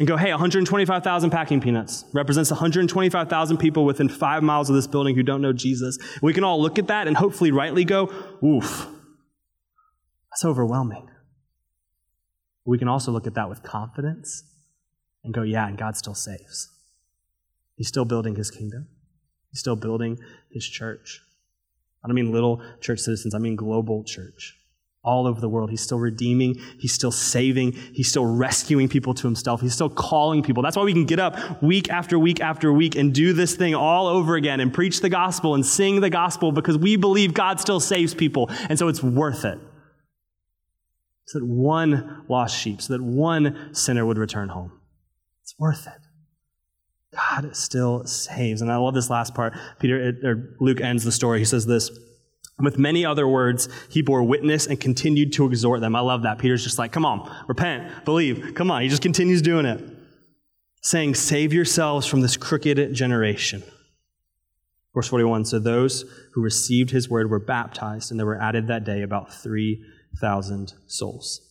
and 0.00 0.08
go, 0.08 0.16
hey, 0.16 0.30
125,000 0.30 1.30
packing 1.30 1.60
peanuts 1.60 2.06
represents 2.14 2.50
125,000 2.50 3.58
people 3.58 3.84
within 3.84 4.08
five 4.08 4.42
miles 4.42 4.70
of 4.70 4.74
this 4.74 4.86
building 4.86 5.14
who 5.14 5.22
don't 5.22 5.42
know 5.42 5.52
Jesus. 5.52 5.98
We 6.22 6.32
can 6.32 6.42
all 6.42 6.60
look 6.60 6.78
at 6.78 6.86
that 6.86 7.06
and 7.06 7.16
hopefully 7.16 7.50
rightly 7.50 7.84
go, 7.84 8.10
oof, 8.42 8.86
that's 10.30 10.44
overwhelming. 10.44 11.10
We 12.64 12.78
can 12.78 12.88
also 12.88 13.12
look 13.12 13.26
at 13.26 13.34
that 13.34 13.50
with 13.50 13.62
confidence 13.62 14.42
and 15.22 15.34
go, 15.34 15.42
yeah, 15.42 15.66
and 15.66 15.76
God 15.76 15.96
still 15.98 16.14
saves. 16.14 16.70
He's 17.76 17.88
still 17.88 18.06
building 18.06 18.36
his 18.36 18.50
kingdom, 18.50 18.88
he's 19.50 19.60
still 19.60 19.76
building 19.76 20.18
his 20.50 20.66
church. 20.66 21.20
I 22.02 22.08
don't 22.08 22.14
mean 22.14 22.32
little 22.32 22.62
church 22.80 23.00
citizens, 23.00 23.34
I 23.34 23.38
mean 23.38 23.56
global 23.56 24.04
church. 24.04 24.56
All 25.02 25.26
over 25.26 25.40
the 25.40 25.48
world. 25.48 25.70
He's 25.70 25.80
still 25.80 25.98
redeeming. 25.98 26.56
He's 26.78 26.92
still 26.92 27.10
saving. 27.10 27.72
He's 27.72 28.10
still 28.10 28.26
rescuing 28.26 28.86
people 28.86 29.14
to 29.14 29.26
himself. 29.26 29.62
He's 29.62 29.72
still 29.72 29.88
calling 29.88 30.42
people. 30.42 30.62
That's 30.62 30.76
why 30.76 30.82
we 30.82 30.92
can 30.92 31.06
get 31.06 31.18
up 31.18 31.62
week 31.62 31.88
after 31.88 32.18
week 32.18 32.42
after 32.42 32.70
week 32.70 32.96
and 32.96 33.14
do 33.14 33.32
this 33.32 33.56
thing 33.56 33.74
all 33.74 34.08
over 34.08 34.36
again 34.36 34.60
and 34.60 34.74
preach 34.74 35.00
the 35.00 35.08
gospel 35.08 35.54
and 35.54 35.64
sing 35.64 36.02
the 36.02 36.10
gospel 36.10 36.52
because 36.52 36.76
we 36.76 36.96
believe 36.96 37.32
God 37.32 37.60
still 37.60 37.80
saves 37.80 38.12
people. 38.12 38.50
And 38.68 38.78
so 38.78 38.88
it's 38.88 39.02
worth 39.02 39.46
it. 39.46 39.58
So 41.24 41.38
that 41.38 41.46
one 41.46 42.26
lost 42.28 42.58
sheep, 42.58 42.82
so 42.82 42.92
that 42.92 43.02
one 43.02 43.72
sinner 43.72 44.04
would 44.04 44.18
return 44.18 44.50
home. 44.50 44.72
It's 45.42 45.54
worth 45.58 45.86
it. 45.86 46.09
God 47.12 47.56
still 47.56 48.04
saves. 48.04 48.62
And 48.62 48.70
I 48.70 48.76
love 48.76 48.94
this 48.94 49.10
last 49.10 49.34
part. 49.34 49.54
Peter 49.78 50.16
or 50.22 50.54
Luke 50.60 50.80
ends 50.80 51.04
the 51.04 51.12
story. 51.12 51.40
He 51.40 51.44
says 51.44 51.66
this. 51.66 51.90
With 52.58 52.78
many 52.78 53.06
other 53.06 53.26
words, 53.26 53.68
he 53.88 54.02
bore 54.02 54.22
witness 54.22 54.66
and 54.66 54.78
continued 54.78 55.32
to 55.34 55.46
exhort 55.46 55.80
them. 55.80 55.96
I 55.96 56.00
love 56.00 56.22
that. 56.22 56.38
Peter's 56.38 56.62
just 56.62 56.78
like, 56.78 56.92
come 56.92 57.06
on, 57.06 57.30
repent, 57.48 58.04
believe, 58.04 58.52
come 58.54 58.70
on. 58.70 58.82
He 58.82 58.88
just 58.88 59.00
continues 59.00 59.40
doing 59.40 59.64
it, 59.64 59.82
saying, 60.82 61.14
Save 61.14 61.54
yourselves 61.54 62.06
from 62.06 62.20
this 62.20 62.36
crooked 62.36 62.92
generation. 62.92 63.62
Verse 64.94 65.08
41 65.08 65.46
So 65.46 65.58
those 65.58 66.04
who 66.32 66.42
received 66.42 66.90
his 66.90 67.08
word 67.08 67.30
were 67.30 67.38
baptized, 67.38 68.10
and 68.10 68.20
there 68.20 68.26
were 68.26 68.40
added 68.40 68.66
that 68.66 68.84
day 68.84 69.02
about 69.02 69.32
3,000 69.32 70.74
souls. 70.86 71.49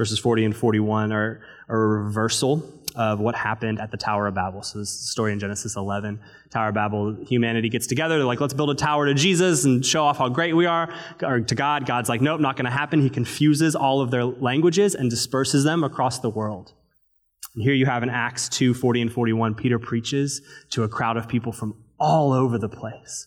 Verses 0.00 0.18
40 0.18 0.46
and 0.46 0.56
41 0.56 1.12
are 1.12 1.42
a 1.68 1.76
reversal 1.76 2.66
of 2.96 3.20
what 3.20 3.34
happened 3.34 3.78
at 3.78 3.90
the 3.90 3.98
Tower 3.98 4.28
of 4.28 4.34
Babel. 4.34 4.62
So 4.62 4.78
this 4.78 4.88
story 4.88 5.30
in 5.30 5.38
Genesis 5.38 5.76
11. 5.76 6.18
Tower 6.48 6.68
of 6.68 6.74
Babel, 6.74 7.16
humanity 7.26 7.68
gets 7.68 7.86
together. 7.86 8.16
They're 8.16 8.24
like, 8.24 8.40
let's 8.40 8.54
build 8.54 8.70
a 8.70 8.74
tower 8.74 9.04
to 9.04 9.12
Jesus 9.12 9.66
and 9.66 9.84
show 9.84 10.02
off 10.02 10.16
how 10.16 10.30
great 10.30 10.56
we 10.56 10.64
are, 10.64 10.90
or 11.22 11.40
to 11.40 11.54
God. 11.54 11.84
God's 11.84 12.08
like, 12.08 12.22
nope, 12.22 12.40
not 12.40 12.56
going 12.56 12.64
to 12.64 12.70
happen. 12.70 13.02
He 13.02 13.10
confuses 13.10 13.76
all 13.76 14.00
of 14.00 14.10
their 14.10 14.24
languages 14.24 14.94
and 14.94 15.10
disperses 15.10 15.64
them 15.64 15.84
across 15.84 16.20
the 16.20 16.30
world. 16.30 16.72
And 17.54 17.62
here 17.62 17.74
you 17.74 17.84
have 17.84 18.02
in 18.02 18.08
Acts 18.08 18.48
2, 18.48 18.72
40 18.72 19.02
and 19.02 19.12
41, 19.12 19.54
Peter 19.54 19.78
preaches 19.78 20.40
to 20.70 20.82
a 20.82 20.88
crowd 20.88 21.18
of 21.18 21.28
people 21.28 21.52
from 21.52 21.74
all 21.98 22.32
over 22.32 22.56
the 22.56 22.70
place. 22.70 23.26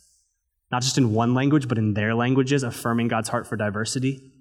Not 0.72 0.82
just 0.82 0.98
in 0.98 1.14
one 1.14 1.36
language, 1.36 1.68
but 1.68 1.78
in 1.78 1.94
their 1.94 2.16
languages, 2.16 2.64
affirming 2.64 3.10
God's 3.10 3.30
heart 3.30 3.46
for 3.46 3.58
diversity 3.58 4.33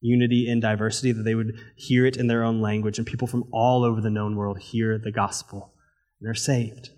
unity 0.00 0.48
in 0.48 0.60
diversity, 0.60 1.12
that 1.12 1.22
they 1.22 1.34
would 1.34 1.58
hear 1.76 2.06
it 2.06 2.16
in 2.16 2.26
their 2.26 2.42
own 2.42 2.60
language, 2.60 2.98
and 2.98 3.06
people 3.06 3.28
from 3.28 3.44
all 3.52 3.84
over 3.84 4.00
the 4.00 4.10
known 4.10 4.36
world 4.36 4.58
hear 4.58 4.98
the 4.98 5.12
gospel 5.12 5.74
and 6.20 6.28
are 6.28 6.34
saved. 6.34 6.90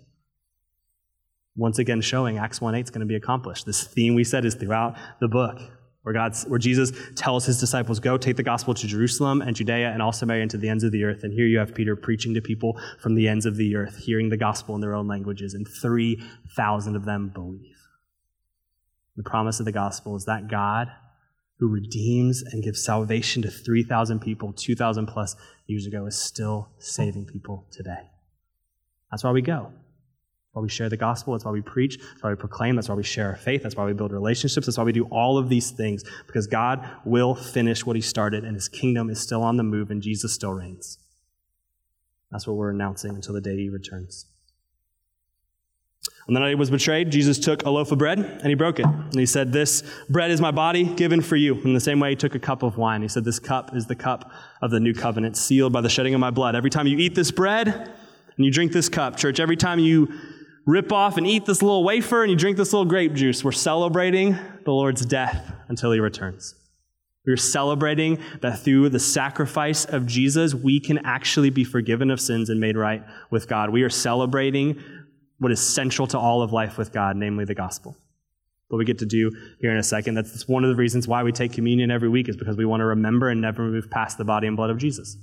Once 1.55 1.77
again, 1.77 2.01
showing 2.01 2.37
Acts 2.37 2.59
1 2.59 2.75
8 2.75 2.85
is 2.85 2.89
going 2.89 3.01
to 3.01 3.05
be 3.05 3.15
accomplished. 3.15 3.65
This 3.65 3.83
theme 3.83 4.15
we 4.15 4.23
said 4.23 4.43
is 4.45 4.55
throughout 4.55 4.97
the 5.19 5.27
book, 5.27 5.59
where, 6.01 6.13
God's, 6.13 6.43
where 6.45 6.59
Jesus 6.59 6.91
tells 7.15 7.45
his 7.45 7.59
disciples, 7.59 7.99
Go 7.99 8.17
take 8.17 8.37
the 8.37 8.43
gospel 8.43 8.73
to 8.73 8.87
Jerusalem 8.87 9.41
and 9.41 9.55
Judea 9.55 9.91
and 9.91 10.01
all 10.01 10.11
Samaria 10.11 10.41
and 10.41 10.51
to 10.51 10.57
the 10.57 10.67
ends 10.67 10.83
of 10.83 10.91
the 10.91 11.03
earth. 11.03 11.23
And 11.23 11.31
here 11.31 11.45
you 11.45 11.59
have 11.59 11.75
Peter 11.75 11.95
preaching 11.95 12.33
to 12.33 12.41
people 12.41 12.79
from 12.99 13.15
the 13.15 13.27
ends 13.27 13.45
of 13.45 13.55
the 13.55 13.75
earth, 13.75 13.97
hearing 13.97 14.29
the 14.29 14.37
gospel 14.37 14.75
in 14.75 14.81
their 14.81 14.95
own 14.95 15.07
languages, 15.07 15.53
and 15.53 15.67
3,000 15.67 16.95
of 16.95 17.05
them 17.05 17.29
believe. 17.29 17.75
The 19.15 19.23
promise 19.23 19.59
of 19.59 19.65
the 19.65 19.71
gospel 19.71 20.15
is 20.15 20.25
that 20.25 20.49
God 20.49 20.89
who 21.63 21.69
redeems 21.69 22.43
and 22.43 22.61
gives 22.61 22.83
salvation 22.83 23.41
to 23.41 23.49
3,000 23.49 24.19
people 24.19 24.51
2,000 24.51 25.05
plus 25.05 25.37
years 25.65 25.85
ago 25.85 26.05
is 26.05 26.19
still 26.19 26.67
saving 26.77 27.25
people 27.25 27.65
today. 27.71 28.09
That's 29.09 29.23
why 29.23 29.31
we 29.31 29.41
go. 29.41 29.71
That's 29.71 30.51
why 30.51 30.61
we 30.61 30.67
share 30.67 30.89
the 30.89 30.97
gospel. 30.97 31.31
That's 31.31 31.45
why 31.45 31.51
we 31.51 31.61
preach. 31.61 31.99
That's 31.99 32.21
why 32.21 32.31
we 32.31 32.35
proclaim. 32.35 32.75
That's 32.75 32.89
why 32.89 32.95
we 32.95 33.03
share 33.03 33.29
our 33.29 33.37
faith. 33.37 33.63
That's 33.63 33.77
why 33.77 33.85
we 33.85 33.93
build 33.93 34.11
relationships. 34.11 34.67
That's 34.67 34.77
why 34.77 34.83
we 34.83 34.91
do 34.91 35.05
all 35.05 35.37
of 35.37 35.47
these 35.47 35.71
things 35.71 36.03
because 36.27 36.47
God 36.47 36.85
will 37.05 37.33
finish 37.33 37.85
what 37.85 37.95
He 37.95 38.01
started 38.01 38.43
and 38.43 38.55
His 38.55 38.67
kingdom 38.67 39.09
is 39.09 39.21
still 39.21 39.41
on 39.41 39.55
the 39.55 39.63
move 39.63 39.89
and 39.89 40.01
Jesus 40.01 40.33
still 40.33 40.51
reigns. 40.51 40.97
That's 42.29 42.45
what 42.45 42.57
we're 42.57 42.71
announcing 42.71 43.15
until 43.15 43.35
the 43.35 43.41
day 43.41 43.55
He 43.55 43.69
returns. 43.69 44.25
On 46.27 46.33
the 46.33 46.39
night 46.39 46.49
he 46.49 46.55
was 46.55 46.69
betrayed, 46.69 47.11
Jesus 47.11 47.37
took 47.37 47.65
a 47.65 47.69
loaf 47.69 47.91
of 47.91 47.97
bread 47.97 48.19
and 48.19 48.47
he 48.47 48.53
broke 48.53 48.79
it. 48.79 48.85
And 48.85 49.19
he 49.19 49.25
said, 49.25 49.51
This 49.51 49.83
bread 50.09 50.31
is 50.31 50.39
my 50.39 50.51
body 50.51 50.85
given 50.85 51.19
for 51.21 51.35
you. 51.35 51.59
In 51.61 51.73
the 51.73 51.81
same 51.81 51.99
way, 51.99 52.11
he 52.11 52.15
took 52.15 52.33
a 52.33 52.39
cup 52.39 52.63
of 52.63 52.77
wine. 52.77 53.01
He 53.01 53.09
said, 53.09 53.25
This 53.25 53.39
cup 53.39 53.75
is 53.75 53.87
the 53.87 53.95
cup 53.95 54.31
of 54.61 54.71
the 54.71 54.79
new 54.79 54.93
covenant, 54.93 55.35
sealed 55.35 55.73
by 55.73 55.81
the 55.81 55.89
shedding 55.89 56.13
of 56.13 56.21
my 56.21 56.29
blood. 56.29 56.55
Every 56.55 56.69
time 56.69 56.87
you 56.87 56.97
eat 56.97 57.13
this 57.13 57.29
bread 57.29 57.67
and 57.67 58.45
you 58.45 58.51
drink 58.51 58.71
this 58.71 58.87
cup, 58.87 59.17
church, 59.17 59.41
every 59.41 59.57
time 59.57 59.79
you 59.79 60.13
rip 60.65 60.93
off 60.93 61.17
and 61.17 61.27
eat 61.27 61.45
this 61.45 61.61
little 61.61 61.83
wafer 61.83 62.21
and 62.21 62.31
you 62.31 62.37
drink 62.37 62.55
this 62.55 62.71
little 62.71 62.85
grape 62.85 63.13
juice, 63.13 63.43
we're 63.43 63.51
celebrating 63.51 64.37
the 64.63 64.71
Lord's 64.71 65.05
death 65.05 65.53
until 65.67 65.91
he 65.91 65.99
returns. 65.99 66.55
We're 67.25 67.37
celebrating 67.37 68.19
that 68.41 68.59
through 68.59 68.89
the 68.89 68.99
sacrifice 68.99 69.85
of 69.85 70.05
Jesus, 70.05 70.53
we 70.53 70.79
can 70.79 70.99
actually 71.05 71.49
be 71.49 71.63
forgiven 71.63 72.11
of 72.11 72.19
sins 72.19 72.49
and 72.49 72.59
made 72.59 72.75
right 72.75 73.03
with 73.29 73.47
God. 73.47 73.69
We 73.69 73.83
are 73.83 73.89
celebrating 73.89 74.81
what 75.39 75.51
is 75.51 75.59
central 75.59 76.07
to 76.07 76.17
all 76.17 76.41
of 76.41 76.53
life 76.53 76.77
with 76.77 76.91
God, 76.91 77.15
namely 77.15 77.45
the 77.45 77.55
gospel. 77.55 77.97
What 78.69 78.77
we 78.77 78.85
get 78.85 78.99
to 78.99 79.05
do 79.05 79.31
here 79.59 79.71
in 79.71 79.77
a 79.77 79.83
second, 79.83 80.15
that's 80.15 80.47
one 80.47 80.63
of 80.63 80.69
the 80.69 80.75
reasons 80.75 81.07
why 81.07 81.21
we 81.21 81.31
take 81.31 81.51
communion 81.53 81.91
every 81.91 82.09
week, 82.09 82.27
is 82.29 82.35
because 82.35 82.57
we 82.57 82.65
want 82.65 82.81
to 82.81 82.85
remember 82.85 83.29
and 83.29 83.39
never 83.39 83.63
move 83.63 83.91
past 83.91 84.17
the 84.17 84.25
body 84.25 84.47
and 84.47 84.57
blood 84.57 84.69
of 84.69 84.77
Jesus. 84.77 85.15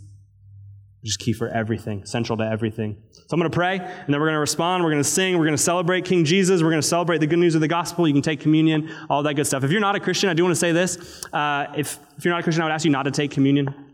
Which 1.02 1.10
is 1.10 1.16
key 1.16 1.32
for 1.32 1.48
everything, 1.48 2.04
central 2.04 2.36
to 2.36 2.44
everything. 2.44 3.02
So 3.10 3.24
I'm 3.32 3.40
going 3.40 3.50
to 3.50 3.54
pray, 3.54 3.78
and 3.78 4.14
then 4.14 4.20
we're 4.20 4.26
going 4.26 4.34
to 4.34 4.40
respond. 4.40 4.84
We're 4.84 4.90
going 4.90 5.02
to 5.02 5.08
sing. 5.08 5.38
We're 5.38 5.46
going 5.46 5.56
to 5.56 5.62
celebrate 5.62 6.04
King 6.04 6.26
Jesus. 6.26 6.62
We're 6.62 6.70
going 6.70 6.82
to 6.82 6.86
celebrate 6.86 7.18
the 7.18 7.26
good 7.26 7.38
news 7.38 7.54
of 7.54 7.62
the 7.62 7.68
gospel. 7.68 8.06
You 8.06 8.12
can 8.12 8.22
take 8.22 8.40
communion, 8.40 8.94
all 9.08 9.22
that 9.22 9.34
good 9.34 9.46
stuff. 9.46 9.64
If 9.64 9.70
you're 9.70 9.80
not 9.80 9.96
a 9.96 10.00
Christian, 10.00 10.28
I 10.28 10.34
do 10.34 10.44
want 10.44 10.52
to 10.52 10.60
say 10.60 10.72
this. 10.72 11.24
Uh, 11.32 11.72
if, 11.74 11.98
if 12.18 12.24
you're 12.24 12.34
not 12.34 12.40
a 12.40 12.42
Christian, 12.42 12.62
I 12.62 12.66
would 12.66 12.72
ask 12.72 12.84
you 12.84 12.90
not 12.90 13.04
to 13.04 13.10
take 13.10 13.30
communion 13.30 13.89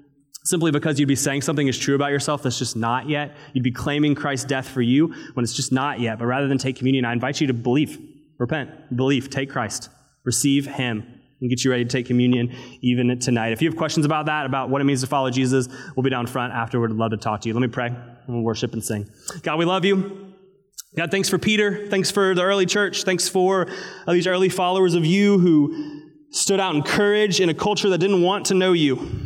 simply 0.46 0.70
because 0.70 0.98
you'd 0.98 1.08
be 1.08 1.16
saying 1.16 1.42
something 1.42 1.66
is 1.66 1.76
true 1.76 1.94
about 1.94 2.10
yourself 2.10 2.42
that's 2.42 2.58
just 2.58 2.76
not 2.76 3.08
yet. 3.08 3.36
You'd 3.52 3.64
be 3.64 3.72
claiming 3.72 4.14
Christ's 4.14 4.46
death 4.46 4.68
for 4.68 4.80
you 4.80 5.08
when 5.34 5.42
it's 5.42 5.52
just 5.52 5.72
not 5.72 6.00
yet. 6.00 6.18
But 6.18 6.26
rather 6.26 6.48
than 6.48 6.56
take 6.56 6.76
communion, 6.76 7.04
I 7.04 7.12
invite 7.12 7.40
you 7.40 7.48
to 7.48 7.54
believe, 7.54 7.98
repent, 8.38 8.96
believe, 8.96 9.28
take 9.28 9.50
Christ, 9.50 9.90
receive 10.24 10.66
Him, 10.66 11.04
and 11.40 11.50
get 11.50 11.64
you 11.64 11.70
ready 11.70 11.84
to 11.84 11.90
take 11.90 12.06
communion 12.06 12.54
even 12.80 13.18
tonight. 13.18 13.52
If 13.52 13.60
you 13.60 13.68
have 13.68 13.76
questions 13.76 14.06
about 14.06 14.26
that, 14.26 14.46
about 14.46 14.70
what 14.70 14.80
it 14.80 14.84
means 14.84 15.00
to 15.02 15.06
follow 15.06 15.30
Jesus, 15.30 15.68
we'll 15.94 16.04
be 16.04 16.10
down 16.10 16.26
front 16.26 16.52
afterward. 16.52 16.90
I'd 16.90 16.96
love 16.96 17.10
to 17.10 17.16
talk 17.16 17.42
to 17.42 17.48
you. 17.48 17.54
Let 17.54 17.60
me 17.60 17.68
pray 17.68 17.88
and 17.88 18.28
we'll 18.28 18.42
worship 18.42 18.72
and 18.72 18.82
sing. 18.82 19.08
God, 19.42 19.58
we 19.58 19.64
love 19.64 19.84
you. 19.84 20.32
God, 20.96 21.10
thanks 21.10 21.28
for 21.28 21.38
Peter. 21.38 21.88
Thanks 21.88 22.10
for 22.10 22.34
the 22.34 22.42
early 22.42 22.64
church. 22.64 23.02
Thanks 23.02 23.28
for 23.28 23.68
uh, 24.06 24.12
these 24.12 24.26
early 24.26 24.48
followers 24.48 24.94
of 24.94 25.04
you 25.04 25.38
who 25.38 26.02
stood 26.30 26.58
out 26.58 26.74
in 26.74 26.82
courage 26.82 27.40
in 27.40 27.48
a 27.50 27.54
culture 27.54 27.90
that 27.90 27.98
didn't 27.98 28.22
want 28.22 28.46
to 28.46 28.54
know 28.54 28.72
you. 28.72 29.25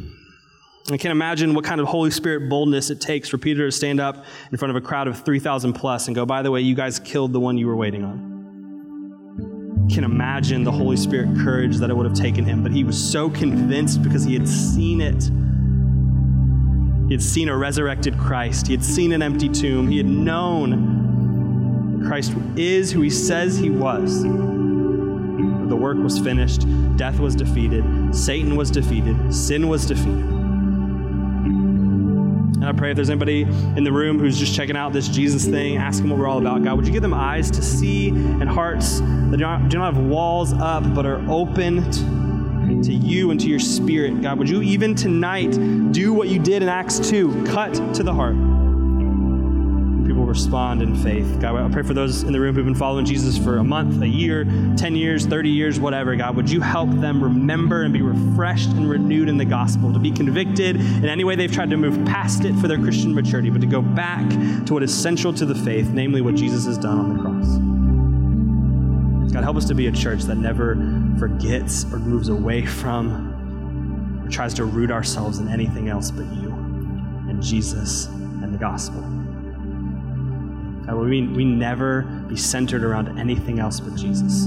I 0.94 0.98
can't 0.98 1.12
imagine 1.12 1.54
what 1.54 1.64
kind 1.64 1.80
of 1.80 1.86
Holy 1.86 2.10
Spirit 2.10 2.48
boldness 2.48 2.90
it 2.90 3.00
takes 3.00 3.28
for 3.28 3.38
Peter 3.38 3.66
to 3.66 3.72
stand 3.72 4.00
up 4.00 4.24
in 4.50 4.58
front 4.58 4.70
of 4.70 4.76
a 4.76 4.80
crowd 4.84 5.08
of 5.08 5.22
3,000 5.24 5.72
plus 5.72 6.06
and 6.06 6.14
go, 6.14 6.26
by 6.26 6.42
the 6.42 6.50
way, 6.50 6.60
you 6.60 6.74
guys 6.74 6.98
killed 6.98 7.32
the 7.32 7.40
one 7.40 7.58
you 7.58 7.66
were 7.66 7.76
waiting 7.76 8.04
on. 8.04 8.30
I 9.88 9.92
can 9.92 10.04
imagine 10.04 10.64
the 10.64 10.72
Holy 10.72 10.96
Spirit 10.96 11.36
courage 11.38 11.76
that 11.76 11.90
it 11.90 11.96
would 11.96 12.06
have 12.06 12.14
taken 12.14 12.44
him, 12.44 12.62
but 12.62 12.72
he 12.72 12.84
was 12.84 12.96
so 12.96 13.28
convinced 13.30 14.02
because 14.02 14.24
he 14.24 14.34
had 14.34 14.48
seen 14.48 15.00
it. 15.00 15.30
He 17.08 17.14
had 17.14 17.22
seen 17.22 17.48
a 17.48 17.56
resurrected 17.56 18.16
Christ, 18.18 18.66
he 18.68 18.72
had 18.72 18.84
seen 18.84 19.12
an 19.12 19.22
empty 19.22 19.48
tomb, 19.48 19.88
he 19.88 19.96
had 19.96 20.06
known 20.06 22.04
Christ 22.06 22.32
is 22.56 22.90
who 22.92 23.02
he 23.02 23.10
says 23.10 23.58
he 23.58 23.68
was. 23.68 24.22
The 24.22 25.76
work 25.76 25.98
was 25.98 26.18
finished, 26.18 26.66
death 26.96 27.18
was 27.20 27.34
defeated, 27.34 27.84
Satan 28.14 28.56
was 28.56 28.70
defeated, 28.70 29.34
sin 29.34 29.68
was 29.68 29.86
defeated. 29.86 30.39
And 32.60 32.68
I 32.68 32.72
pray 32.72 32.90
if 32.90 32.96
there's 32.96 33.08
anybody 33.08 33.42
in 33.42 33.84
the 33.84 33.92
room 33.92 34.18
who's 34.18 34.38
just 34.38 34.54
checking 34.54 34.76
out 34.76 34.92
this 34.92 35.08
Jesus 35.08 35.46
thing, 35.46 35.78
ask 35.78 36.00
them 36.00 36.10
what 36.10 36.18
we're 36.18 36.26
all 36.26 36.38
about. 36.38 36.62
God, 36.62 36.76
would 36.76 36.86
you 36.86 36.92
give 36.92 37.00
them 37.00 37.14
eyes 37.14 37.50
to 37.52 37.62
see 37.62 38.08
and 38.08 38.46
hearts 38.46 39.00
that 39.00 39.30
do 39.32 39.38
not, 39.38 39.70
do 39.70 39.78
not 39.78 39.94
have 39.94 40.04
walls 40.04 40.52
up 40.52 40.94
but 40.94 41.06
are 41.06 41.24
open 41.30 41.90
to, 41.90 42.82
to 42.82 42.92
you 42.92 43.30
and 43.30 43.40
to 43.40 43.46
your 43.46 43.60
spirit? 43.60 44.20
God, 44.20 44.38
would 44.38 44.50
you 44.50 44.60
even 44.60 44.94
tonight 44.94 45.52
do 45.90 46.12
what 46.12 46.28
you 46.28 46.38
did 46.38 46.62
in 46.62 46.68
Acts 46.68 46.98
2 47.08 47.46
cut 47.46 47.72
to 47.94 48.02
the 48.02 48.12
heart? 48.12 48.49
Respond 50.30 50.80
in 50.80 50.94
faith. 50.94 51.40
God, 51.40 51.56
I 51.56 51.68
pray 51.70 51.82
for 51.82 51.92
those 51.92 52.22
in 52.22 52.32
the 52.32 52.40
room 52.40 52.54
who've 52.54 52.64
been 52.64 52.74
following 52.74 53.04
Jesus 53.04 53.36
for 53.36 53.58
a 53.58 53.64
month, 53.64 54.00
a 54.00 54.08
year, 54.08 54.44
10 54.76 54.94
years, 54.94 55.26
30 55.26 55.50
years, 55.50 55.80
whatever. 55.80 56.14
God, 56.14 56.36
would 56.36 56.48
you 56.48 56.60
help 56.60 56.88
them 56.88 57.22
remember 57.22 57.82
and 57.82 57.92
be 57.92 58.00
refreshed 58.00 58.68
and 58.70 58.88
renewed 58.88 59.28
in 59.28 59.36
the 59.36 59.44
gospel, 59.44 59.92
to 59.92 59.98
be 59.98 60.12
convicted 60.12 60.76
in 60.76 61.04
any 61.04 61.24
way 61.24 61.34
they've 61.34 61.52
tried 61.52 61.70
to 61.70 61.76
move 61.76 62.02
past 62.06 62.44
it 62.44 62.54
for 62.54 62.68
their 62.68 62.78
Christian 62.78 63.12
maturity, 63.12 63.50
but 63.50 63.60
to 63.60 63.66
go 63.66 63.82
back 63.82 64.26
to 64.66 64.72
what 64.72 64.82
is 64.84 64.96
central 64.96 65.32
to 65.34 65.44
the 65.44 65.54
faith, 65.54 65.90
namely 65.90 66.20
what 66.20 66.36
Jesus 66.36 66.64
has 66.64 66.78
done 66.78 66.98
on 66.98 67.16
the 67.16 67.22
cross. 67.22 67.58
God, 69.32 69.42
help 69.42 69.56
us 69.56 69.66
to 69.66 69.74
be 69.74 69.88
a 69.88 69.92
church 69.92 70.22
that 70.22 70.36
never 70.36 70.76
forgets 71.18 71.84
or 71.92 71.98
moves 71.98 72.28
away 72.28 72.64
from 72.64 74.22
or 74.24 74.30
tries 74.30 74.54
to 74.54 74.64
root 74.64 74.92
ourselves 74.92 75.38
in 75.38 75.48
anything 75.48 75.88
else 75.88 76.10
but 76.12 76.24
you 76.36 76.50
and 77.28 77.42
Jesus 77.42 78.06
and 78.06 78.54
the 78.54 78.58
gospel. 78.58 79.19
God, 81.00 81.08
we, 81.08 81.26
we 81.26 81.44
never 81.46 82.02
be 82.28 82.36
centered 82.36 82.84
around 82.84 83.18
anything 83.18 83.58
else 83.58 83.80
but 83.80 83.94
Jesus. 83.96 84.46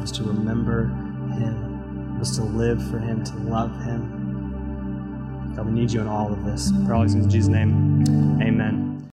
Us 0.00 0.12
to 0.12 0.22
remember 0.22 0.86
Him, 1.34 2.20
us 2.20 2.36
to 2.36 2.42
live 2.44 2.78
for 2.88 3.00
Him, 3.00 3.24
to 3.24 3.36
love 3.38 3.72
Him. 3.82 5.52
God, 5.56 5.66
we 5.66 5.72
need 5.72 5.90
you 5.90 6.00
in 6.00 6.06
all 6.06 6.32
of 6.32 6.44
this. 6.44 6.70
These 6.70 6.86
things 6.86 7.14
in 7.14 7.30
Jesus' 7.30 7.48
name, 7.48 8.40
amen. 8.40 9.07